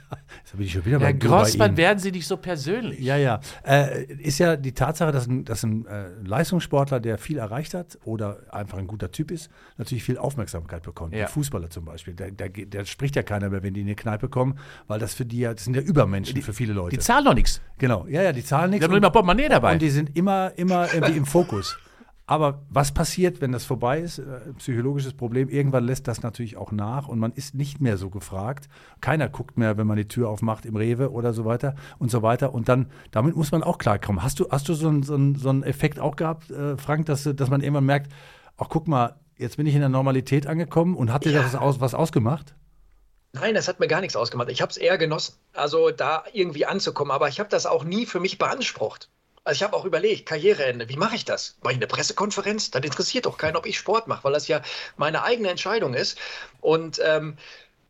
Jetzt 0.49 0.57
bin 0.57 0.67
ich 0.67 0.73
schon 0.73 0.85
wieder 0.87 0.99
Herr 1.01 1.13
Grossmann, 1.13 1.77
werden 1.77 1.99
Sie 1.99 2.11
nicht 2.11 2.27
so 2.27 2.39
persönlich. 2.39 3.01
Ja, 3.01 3.19
ja. 3.19 3.41
Äh, 3.67 4.05
ist 4.05 4.39
ja 4.39 4.57
die 4.57 4.73
Tatsache, 4.73 5.13
dass 5.13 5.27
ein, 5.27 5.45
dass 5.45 5.63
ein 5.63 5.85
äh, 5.85 6.07
Leistungssportler, 6.25 7.01
der 7.01 7.19
viel 7.19 7.37
erreicht 7.37 7.75
hat 7.75 7.99
oder 8.05 8.39
einfach 8.51 8.79
ein 8.79 8.87
guter 8.87 9.11
Typ 9.11 9.31
ist, 9.31 9.51
natürlich 9.77 10.05
viel 10.05 10.17
Aufmerksamkeit 10.17 10.85
bekommt. 10.85 11.15
Ja. 11.15 11.27
Fußballer 11.27 11.69
zum 11.69 11.85
Beispiel. 11.85 12.15
Der, 12.15 12.31
der, 12.31 12.49
der, 12.49 12.87
spricht 12.87 13.17
ja 13.17 13.23
keiner 13.23 13.51
mehr, 13.51 13.63
wenn 13.63 13.75
die 13.75 13.83
in 13.83 13.89
die 13.89 13.95
Kneipe 13.95 14.31
kommen, 14.31 14.59
weil 14.87 14.99
das 14.99 15.13
für 15.13 15.27
die 15.27 15.41
ja, 15.41 15.53
das 15.53 15.65
sind 15.65 15.77
ja 15.77 15.83
Übermenschen 15.83 16.35
die, 16.35 16.41
für 16.41 16.55
viele 16.55 16.73
Leute. 16.73 16.97
Die 16.97 17.03
zahlen 17.03 17.27
doch 17.27 17.35
nichts. 17.35 17.61
Genau, 17.77 18.07
ja, 18.09 18.23
ja, 18.23 18.33
die 18.33 18.43
zahlen 18.43 18.71
nichts. 18.71 18.81
Die 18.81 18.85
haben 18.85 18.93
nur 18.93 18.99
immer 18.99 19.11
Portemonnaie 19.11 19.51
dabei. 19.51 19.75
Und 19.75 19.83
die 19.83 19.91
sind 19.91 20.17
immer, 20.17 20.53
immer 20.57 20.91
irgendwie 20.95 21.19
im 21.19 21.27
Fokus. 21.27 21.77
Aber 22.29 22.61
was 22.69 22.93
passiert, 22.93 23.41
wenn 23.41 23.53
das 23.53 23.65
vorbei 23.65 24.01
ist? 24.01 24.19
Äh, 24.19 24.53
psychologisches 24.59 25.15
Problem. 25.15 25.49
Irgendwann 25.49 25.85
lässt 25.85 26.07
das 26.09 26.23
natürlich 26.23 26.59
auch 26.59 26.73
nach 26.73 27.09
und 27.09 27.19
man 27.19 27.33
ist 27.33 27.55
nicht 27.55 27.81
mehr 27.81 27.97
so 27.97 28.11
gefragt. 28.11 28.69
Keiner 29.01 29.31
guckt 29.31 29.57
mehr, 29.57 29.79
wenn 29.79 29.87
man 29.87 29.97
die 29.97 30.09
Tür 30.09 30.29
aufmacht 30.29 30.67
im 30.67 30.77
Rewe 30.77 31.11
oder 31.11 31.33
so 31.33 31.47
weiter 31.47 31.75
und 31.99 32.11
so 32.11 32.21
weiter. 32.21 32.53
Und 32.53 32.69
dann, 32.69 32.91
damit 33.13 33.35
muss 33.35 33.51
man 33.51 33.63
auch 33.63 33.79
klarkommen. 33.79 34.23
Hast 34.23 34.41
du, 34.41 34.47
hast 34.51 34.69
du 34.69 34.75
so 34.75 34.89
einen, 34.89 35.03
so 35.03 35.15
einen, 35.15 35.37
so 35.37 35.49
einen 35.49 35.63
Effekt 35.63 35.99
auch 35.99 36.17
gehabt, 36.17 36.51
äh, 36.51 36.77
Frank, 36.77 37.07
dass, 37.07 37.23
dass 37.25 37.49
man 37.49 37.63
irgendwann 37.63 37.87
merkt, 37.87 38.13
ach 38.59 38.69
guck 38.69 38.89
mal, 38.89 39.17
jetzt 39.39 39.57
bin 39.57 39.67
ich 39.67 39.73
in 39.73 39.81
der 39.81 39.89
Normalität 39.89 40.47
angekommen 40.47 40.97
und 40.97 41.11
hat 41.11 41.25
dir 41.25 41.33
ja. 41.33 41.41
das 41.41 41.55
aus, 41.55 41.81
was 41.81 41.95
ausgemacht? 41.95 42.55
Nein, 43.33 43.55
das 43.55 43.69
hat 43.69 43.81
mir 43.81 43.89
gar 43.89 44.03
nichts 44.03 44.17
ausgemacht. 44.17 44.51
Ich 44.51 44.61
habe 44.61 44.71
es 44.71 44.77
eher 44.77 44.99
genossen, 44.99 45.37
also 45.55 45.91
da 45.91 46.25
irgendwie 46.35 46.67
anzukommen. 46.67 47.11
Aber 47.11 47.29
ich 47.29 47.41
habe 47.41 47.49
das 47.49 47.65
auch 47.65 47.85
nie 47.85 48.05
für 48.05 48.21
mich 48.21 48.37
beansprucht. 48.37 49.09
Also 49.45 49.59
ich 49.59 49.63
habe 49.63 49.77
auch 49.77 49.85
überlegt, 49.85 50.27
Karriereende, 50.27 50.89
wie 50.89 50.97
mache 50.97 51.17
ich 51.17 51.25
das? 51.25 51.57
Mache 51.63 51.73
ich 51.73 51.79
eine 51.79 51.87
Pressekonferenz? 51.87 52.71
Das 52.71 52.83
interessiert 52.85 53.27
doch 53.27 53.39
keinen, 53.39 53.57
ob 53.57 53.67
ich 53.67 53.79
Sport 53.79 54.09
mache, 54.09 54.25
weil 54.25 54.33
das 54.33 54.49
ja 54.49 54.63
meine 54.97 55.23
eigene 55.23 55.49
Entscheidung 55.51 55.95
ist. 55.95 56.19
Und 56.61 57.01
ähm, 57.05 57.37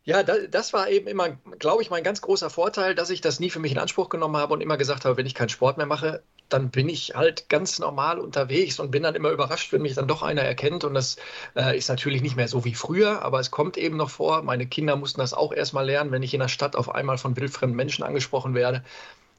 ja, 0.05 0.23
das 0.23 0.73
war 0.73 0.89
eben 0.89 1.07
immer, 1.07 1.37
glaube 1.59 1.83
ich, 1.83 1.89
mein 1.91 2.03
ganz 2.03 2.21
großer 2.21 2.49
Vorteil, 2.49 2.95
dass 2.95 3.11
ich 3.11 3.21
das 3.21 3.39
nie 3.39 3.49
für 3.49 3.59
mich 3.59 3.71
in 3.71 3.77
Anspruch 3.77 4.09
genommen 4.09 4.37
habe 4.37 4.53
und 4.53 4.61
immer 4.61 4.77
gesagt 4.77 5.05
habe, 5.05 5.17
wenn 5.17 5.25
ich 5.25 5.35
keinen 5.35 5.49
Sport 5.49 5.77
mehr 5.77 5.85
mache, 5.85 6.23
dann 6.49 6.71
bin 6.71 6.89
ich 6.89 7.13
halt 7.15 7.47
ganz 7.47 7.77
normal 7.77 8.19
unterwegs 8.19 8.79
und 8.79 8.89
bin 8.91 9.03
dann 9.03 9.13
immer 9.13 9.29
überrascht, 9.29 9.71
wenn 9.71 9.83
mich 9.83 9.93
dann 9.93 10.07
doch 10.07 10.23
einer 10.23 10.41
erkennt. 10.41 10.83
Und 10.83 10.95
das 10.95 11.17
äh, 11.55 11.77
ist 11.77 11.89
natürlich 11.89 12.23
nicht 12.23 12.35
mehr 12.35 12.47
so 12.47 12.65
wie 12.65 12.73
früher, 12.73 13.21
aber 13.21 13.39
es 13.39 13.51
kommt 13.51 13.77
eben 13.77 13.97
noch 13.97 14.09
vor. 14.09 14.41
Meine 14.41 14.65
Kinder 14.65 14.95
mussten 14.95 15.21
das 15.21 15.35
auch 15.35 15.53
erstmal 15.53 15.85
lernen, 15.85 16.11
wenn 16.11 16.23
ich 16.23 16.33
in 16.33 16.39
der 16.39 16.47
Stadt 16.47 16.75
auf 16.75 16.93
einmal 16.93 17.19
von 17.19 17.37
wildfremden 17.37 17.75
Menschen 17.75 18.03
angesprochen 18.03 18.55
werde. 18.55 18.83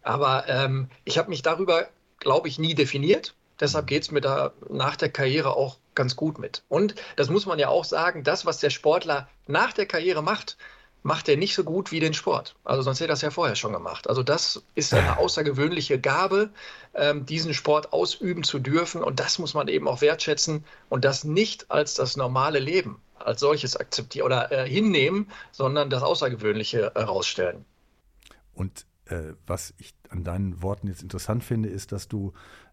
Aber 0.03 0.45
ähm, 0.49 0.89
ich 1.05 1.19
habe 1.19 1.31
mich 1.31 1.43
darüber, 1.43 1.89
glaube 2.21 2.49
ich, 2.49 2.59
nie 2.59 2.75
definiert. 2.75 3.35
Deshalb 3.59 3.87
geht 3.87 4.05
es 4.05 4.11
mir 4.11 4.21
da 4.21 4.53
nach 4.71 4.97
der 4.97 5.11
Karriere 5.11 5.55
auch 5.55 5.79
ganz 5.95 6.17
gut 6.17 6.39
mit. 6.39 6.63
Und 6.69 6.95
das 7.17 7.29
muss 7.29 7.45
man 7.45 7.59
ja 7.59 7.69
auch 7.69 7.85
sagen, 7.85 8.25
das, 8.25 8.47
was 8.47 8.59
der 8.59 8.71
Sportler 8.71 9.29
nach 9.47 9.73
der 9.73 9.87
Karriere 9.87 10.23
macht, 10.23 10.57
macht 11.03 11.29
er 11.29 11.37
nicht 11.37 11.55
so 11.55 11.65
gut 11.65 11.93
wie 11.93 12.01
den 12.01 12.15
Sport. 12.15 12.57
Also 12.65 12.83
sonst 12.83 13.01
hätte 13.01 13.09
er 13.09 13.15
das 13.15 13.23
ja 13.23 13.31
vorher 13.31 13.57
schon 13.57 13.73
gemacht. 13.73 14.09
Also 14.09 14.23
das 14.23 14.63
ist 14.75 14.95
eine 14.95 15.19
außergewöhnliche 15.19 15.99
Gabe, 15.99 16.51
ähm, 16.95 17.27
diesen 17.27 17.55
Sport 17.55 17.93
ausüben 17.93 18.45
zu 18.45 18.59
dürfen. 18.59 19.03
Und 19.03 19.21
das 19.21 19.39
muss 19.39 19.55
man 19.55 19.69
eben 19.69 19.89
auch 19.89 20.01
wertschätzen 20.01 20.65
und 20.89 21.05
das 21.05 21.25
nicht 21.25 21.71
als 21.71 21.95
das 21.95 22.17
normale 22.17 22.59
Leben 22.59 23.01
als 23.25 23.41
solches 23.41 23.77
akzeptieren 23.77 24.27
oder 24.27 24.51
äh, 24.51 24.69
hinnehmen, 24.69 25.31
sondern 25.53 25.91
das 25.91 26.03
Außergewöhnliche 26.03 26.93
herausstellen. 26.95 27.65
Und 28.55 28.87
äh, 29.11 29.35
was 29.47 29.75
ich 29.79 29.95
an 30.09 30.25
deinen 30.25 30.63
Worten 30.63 30.87
jetzt 30.87 31.03
interessant 31.03 31.45
finde, 31.45 31.69
ist, 31.69 31.93
dass 31.93 32.09
du 32.09 32.33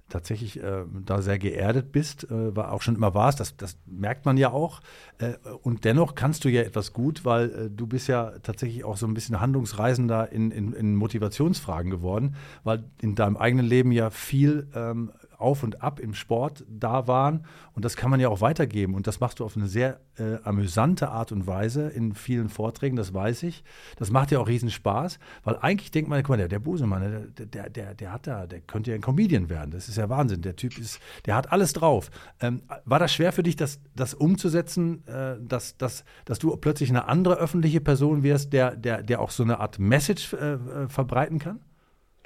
tatsächlich 0.09 0.61
äh, 0.63 0.85
da 1.05 1.21
sehr 1.21 1.37
geerdet 1.37 1.91
bist, 1.91 2.29
äh, 2.31 2.55
war 2.55 2.71
auch 2.71 2.81
schon 2.81 2.95
immer 2.95 3.13
warst, 3.13 3.39
das, 3.39 3.57
das 3.57 3.77
merkt 3.85 4.25
man 4.25 4.37
ja 4.37 4.51
auch. 4.51 4.81
Äh, 5.17 5.33
und 5.63 5.83
dennoch 5.83 6.15
kannst 6.15 6.45
du 6.45 6.49
ja 6.49 6.61
etwas 6.61 6.93
gut, 6.93 7.25
weil 7.25 7.49
äh, 7.49 7.69
du 7.69 7.87
bist 7.87 8.07
ja 8.07 8.31
tatsächlich 8.39 8.83
auch 8.83 8.97
so 8.97 9.05
ein 9.05 9.13
bisschen 9.13 9.41
Handlungsreisender 9.41 10.31
in, 10.31 10.51
in, 10.51 10.73
in 10.73 10.95
Motivationsfragen 10.95 11.91
geworden, 11.91 12.35
weil 12.63 12.85
in 13.01 13.15
deinem 13.15 13.37
eigenen 13.37 13.65
Leben 13.65 13.91
ja 13.91 14.09
viel 14.09 14.67
ähm, 14.73 15.11
auf 15.37 15.63
und 15.63 15.81
ab 15.81 15.99
im 15.99 16.13
Sport 16.13 16.65
da 16.67 17.07
waren. 17.07 17.45
Und 17.73 17.85
das 17.85 17.95
kann 17.95 18.09
man 18.09 18.19
ja 18.19 18.29
auch 18.29 18.41
weitergeben. 18.41 18.95
Und 18.95 19.07
das 19.07 19.19
machst 19.19 19.39
du 19.39 19.45
auf 19.45 19.55
eine 19.55 19.67
sehr 19.67 19.99
äh, 20.17 20.37
amüsante 20.43 21.09
Art 21.09 21.31
und 21.31 21.47
Weise 21.47 21.89
in 21.89 22.13
vielen 22.13 22.49
Vorträgen, 22.49 22.95
das 22.95 23.13
weiß 23.13 23.43
ich. 23.43 23.63
Das 23.97 24.11
macht 24.11 24.31
ja 24.31 24.39
auch 24.39 24.47
riesen 24.47 24.71
Spaß, 24.71 25.19
weil 25.43 25.57
eigentlich 25.57 25.91
denkt 25.91 26.09
man, 26.09 26.21
guck 26.23 26.29
mal, 26.29 26.37
der, 26.37 26.47
der 26.47 26.59
Busemann, 26.59 27.31
der, 27.35 27.45
der, 27.45 27.69
der, 27.69 27.93
der 27.93 28.11
hat 28.11 28.27
da, 28.27 28.47
der 28.47 28.61
könnte 28.61 28.91
ja 28.91 28.95
ein 28.95 29.01
Comedian 29.01 29.49
werden. 29.49 29.71
Das 29.71 29.87
ist 29.87 29.97
ja 29.97 30.09
Wahnsinn. 30.09 30.41
Der 30.41 30.55
Typ 30.55 30.77
ist, 30.77 30.99
der 31.25 31.35
hat 31.35 31.51
alles 31.51 31.73
drauf. 31.73 32.09
Ähm, 32.41 32.63
war 32.85 32.99
das 32.99 33.13
schwer 33.13 33.31
für 33.31 33.43
dich, 33.43 33.55
das, 33.55 33.79
das 33.95 34.13
umzusetzen, 34.13 35.05
äh, 35.07 35.35
dass, 35.39 35.77
dass, 35.77 36.03
dass 36.25 36.39
du 36.39 36.55
plötzlich 36.57 36.89
eine 36.89 37.07
andere 37.07 37.35
öffentliche 37.35 37.81
Person 37.81 38.23
wirst, 38.23 38.53
der, 38.53 38.75
der, 38.75 39.03
der 39.03 39.21
auch 39.21 39.31
so 39.31 39.43
eine 39.43 39.59
Art 39.59 39.79
Message 39.79 40.33
äh, 40.33 40.53
äh 40.53 40.87
verbreiten 40.87 41.39
kann? 41.39 41.59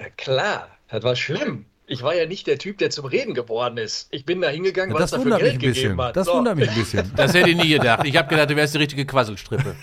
Ja, 0.00 0.08
klar, 0.16 0.68
das 0.88 1.02
war 1.04 1.16
schlimm. 1.16 1.66
Ich 1.92 2.02
war 2.02 2.14
ja 2.14 2.24
nicht 2.24 2.46
der 2.46 2.56
Typ, 2.56 2.78
der 2.78 2.88
zum 2.88 3.04
Reden 3.04 3.34
geboren 3.34 3.76
ist. 3.76 4.08
Ich 4.10 4.24
bin 4.24 4.40
da 4.40 4.48
hingegangen, 4.48 4.94
weil 4.94 5.02
es 5.02 5.10
dafür 5.10 5.36
Geld 5.36 5.60
gegeben 5.60 6.00
hat. 6.00 6.16
Das 6.16 6.26
so. 6.26 6.32
wundert 6.32 6.56
mich 6.56 6.70
ein 6.70 6.74
bisschen. 6.74 7.12
Das 7.14 7.34
hätte 7.34 7.50
ich 7.50 7.56
nie 7.56 7.68
gedacht. 7.68 8.06
Ich 8.06 8.16
habe 8.16 8.28
gedacht, 8.30 8.48
du 8.48 8.56
wärst 8.56 8.72
die 8.72 8.78
richtige 8.78 9.04
Quasselstrippe. 9.04 9.76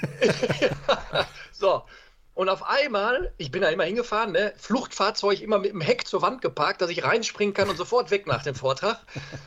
so, 1.51 1.83
und 2.39 2.47
auf 2.47 2.63
einmal, 2.63 3.33
ich 3.35 3.51
bin 3.51 3.63
da 3.63 3.67
immer 3.67 3.83
hingefahren, 3.83 4.31
ne, 4.31 4.53
Fluchtfahrzeug 4.55 5.41
immer 5.41 5.59
mit 5.59 5.73
dem 5.73 5.81
Heck 5.81 6.07
zur 6.07 6.21
Wand 6.21 6.41
geparkt, 6.41 6.81
dass 6.81 6.89
ich 6.89 7.03
reinspringen 7.03 7.53
kann 7.53 7.67
und 7.67 7.75
sofort 7.75 8.11
weg 8.11 8.27
nach 8.27 8.43
dem 8.43 8.55
Vortrag. 8.55 8.97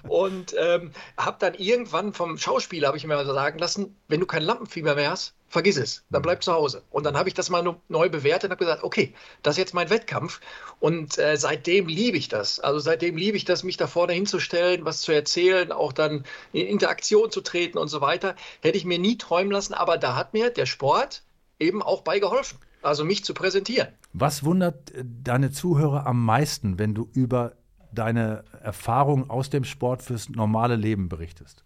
Und 0.09 0.55
ähm, 0.59 0.93
habe 1.17 1.39
dann 1.39 1.55
irgendwann 1.55 2.13
vom 2.13 2.37
Schauspieler, 2.37 2.89
habe 2.89 2.99
ich 2.99 3.07
mir 3.07 3.25
sagen 3.25 3.59
lassen, 3.59 3.97
wenn 4.09 4.21
du 4.21 4.27
kein 4.27 4.43
Lampenfieber 4.43 4.95
mehr 4.95 5.11
hast, 5.11 5.33
vergiss 5.49 5.79
es, 5.79 6.05
dann 6.11 6.21
bleib 6.21 6.45
zu 6.45 6.53
Hause. 6.53 6.83
Und 6.91 7.05
dann 7.05 7.17
habe 7.17 7.31
ich 7.31 7.35
das 7.35 7.49
mal 7.49 7.77
neu 7.89 8.11
bewertet 8.11 8.51
und 8.51 8.51
habe 8.51 8.65
gesagt, 8.67 8.85
okay, 8.85 9.15
das 9.43 9.55
ist 9.55 9.61
jetzt 9.61 9.73
mein 9.73 9.89
Wettkampf. 9.89 10.43
Und 10.79 11.17
äh, 11.17 11.39
seitdem 11.39 11.89
liebe 11.89 12.19
ich 12.19 12.29
das. 12.29 12.61
Also 12.61 12.79
seitdem 12.79 13.17
liebe 13.17 13.39
ich 13.39 13.47
das, 13.47 13.63
mich 13.63 13.79
da 13.79 13.87
vorne 13.87 14.13
hinzustellen, 14.13 14.85
was 14.85 15.01
zu 15.01 15.13
erzählen, 15.13 15.73
auch 15.73 15.95
dann 15.95 16.27
in 16.53 16.67
Interaktion 16.67 17.31
zu 17.31 17.41
treten 17.41 17.79
und 17.79 17.89
so 17.89 18.03
weiter. 18.03 18.37
Hätte 18.61 18.77
ich 18.77 18.85
mir 18.85 18.99
nie 18.99 19.17
träumen 19.17 19.51
lassen, 19.51 19.73
aber 19.73 19.97
da 19.97 20.15
hat 20.15 20.35
mir 20.35 20.51
der 20.51 20.67
Sport 20.67 21.23
eben 21.59 21.83
auch 21.83 22.03
bei 22.03 22.19
geholfen 22.19 22.59
also 22.83 23.05
mich 23.05 23.25
zu 23.25 23.35
präsentieren. 23.35 23.89
Was 24.13 24.45
wundert 24.45 24.91
äh, 24.93 25.05
deine 25.05 25.51
Zuhörer 25.51 26.07
am 26.07 26.25
meisten, 26.25 26.79
wenn 26.79 26.95
du 26.95 27.09
über 27.13 27.53
deine 27.93 28.45
Erfahrung 28.63 29.31
aus 29.31 29.51
dem 29.51 29.65
Sport 29.65 30.03
fürs 30.03 30.29
normale 30.29 30.77
Leben 30.77 31.09
berichtest? 31.09 31.65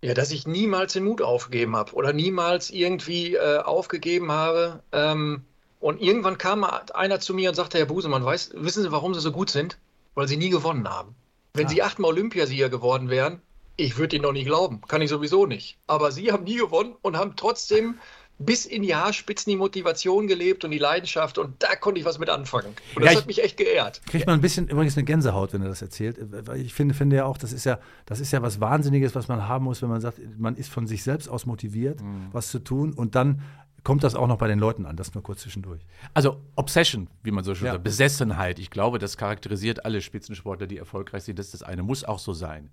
Ja, 0.00 0.14
dass 0.14 0.30
ich 0.30 0.46
niemals 0.46 0.92
den 0.92 1.04
Mut 1.04 1.22
aufgegeben 1.22 1.74
habe 1.74 1.92
oder 1.94 2.12
niemals 2.12 2.70
irgendwie 2.70 3.34
äh, 3.34 3.58
aufgegeben 3.58 4.30
habe. 4.30 4.82
Ähm, 4.92 5.44
und 5.80 6.00
irgendwann 6.00 6.38
kam 6.38 6.64
einer 6.64 7.20
zu 7.20 7.34
mir 7.34 7.50
und 7.50 7.54
sagte, 7.54 7.78
Herr 7.78 7.86
Busemann, 7.86 8.24
weiß, 8.24 8.52
wissen 8.54 8.82
Sie, 8.82 8.92
warum 8.92 9.14
Sie 9.14 9.20
so 9.20 9.32
gut 9.32 9.50
sind? 9.50 9.78
Weil 10.14 10.28
Sie 10.28 10.36
nie 10.36 10.50
gewonnen 10.50 10.88
haben. 10.88 11.14
Wenn 11.54 11.66
ah. 11.66 11.68
Sie 11.68 11.82
achtmal 11.82 12.12
Olympiasieger 12.12 12.68
geworden 12.68 13.10
wären, 13.10 13.42
ich 13.76 13.96
würde 13.96 14.16
Ihnen 14.16 14.24
noch 14.24 14.32
nicht 14.32 14.46
glauben, 14.46 14.80
kann 14.86 15.02
ich 15.02 15.10
sowieso 15.10 15.46
nicht. 15.46 15.78
Aber 15.86 16.10
Sie 16.10 16.32
haben 16.32 16.44
nie 16.44 16.56
gewonnen 16.56 16.96
und 17.02 17.16
haben 17.16 17.34
trotzdem 17.36 17.98
bis 18.38 18.66
in 18.66 18.82
die 18.82 18.94
Haarspitzen 18.94 19.50
die 19.50 19.56
Motivation 19.56 20.26
gelebt 20.26 20.64
und 20.64 20.70
die 20.70 20.78
Leidenschaft 20.78 21.38
und 21.38 21.62
da 21.62 21.74
konnte 21.74 22.00
ich 22.00 22.06
was 22.06 22.18
mit 22.18 22.30
anfangen. 22.30 22.74
Und 22.94 23.04
das 23.04 23.14
ja, 23.14 23.18
hat 23.20 23.26
mich 23.26 23.42
echt 23.42 23.56
geehrt. 23.56 24.00
Kriegt 24.06 24.26
man 24.26 24.38
ein 24.38 24.40
bisschen 24.40 24.68
übrigens 24.68 24.96
eine 24.96 25.04
Gänsehaut, 25.04 25.52
wenn 25.52 25.62
er 25.62 25.68
das 25.68 25.82
erzählt. 25.82 26.18
Ich 26.56 26.72
finde, 26.72 26.94
finde 26.94 27.16
ja 27.16 27.24
auch, 27.24 27.36
das 27.36 27.52
ist 27.52 27.64
ja, 27.64 27.80
das 28.06 28.20
ist 28.20 28.32
ja 28.32 28.40
was 28.40 28.60
Wahnsinniges, 28.60 29.14
was 29.14 29.28
man 29.28 29.48
haben 29.48 29.64
muss, 29.64 29.82
wenn 29.82 29.88
man 29.88 30.00
sagt, 30.00 30.18
man 30.38 30.54
ist 30.56 30.70
von 30.70 30.86
sich 30.86 31.02
selbst 31.02 31.28
aus 31.28 31.46
motiviert, 31.46 32.00
mhm. 32.00 32.28
was 32.32 32.50
zu 32.50 32.60
tun 32.60 32.92
und 32.92 33.14
dann 33.14 33.42
kommt 33.84 34.04
das 34.04 34.14
auch 34.14 34.26
noch 34.26 34.38
bei 34.38 34.48
den 34.48 34.58
Leuten 34.58 34.86
an, 34.86 34.96
das 34.96 35.14
nur 35.14 35.22
kurz 35.22 35.40
zwischendurch. 35.40 35.80
Also 36.14 36.40
Obsession, 36.56 37.08
wie 37.22 37.30
man 37.30 37.44
so 37.44 37.54
schön 37.54 37.66
ja. 37.66 37.72
sagt, 37.72 37.84
Besessenheit. 37.84 38.58
Ich 38.58 38.70
glaube, 38.70 38.98
das 38.98 39.16
charakterisiert 39.16 39.84
alle 39.84 40.00
Spitzensportler, 40.00 40.66
die 40.66 40.78
erfolgreich 40.78 41.24
sind. 41.24 41.38
Das 41.38 41.46
ist 41.46 41.54
das 41.54 41.62
eine, 41.62 41.82
muss 41.82 42.04
auch 42.04 42.18
so 42.18 42.32
sein. 42.32 42.70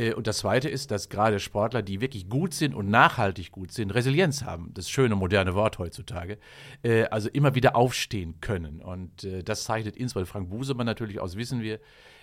Äh, 0.00 0.14
und 0.14 0.26
das 0.26 0.38
Zweite 0.38 0.68
ist, 0.68 0.90
dass 0.90 1.08
gerade 1.08 1.38
Sportler, 1.38 1.82
die 1.82 2.00
wirklich 2.00 2.28
gut 2.28 2.54
sind 2.54 2.74
und 2.74 2.88
nachhaltig 2.88 3.52
gut 3.52 3.72
sind, 3.72 3.94
Resilienz 3.94 4.42
haben. 4.42 4.72
Das 4.74 4.88
schöne 4.88 5.14
moderne 5.14 5.54
Wort 5.54 5.78
heutzutage. 5.78 6.38
Äh, 6.82 7.04
also 7.04 7.28
immer 7.28 7.54
wieder 7.54 7.76
aufstehen 7.76 8.40
können. 8.40 8.80
Und 8.80 9.24
äh, 9.24 9.42
das 9.42 9.64
zeichnet 9.64 9.96
insbesondere 9.96 10.32
Frank 10.32 10.50
Busemann 10.50 10.86
natürlich 10.86 11.20
aus, 11.20 11.36
wissen 11.36 11.60
wir. 11.60 11.80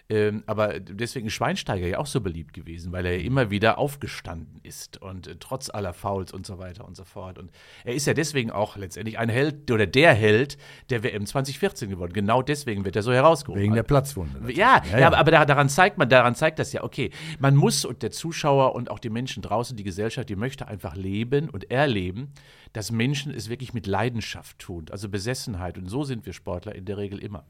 Ähm, 0.09 0.43
aber 0.45 0.79
deswegen 0.79 1.27
ist 1.27 1.33
Schweinsteiger 1.33 1.85
ja 1.85 1.97
auch 1.97 2.05
so 2.05 2.21
beliebt 2.21 2.53
gewesen, 2.53 2.93
weil 2.93 3.05
er 3.05 3.17
ja 3.17 3.23
immer 3.23 3.49
wieder 3.49 3.77
aufgestanden 3.77 4.61
ist 4.63 5.01
und 5.01 5.27
äh, 5.27 5.35
trotz 5.37 5.69
aller 5.69 5.91
Fouls 5.91 6.31
und 6.31 6.45
so 6.45 6.57
weiter 6.57 6.85
und 6.85 6.95
so 6.95 7.03
fort. 7.03 7.37
Und 7.37 7.51
er 7.83 7.93
ist 7.93 8.07
ja 8.07 8.13
deswegen 8.13 8.49
auch 8.49 8.77
letztendlich 8.77 9.19
ein 9.19 9.27
Held 9.27 9.69
oder 9.69 9.85
der 9.85 10.13
Held 10.13 10.57
der 10.89 11.03
WM 11.03 11.25
2014 11.25 11.89
geworden. 11.89 12.13
Genau 12.13 12.41
deswegen 12.41 12.85
wird 12.85 12.95
er 12.95 13.03
so 13.03 13.11
herausgehoben. 13.11 13.61
Wegen 13.61 13.73
der 13.73 13.83
Platzwunde. 13.83 14.49
Ja, 14.53 14.81
ja, 14.91 14.99
ja, 14.99 15.07
aber, 15.07 15.17
aber 15.17 15.31
daran 15.45 15.67
zeigt 15.67 15.97
man, 15.97 16.07
daran 16.07 16.35
zeigt 16.35 16.59
das 16.59 16.71
ja, 16.71 16.83
okay, 16.83 17.11
man 17.39 17.55
muss 17.55 17.83
und 17.83 18.01
der 18.01 18.11
Zuschauer 18.11 18.75
und 18.75 18.89
auch 18.89 18.99
die 18.99 19.09
Menschen 19.09 19.43
draußen, 19.43 19.75
die 19.75 19.83
Gesellschaft, 19.83 20.29
die 20.29 20.37
möchte 20.37 20.69
einfach 20.69 20.95
leben 20.95 21.49
und 21.49 21.69
erleben, 21.69 22.31
dass 22.71 22.91
Menschen 22.91 23.33
es 23.33 23.49
wirklich 23.49 23.73
mit 23.73 23.87
Leidenschaft 23.87 24.59
tun, 24.59 24.85
also 24.89 25.09
Besessenheit. 25.09 25.77
Und 25.77 25.87
so 25.87 26.03
sind 26.05 26.25
wir 26.25 26.31
Sportler 26.31 26.75
in 26.75 26.85
der 26.85 26.97
Regel 26.97 27.19
immer. 27.19 27.45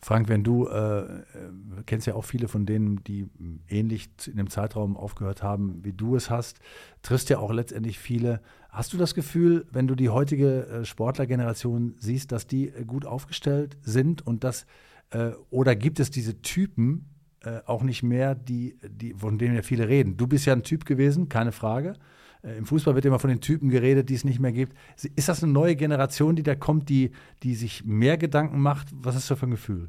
Frank, 0.00 0.28
wenn 0.28 0.44
du 0.44 0.68
äh, 0.68 1.00
äh, 1.00 1.22
kennst 1.86 2.06
ja 2.06 2.14
auch 2.14 2.24
viele 2.24 2.48
von 2.48 2.66
denen, 2.66 3.02
die 3.04 3.28
ähnlich 3.68 4.08
in 4.26 4.36
dem 4.36 4.50
Zeitraum 4.50 4.96
aufgehört 4.96 5.42
haben, 5.42 5.80
wie 5.82 5.92
du 5.92 6.16
es 6.16 6.30
hast, 6.30 6.60
triffst 7.02 7.30
ja 7.30 7.38
auch 7.38 7.52
letztendlich 7.52 7.98
viele. 7.98 8.40
Hast 8.70 8.92
du 8.92 8.98
das 8.98 9.14
Gefühl, 9.14 9.66
wenn 9.72 9.88
du 9.88 9.94
die 9.94 10.10
heutige 10.10 10.66
äh, 10.66 10.84
Sportlergeneration 10.84 11.96
siehst, 11.98 12.30
dass 12.30 12.46
die 12.46 12.68
äh, 12.68 12.84
gut 12.84 13.06
aufgestellt 13.06 13.78
sind 13.82 14.24
und 14.26 14.44
dass 14.44 14.66
äh, 15.10 15.30
oder 15.50 15.74
gibt 15.74 15.98
es 15.98 16.10
diese 16.10 16.40
Typen 16.42 17.08
äh, 17.42 17.60
auch 17.64 17.82
nicht 17.82 18.02
mehr, 18.02 18.34
die, 18.34 18.78
die, 18.86 19.14
von 19.14 19.38
denen 19.38 19.56
ja 19.56 19.62
viele 19.62 19.88
reden? 19.88 20.16
Du 20.16 20.26
bist 20.26 20.46
ja 20.46 20.52
ein 20.52 20.62
Typ 20.62 20.84
gewesen, 20.84 21.28
keine 21.28 21.52
Frage. 21.52 21.94
Äh, 22.42 22.58
Im 22.58 22.66
Fußball 22.66 22.94
wird 22.94 23.04
immer 23.04 23.18
von 23.18 23.30
den 23.30 23.40
Typen 23.40 23.68
geredet, 23.68 24.08
die 24.08 24.14
es 24.14 24.24
nicht 24.24 24.40
mehr 24.40 24.52
gibt. 24.52 24.76
Ist 25.14 25.28
das 25.28 25.42
eine 25.42 25.52
neue 25.52 25.76
Generation, 25.76 26.36
die 26.36 26.42
da 26.42 26.54
kommt, 26.54 26.88
die, 26.88 27.12
die 27.42 27.54
sich 27.54 27.84
mehr 27.84 28.16
Gedanken 28.16 28.60
macht? 28.60 28.88
Was 28.92 29.14
hast 29.14 29.30
du 29.30 29.36
für 29.36 29.46
ein 29.46 29.50
Gefühl? 29.50 29.88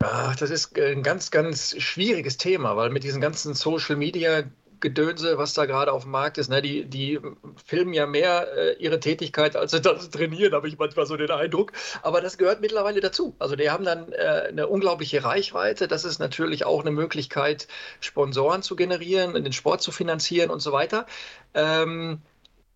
Ach, 0.00 0.34
das 0.34 0.50
ist 0.50 0.76
ein 0.78 1.02
ganz, 1.02 1.30
ganz 1.30 1.76
schwieriges 1.78 2.36
Thema, 2.36 2.76
weil 2.76 2.90
mit 2.90 3.04
diesen 3.04 3.20
ganzen 3.20 3.54
Social 3.54 3.96
Media 3.96 4.42
Gedönse, 4.82 5.38
was 5.38 5.54
da 5.54 5.64
gerade 5.64 5.92
auf 5.92 6.02
dem 6.02 6.10
Markt 6.10 6.36
ist. 6.36 6.50
Ne? 6.50 6.60
Die, 6.60 6.84
die 6.84 7.18
filmen 7.64 7.94
ja 7.94 8.06
mehr 8.06 8.46
äh, 8.54 8.76
ihre 8.78 9.00
Tätigkeit, 9.00 9.56
als 9.56 9.70
sie 9.70 9.80
das 9.80 10.10
trainieren, 10.10 10.52
habe 10.52 10.68
ich 10.68 10.78
manchmal 10.78 11.06
so 11.06 11.16
den 11.16 11.30
Eindruck. 11.30 11.72
Aber 12.02 12.20
das 12.20 12.36
gehört 12.36 12.60
mittlerweile 12.60 13.00
dazu. 13.00 13.34
Also 13.38 13.56
die 13.56 13.70
haben 13.70 13.84
dann 13.84 14.12
äh, 14.12 14.48
eine 14.48 14.66
unglaubliche 14.66 15.24
Reichweite. 15.24 15.88
Das 15.88 16.04
ist 16.04 16.18
natürlich 16.18 16.66
auch 16.66 16.82
eine 16.82 16.90
Möglichkeit, 16.90 17.68
Sponsoren 18.00 18.62
zu 18.62 18.76
generieren, 18.76 19.32
den 19.32 19.52
Sport 19.52 19.80
zu 19.80 19.92
finanzieren 19.92 20.50
und 20.50 20.60
so 20.60 20.72
weiter. 20.72 21.06
Ähm, 21.54 22.20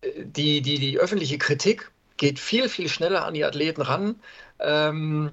die, 0.03 0.61
die, 0.61 0.79
die 0.79 0.97
öffentliche 0.97 1.37
Kritik 1.37 1.91
geht 2.17 2.39
viel, 2.39 2.69
viel 2.69 2.89
schneller 2.89 3.25
an 3.25 3.33
die 3.33 3.45
Athleten 3.45 3.81
ran. 3.81 4.15
Ähm, 4.59 5.31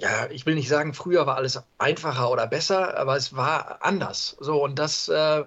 ja, 0.00 0.28
ich 0.30 0.46
will 0.46 0.54
nicht 0.54 0.68
sagen, 0.68 0.94
früher 0.94 1.26
war 1.26 1.36
alles 1.36 1.62
einfacher 1.78 2.30
oder 2.30 2.46
besser, 2.46 2.96
aber 2.96 3.16
es 3.16 3.36
war 3.36 3.84
anders. 3.84 4.36
So, 4.40 4.62
und 4.62 4.78
das, 4.78 5.08
äh, 5.08 5.44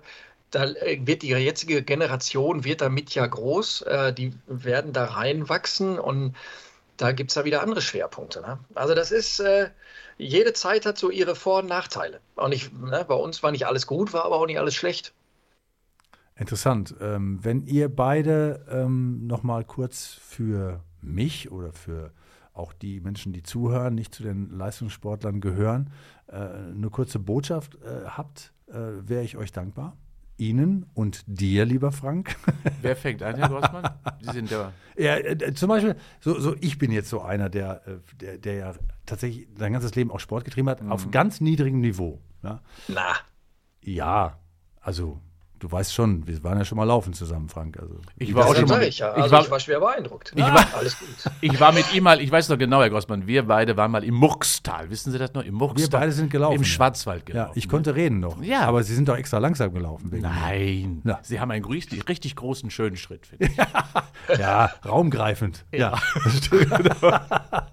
da 0.51 0.67
wird 0.99 1.23
die 1.23 1.29
jetzige 1.29 1.83
Generation 1.83 2.63
wird 2.63 2.81
damit 2.81 3.13
ja 3.15 3.25
groß, 3.25 3.81
äh, 3.83 4.13
die 4.13 4.33
werden 4.47 4.93
da 4.93 5.05
reinwachsen 5.05 5.99
und 5.99 6.36
da 6.97 7.12
gibt 7.12 7.31
es 7.31 7.36
ja 7.36 7.45
wieder 7.45 7.62
andere 7.63 7.81
Schwerpunkte. 7.81 8.41
Ne? 8.41 8.59
Also 8.75 8.93
das 8.93 9.12
ist, 9.12 9.39
äh, 9.39 9.69
jede 10.17 10.53
Zeit 10.53 10.86
hat 10.86 10.97
so 10.97 11.09
ihre 11.09 11.36
Vor- 11.36 11.59
und 11.59 11.67
Nachteile. 11.67 12.19
Und 12.36 12.53
ich, 12.53 12.71
ne, 12.71 13.03
bei 13.07 13.15
uns 13.15 13.41
war 13.41 13.51
nicht 13.51 13.65
alles 13.65 13.88
gut, 13.88 14.13
war 14.13 14.25
aber 14.25 14.36
auch 14.36 14.45
nicht 14.45 14.59
alles 14.59 14.75
schlecht. 14.75 15.13
Interessant. 16.36 16.95
Ähm, 16.99 17.39
wenn 17.43 17.65
ihr 17.65 17.89
beide 17.89 18.65
ähm, 18.69 19.25
noch 19.27 19.43
mal 19.43 19.63
kurz 19.63 20.17
für 20.21 20.83
mich 21.01 21.51
oder 21.51 21.73
für 21.73 22.12
auch 22.53 22.73
die 22.73 22.99
Menschen, 22.99 23.33
die 23.33 23.43
zuhören, 23.43 23.95
nicht 23.95 24.13
zu 24.13 24.23
den 24.23 24.49
Leistungssportlern 24.51 25.41
gehören, 25.41 25.91
äh, 26.27 26.35
eine 26.35 26.89
kurze 26.89 27.19
Botschaft 27.19 27.75
äh, 27.75 28.05
habt, 28.05 28.53
äh, 28.67 28.73
wäre 28.73 29.23
ich 29.23 29.37
euch 29.37 29.51
dankbar. 29.51 29.97
Ihnen 30.37 30.87
und 30.93 31.23
dir, 31.27 31.65
lieber 31.65 31.91
Frank. 31.91 32.35
Wer 32.81 32.95
fängt 32.95 33.21
an, 33.21 33.35
Herr 33.35 33.49
Grossmann? 33.49 33.89
Sie 34.21 34.31
sind 34.31 34.51
der. 34.51 34.73
Ja, 34.97 35.17
äh, 35.17 35.53
zum 35.53 35.69
Beispiel, 35.69 35.95
so, 36.21 36.39
so 36.39 36.55
ich 36.59 36.77
bin 36.79 36.91
jetzt 36.91 37.09
so 37.09 37.21
einer, 37.21 37.49
der, 37.49 37.81
der, 38.19 38.37
der 38.39 38.53
ja 38.55 38.73
tatsächlich 39.05 39.47
sein 39.57 39.73
ganzes 39.73 39.93
Leben 39.95 40.11
auch 40.11 40.19
Sport 40.19 40.45
getrieben 40.45 40.69
hat, 40.69 40.81
mhm. 40.81 40.91
auf 40.91 41.11
ganz 41.11 41.39
niedrigem 41.39 41.81
Niveau. 41.81 42.19
Ja? 42.41 42.61
Na. 42.87 43.15
Ja, 43.81 44.39
also 44.79 45.21
Du 45.63 45.71
weißt 45.71 45.93
schon, 45.93 46.28
wir 46.28 46.43
waren 46.43 46.58
ja 46.58 46.65
schon 46.65 46.76
mal 46.76 46.84
laufen 46.84 47.13
zusammen, 47.13 47.47
Frank. 47.47 47.80
Also, 47.80 47.95
ich 48.17 48.36
war 48.36 48.47
auch 48.47 48.54
schon 48.54 48.67
mal. 48.67 48.84
Ich, 48.84 48.99
ja. 48.99 49.12
also 49.12 49.28
ich, 49.28 49.32
war, 49.32 49.41
ich 49.43 49.49
war 49.49 49.60
schwer 49.62 49.80
beeindruckt. 49.80 50.34
Ich, 50.36 50.43
war, 50.43 50.67
alles 50.76 50.99
gut. 50.99 51.08
ich 51.41 51.58
war 51.58 51.71
mit 51.71 51.93
ihm 51.93 52.04
mal, 52.04 52.19
ich 52.19 52.30
weiß 52.30 52.49
noch 52.49 52.58
genau, 52.58 52.82
Herr 52.82 52.89
Grossmann, 52.89 53.28
wir 53.28 53.43
beide 53.43 53.78
waren 53.78 53.89
mal 53.89 54.04
im 54.04 54.13
Murkstal. 54.13 54.89
Wissen 54.89 55.13
Sie 55.13 55.17
das 55.17 55.34
noch? 55.34 55.41
Im 55.41 55.54
Murkstal. 55.54 55.89
Wir 55.89 55.99
beide 55.99 56.12
sind 56.12 56.32
gelaufen. 56.32 56.58
Im 56.58 56.65
Schwarzwald 56.65 57.26
gelaufen. 57.26 57.52
Ja, 57.52 57.56
ich 57.56 57.69
konnte 57.69 57.95
reden 57.95 58.19
noch. 58.19 58.43
Ja. 58.43 58.65
Aber 58.65 58.84
Sie 58.84 58.93
sind 58.93 59.08
doch 59.08 59.15
extra 59.15 59.38
langsam 59.38 59.73
gelaufen. 59.73 60.12
Nein. 60.19 61.02
Ja. 61.06 61.19
Sie 61.21 61.39
haben 61.39 61.49
einen 61.49 61.63
richtig, 61.63 62.10
richtig 62.10 62.36
großen, 62.36 62.69
schönen 62.69 62.97
Schritt, 62.97 63.26
finde 63.26 63.45
ich. 63.45 64.38
ja, 64.38 64.69
raumgreifend. 64.86 65.63
Ja. 65.71 65.97
ja. 67.02 67.21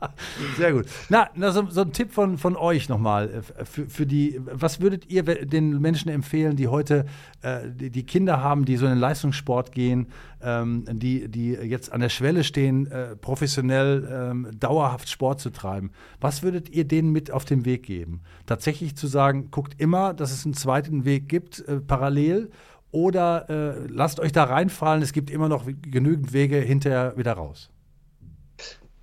Sehr 0.57 0.73
gut. 0.75 0.87
Na, 1.09 1.29
na 1.35 1.51
so, 1.51 1.69
so, 1.71 1.81
ein 1.81 1.93
Tipp 1.93 2.13
von, 2.13 2.39
von 2.39 2.55
euch 2.55 2.89
nochmal. 2.89 3.43
Äh, 3.59 3.65
für, 3.65 3.87
für 3.87 4.07
die, 4.07 4.41
was 4.45 4.81
würdet 4.81 5.11
ihr 5.11 5.25
den 5.25 5.81
Menschen 5.81 6.09
empfehlen, 6.09 6.55
die 6.55 6.69
heute 6.69 7.07
äh, 7.43 7.80
die, 7.89 8.05
Kinder 8.05 8.43
haben, 8.43 8.51
haben, 8.51 8.65
die 8.65 8.77
so 8.77 8.87
in 8.87 8.93
den 8.93 8.99
Leistungssport 8.99 9.73
gehen, 9.73 10.09
ähm, 10.43 10.85
die, 10.91 11.29
die 11.29 11.53
jetzt 11.53 11.93
an 11.93 12.01
der 12.01 12.09
Schwelle 12.09 12.45
stehen, 12.45 12.91
äh, 12.91 13.17
professionell 13.17 14.09
ähm, 14.11 14.49
dauerhaft 14.59 15.09
Sport 15.09 15.41
zu 15.41 15.51
treiben. 15.51 15.91
Was 16.21 16.43
würdet 16.43 16.69
ihr 16.71 16.85
denen 16.85 17.11
mit 17.13 17.31
auf 17.31 17.45
den 17.45 17.65
Weg 17.65 17.85
geben? 17.85 18.21
Tatsächlich 18.47 18.97
zu 18.97 19.07
sagen, 19.07 19.51
guckt 19.51 19.81
immer, 19.81 20.13
dass 20.15 20.33
es 20.33 20.45
einen 20.45 20.55
zweiten 20.55 21.05
Weg 21.05 21.29
gibt, 21.29 21.61
äh, 21.61 21.81
parallel, 21.81 22.51
oder 22.93 23.49
äh, 23.49 23.87
lasst 23.87 24.19
euch 24.19 24.33
da 24.33 24.45
reinfallen, 24.45 25.01
es 25.01 25.13
gibt 25.13 25.31
immer 25.31 25.49
noch 25.49 25.65
genügend 25.81 26.33
Wege 26.33 26.57
hinterher 26.57 27.17
wieder 27.17 27.35
raus. 27.35 27.70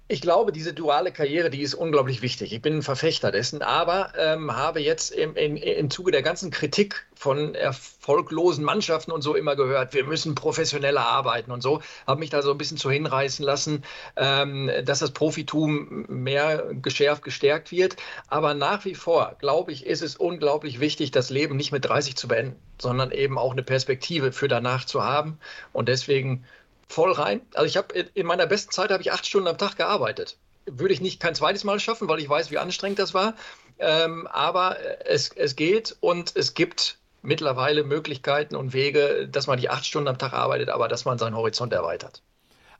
Ich 0.10 0.22
glaube, 0.22 0.54
diese 0.54 0.74
duale 0.74 1.12
Karriere, 1.12 1.50
die 1.50 1.62
ist 1.62 1.74
unglaublich 1.74 2.22
wichtig. 2.22 2.54
Ich 2.54 2.62
bin 2.62 2.78
ein 2.78 2.82
Verfechter 2.82 3.30
dessen, 3.30 3.62
aber 3.62 4.14
ähm, 4.18 4.56
habe 4.56 4.80
jetzt 4.80 5.12
im, 5.12 5.36
in, 5.36 5.58
im 5.58 5.90
Zuge 5.90 6.12
der 6.12 6.22
ganzen 6.22 6.50
Kritik 6.50 7.06
von 7.14 7.56
erfolglosen 7.56 8.64
Mannschaften 8.64 9.12
und 9.12 9.22
so 9.22 9.36
immer 9.36 9.58
gehört, 9.58 9.94
wir 9.94 10.06
müssen 10.06 10.34
professioneller 10.34 11.06
arbeiten 11.06 11.52
und 11.52 11.62
so, 11.62 11.82
habe 12.06 12.22
mich 12.22 12.30
da 12.30 12.42
so 12.42 12.52
ein 12.52 12.58
bisschen 12.58 12.78
zu 12.78 12.90
hinreißen 12.90 13.44
lassen, 13.44 13.84
ähm, 14.16 14.72
dass 14.86 15.00
das 15.00 15.12
Profitum 15.12 16.06
mehr 16.08 16.72
geschärft, 16.82 17.24
gestärkt 17.24 17.74
wird. 17.74 17.98
Aber 18.30 18.54
nach 18.54 18.86
wie 18.86 18.96
vor, 18.96 19.36
glaube 19.40 19.74
ich, 19.74 19.86
ist 19.86 20.02
es 20.02 20.16
unglaublich 20.16 20.80
wichtig, 20.80 21.12
das 21.12 21.30
Leben 21.32 21.58
nicht 21.58 21.74
mit 21.74 21.84
30 21.84 22.16
zu 22.16 22.30
beenden, 22.30 22.56
sondern 22.82 23.12
eben 23.12 23.38
auch 23.38 23.52
eine 23.52 23.64
Perspektive 23.64 24.32
für 24.32 24.48
danach 24.48 24.86
zu 24.86 25.04
haben. 25.04 25.38
Und 25.74 25.90
deswegen 25.90 26.46
voll 26.88 27.12
rein. 27.12 27.42
Also 27.54 27.66
ich 27.66 27.78
habe 27.78 27.98
in 27.98 28.26
meiner 28.26 28.48
besten 28.48 28.72
Zeit 28.72 28.92
habe 28.92 29.02
ich 29.02 29.12
acht 29.12 29.26
Stunden 29.26 29.48
am 29.48 29.58
Tag 29.58 29.76
gearbeitet. 29.76 30.38
Würde 30.66 30.94
ich 30.94 31.02
nicht 31.02 31.20
kein 31.20 31.36
zweites 31.36 31.64
Mal 31.64 31.80
schaffen, 31.80 32.08
weil 32.08 32.20
ich 32.20 32.30
weiß, 32.30 32.52
wie 32.52 32.58
anstrengend 32.58 33.00
das 33.00 33.14
war. 33.14 33.36
Ähm, 33.80 34.28
aber 34.28 34.78
es, 35.06 35.30
es 35.36 35.56
geht 35.56 35.96
und 36.00 36.36
es 36.36 36.54
gibt 36.54 36.98
mittlerweile 37.22 37.84
Möglichkeiten 37.84 38.56
und 38.56 38.74
Wege, 38.74 39.28
dass 39.30 39.48
man 39.48 39.60
die 39.60 39.70
acht 39.70 39.86
Stunden 39.86 40.08
am 40.08 40.18
Tag 40.18 40.34
arbeitet, 40.34 40.70
aber 40.70 40.88
dass 40.88 41.06
man 41.06 41.18
seinen 41.18 41.36
Horizont 41.36 41.74
erweitert. 41.74 42.22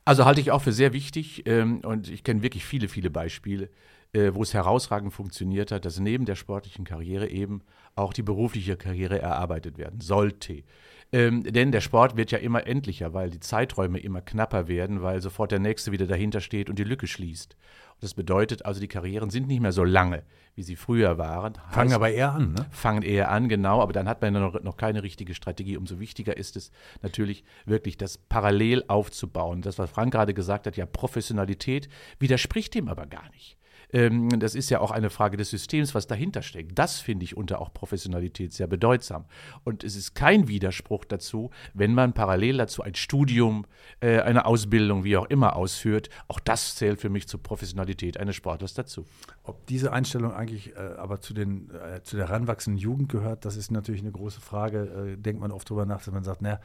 Also 0.04 0.24
halte 0.24 0.40
ich 0.40 0.50
auch 0.50 0.62
für 0.62 0.72
sehr 0.72 0.92
wichtig 0.92 1.46
ähm, 1.46 1.80
und 1.80 2.08
ich 2.08 2.24
kenne 2.24 2.42
wirklich 2.42 2.64
viele, 2.64 2.88
viele 2.88 3.10
Beispiele, 3.10 3.68
äh, 4.14 4.32
wo 4.32 4.42
es 4.42 4.54
herausragend 4.54 5.12
funktioniert 5.12 5.70
hat, 5.70 5.84
dass 5.84 5.98
neben 5.98 6.24
der 6.24 6.34
sportlichen 6.34 6.84
Karriere 6.84 7.28
eben 7.28 7.60
auch 7.94 8.14
die 8.14 8.22
berufliche 8.22 8.76
Karriere 8.76 9.18
erarbeitet 9.18 9.76
werden 9.76 10.00
sollte. 10.00 10.62
Ähm, 11.10 11.42
denn 11.42 11.72
der 11.72 11.80
Sport 11.80 12.16
wird 12.16 12.30
ja 12.30 12.38
immer 12.38 12.66
endlicher, 12.66 13.14
weil 13.14 13.30
die 13.30 13.40
Zeiträume 13.40 13.98
immer 13.98 14.20
knapper 14.20 14.68
werden, 14.68 15.02
weil 15.02 15.22
sofort 15.22 15.52
der 15.52 15.58
Nächste 15.58 15.90
wieder 15.90 16.06
dahinter 16.06 16.40
steht 16.40 16.68
und 16.68 16.78
die 16.78 16.84
Lücke 16.84 17.06
schließt. 17.06 17.56
Und 17.94 18.02
das 18.02 18.12
bedeutet 18.14 18.66
also, 18.66 18.80
die 18.80 18.88
Karrieren 18.88 19.30
sind 19.30 19.48
nicht 19.48 19.60
mehr 19.60 19.72
so 19.72 19.84
lange, 19.84 20.22
wie 20.54 20.62
sie 20.62 20.76
früher 20.76 21.16
waren. 21.16 21.54
Fangen 21.70 21.88
heißt, 21.88 21.94
aber 21.94 22.10
eher 22.10 22.32
an, 22.32 22.52
ne? 22.52 22.66
Fangen 22.70 23.02
eher 23.02 23.30
an, 23.30 23.48
genau, 23.48 23.80
aber 23.80 23.92
dann 23.92 24.06
hat 24.06 24.20
man 24.20 24.34
noch, 24.34 24.62
noch 24.62 24.76
keine 24.76 25.02
richtige 25.02 25.34
Strategie. 25.34 25.78
Umso 25.78 25.98
wichtiger 25.98 26.36
ist 26.36 26.56
es 26.56 26.70
natürlich 27.00 27.42
wirklich, 27.64 27.96
das 27.96 28.18
parallel 28.18 28.84
aufzubauen. 28.88 29.62
Das, 29.62 29.78
was 29.78 29.90
Frank 29.90 30.12
gerade 30.12 30.34
gesagt 30.34 30.66
hat, 30.66 30.76
ja, 30.76 30.84
Professionalität 30.84 31.88
widerspricht 32.18 32.74
dem 32.74 32.88
aber 32.88 33.06
gar 33.06 33.28
nicht. 33.30 33.57
Ähm, 33.92 34.28
das 34.40 34.54
ist 34.54 34.70
ja 34.70 34.80
auch 34.80 34.90
eine 34.90 35.10
Frage 35.10 35.36
des 35.36 35.50
Systems, 35.50 35.94
was 35.94 36.06
dahinter 36.06 36.42
steckt. 36.42 36.78
Das 36.78 36.98
finde 36.98 37.24
ich 37.24 37.36
unter 37.36 37.60
auch 37.60 37.72
Professionalität 37.72 38.52
sehr 38.52 38.66
bedeutsam. 38.66 39.24
Und 39.64 39.84
es 39.84 39.96
ist 39.96 40.14
kein 40.14 40.48
Widerspruch 40.48 41.04
dazu, 41.04 41.50
wenn 41.74 41.94
man 41.94 42.12
parallel 42.12 42.58
dazu 42.58 42.82
ein 42.82 42.94
Studium, 42.94 43.66
äh, 44.00 44.20
eine 44.20 44.46
Ausbildung, 44.46 45.04
wie 45.04 45.16
auch 45.16 45.26
immer 45.26 45.56
ausführt. 45.56 46.10
Auch 46.28 46.40
das 46.40 46.76
zählt 46.76 47.00
für 47.00 47.08
mich 47.08 47.28
zur 47.28 47.42
Professionalität 47.42 48.18
eines 48.18 48.36
Sportlers 48.36 48.74
dazu. 48.74 49.04
Ob 49.42 49.66
diese 49.66 49.92
Einstellung 49.92 50.32
eigentlich 50.32 50.74
äh, 50.76 50.78
aber 50.98 51.20
zu, 51.20 51.34
den, 51.34 51.70
äh, 51.70 52.02
zu 52.02 52.16
der 52.16 52.28
heranwachsenden 52.28 52.78
Jugend 52.78 53.08
gehört, 53.08 53.44
das 53.44 53.56
ist 53.56 53.70
natürlich 53.70 54.02
eine 54.02 54.12
große 54.12 54.40
Frage. 54.40 55.14
Äh, 55.14 55.16
denkt 55.16 55.40
man 55.40 55.50
oft 55.50 55.68
drüber 55.68 55.86
nach, 55.86 56.02
dass 56.02 56.12
man 56.12 56.24
sagt, 56.24 56.42
naja, 56.42 56.60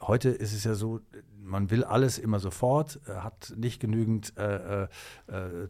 heute 0.00 0.30
ist 0.30 0.52
es 0.52 0.64
ja 0.64 0.74
so, 0.74 1.00
man 1.42 1.70
will 1.70 1.82
alles 1.84 2.18
immer 2.18 2.38
sofort, 2.38 3.00
äh, 3.06 3.14
hat 3.14 3.54
nicht 3.56 3.80
genügend 3.80 4.36
äh, 4.36 4.84
äh, 4.84 4.88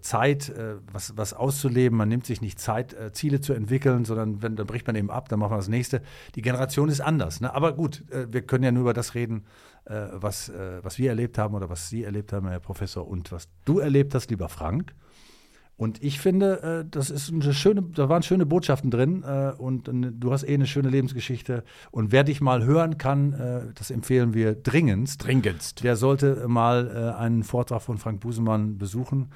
Zeit, 0.01 0.49
äh, 0.51 0.77
was, 0.93 1.17
was 1.17 1.35
auszuleben. 1.35 1.97
Man 1.97 2.09
nimmt 2.09 2.27
sich 2.27 2.41
nicht 2.41 2.59
Zeit, 2.59 2.93
äh, 2.95 3.13
Ziele 3.13 3.41
zu 3.41 3.53
entwickeln, 3.53 4.05
sondern 4.05 4.43
wenn, 4.43 4.57
dann 4.57 4.67
bricht 4.67 4.87
man 4.87 4.97
eben 4.97 5.11
ab, 5.11 5.29
dann 5.29 5.39
macht 5.39 5.51
man 5.51 5.59
das 5.59 5.69
nächste. 5.69 6.03
Die 6.35 6.43
Generation 6.43 6.89
ist 6.89 7.01
anders. 7.01 7.41
Ne? 7.41 7.55
Aber 7.55 7.73
gut, 7.73 8.05
äh, 8.11 8.27
wir 8.31 8.43
können 8.43 8.65
ja 8.65 8.73
nur 8.73 8.83
über 8.83 8.95
das 8.95 9.15
reden, 9.15 9.45
was, 9.91 10.53
was 10.83 10.99
wir 10.99 11.09
erlebt 11.09 11.39
haben 11.39 11.55
oder 11.55 11.71
was 11.71 11.89
Sie 11.89 12.05
erlebt 12.05 12.35
haben, 12.35 12.47
Herr 12.47 12.61
Professor, 12.61 13.09
und 13.09 13.33
was 13.33 13.49
du 13.65 13.79
erlebt 13.79 14.15
hast, 14.15 14.29
lieber 14.29 14.51
Frank. 14.51 14.95
Und 15.79 16.03
ich 16.03 16.19
finde, 16.19 16.83
äh, 16.85 16.91
das 16.91 17.09
ist 17.09 17.33
eine 17.33 17.55
schöne, 17.55 17.83
da 17.83 18.09
waren 18.09 18.25
schöne 18.25 18.45
Botschaften 18.45 18.91
drin 18.91 19.23
äh, 19.23 19.53
und 19.57 19.89
du 19.89 20.33
hast 20.33 20.43
eh 20.43 20.55
eine 20.55 20.67
schöne 20.67 20.89
Lebensgeschichte. 20.89 21.63
Und 21.93 22.11
wer 22.11 22.25
dich 22.25 22.41
mal 22.41 22.65
hören 22.65 22.99
kann, 22.99 23.33
äh, 23.33 23.61
das 23.77 23.93
empfehlen 23.93 24.35
wir 24.35 24.57
dringendst. 24.57 25.25
Dringendst. 25.25 25.85
Der 25.85 25.95
sollte 25.95 26.49
mal 26.49 27.15
einen 27.15 27.45
Vortrag 27.45 27.81
von 27.81 27.97
Frank 27.99 28.21
Busemann 28.21 28.77
besuchen. 28.79 29.31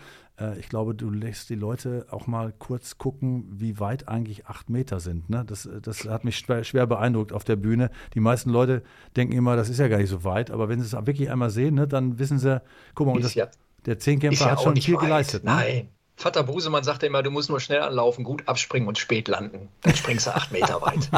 ich 0.58 0.68
glaube, 0.68 0.94
du 0.94 1.10
lässt 1.10 1.50
die 1.50 1.54
Leute 1.54 2.06
auch 2.10 2.26
mal 2.26 2.52
kurz 2.58 2.98
gucken, 2.98 3.44
wie 3.50 3.78
weit 3.78 4.08
eigentlich 4.08 4.46
acht 4.46 4.68
Meter 4.70 4.98
sind. 4.98 5.30
Ne? 5.30 5.44
Das, 5.46 5.68
das 5.82 6.08
hat 6.08 6.24
mich 6.24 6.36
schwer, 6.36 6.64
schwer, 6.64 6.86
beeindruckt 6.86 7.32
auf 7.32 7.44
der 7.44 7.56
Bühne. 7.56 7.90
Die 8.14 8.20
meisten 8.20 8.50
Leute 8.50 8.82
denken 9.16 9.34
immer, 9.34 9.54
das 9.54 9.68
ist 9.68 9.78
ja 9.78 9.88
gar 9.88 9.98
nicht 9.98 10.10
so 10.10 10.24
weit. 10.24 10.50
Aber 10.50 10.68
wenn 10.68 10.80
sie 10.80 10.86
es 10.86 11.06
wirklich 11.06 11.30
einmal 11.30 11.50
sehen, 11.50 11.74
ne, 11.74 11.86
dann 11.86 12.18
wissen 12.18 12.38
sie, 12.38 12.60
guck 12.94 13.06
mal, 13.06 13.20
das, 13.20 13.34
ja, 13.34 13.48
der 13.86 13.98
Zehnkämpfer 13.98 14.46
ja 14.46 14.50
hat 14.52 14.62
schon 14.62 14.76
viel 14.76 14.94
weit. 14.94 15.02
geleistet. 15.02 15.44
Ne? 15.44 15.50
Nein. 15.50 15.88
Vater 16.16 16.42
Busemann 16.44 16.84
sagte 16.84 17.06
immer, 17.06 17.22
du 17.22 17.30
musst 17.30 17.50
nur 17.50 17.58
schnell 17.58 17.80
anlaufen, 17.80 18.24
gut 18.24 18.46
abspringen 18.46 18.86
und 18.86 18.98
spät 18.98 19.28
landen. 19.28 19.68
Dann 19.80 19.96
springst 19.96 20.26
du 20.26 20.34
acht 20.34 20.52
Meter 20.52 20.80
weit. 20.80 21.10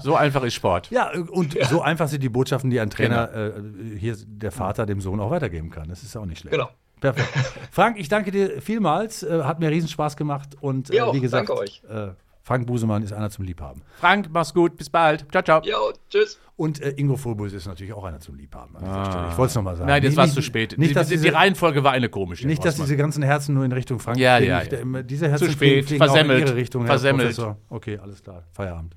so 0.02 0.14
einfach 0.14 0.42
ist 0.44 0.54
Sport. 0.54 0.90
Ja, 0.90 1.10
und 1.12 1.54
ja. 1.54 1.66
so 1.66 1.82
einfach 1.82 2.08
sind 2.08 2.22
die 2.22 2.28
Botschaften, 2.28 2.70
die 2.70 2.80
ein 2.80 2.90
Trainer, 2.90 3.26
genau. 3.26 3.94
äh, 3.94 3.98
hier 3.98 4.16
der 4.26 4.52
Vater 4.52 4.86
dem 4.86 5.00
Sohn 5.00 5.20
auch 5.20 5.30
weitergeben 5.30 5.70
kann. 5.70 5.88
Das 5.88 6.02
ist 6.02 6.16
auch 6.16 6.26
nicht 6.26 6.40
schlecht. 6.40 6.52
Genau. 6.52 6.70
Perfekt. 7.00 7.28
Frank, 7.70 7.98
ich 7.98 8.08
danke 8.08 8.30
dir 8.30 8.62
vielmals. 8.62 9.22
Äh, 9.22 9.42
hat 9.42 9.60
mir 9.60 9.70
riesen 9.70 9.88
Spaß 9.88 10.16
gemacht. 10.16 10.56
Und 10.60 10.90
äh, 10.90 11.12
wie 11.12 11.20
gesagt, 11.20 11.50
danke 11.50 11.60
euch. 11.60 11.82
Äh, 11.88 12.12
Frank 12.44 12.66
Busemann 12.66 13.02
ist 13.02 13.12
einer 13.14 13.30
zum 13.30 13.46
Liebhaben. 13.46 13.80
Frank, 13.98 14.28
mach's 14.30 14.52
gut. 14.52 14.76
Bis 14.76 14.90
bald. 14.90 15.24
Ciao, 15.30 15.42
ciao. 15.42 15.62
Jo, 15.64 15.94
tschüss. 16.10 16.38
Und 16.56 16.78
äh, 16.82 16.90
Ingo 16.90 17.16
Furbus 17.16 17.54
ist 17.54 17.66
natürlich 17.66 17.94
auch 17.94 18.04
einer 18.04 18.20
zum 18.20 18.36
Liebhaben. 18.36 18.76
Ah. 18.84 19.30
Ich 19.30 19.38
wollte 19.38 19.48
es 19.48 19.54
nochmal 19.54 19.76
sagen. 19.76 19.88
Nein, 19.88 20.02
jetzt 20.02 20.16
war 20.16 20.26
es 20.26 20.34
zu 20.34 20.42
spät. 20.42 20.76
Nicht, 20.76 20.94
dass 20.94 21.08
die, 21.08 21.14
diese, 21.14 21.28
die 21.28 21.30
Reihenfolge 21.30 21.82
war 21.82 21.92
eine 21.92 22.10
komische. 22.10 22.46
Nicht, 22.46 22.62
dass 22.62 22.76
diese 22.76 22.98
ganzen 22.98 23.22
Herzen 23.22 23.54
nur 23.54 23.64
in 23.64 23.72
Richtung 23.72 23.98
Frank 23.98 24.18
ja, 24.18 24.36
fliegen. 24.36 24.50
Ja, 24.50 24.62
ja. 24.62 25.02
Diese 25.02 25.30
Herzen 25.30 25.46
zu 25.46 25.52
spät, 25.52 25.86
fliegen, 25.86 26.04
versemmelt. 26.04 26.36
Auch 26.36 26.42
in 26.42 26.48
ihre 26.48 26.56
Richtung, 26.56 26.84
versemmelt. 26.84 27.40
Okay, 27.70 27.98
alles 27.98 28.22
klar. 28.22 28.44
Feierabend. 28.52 28.94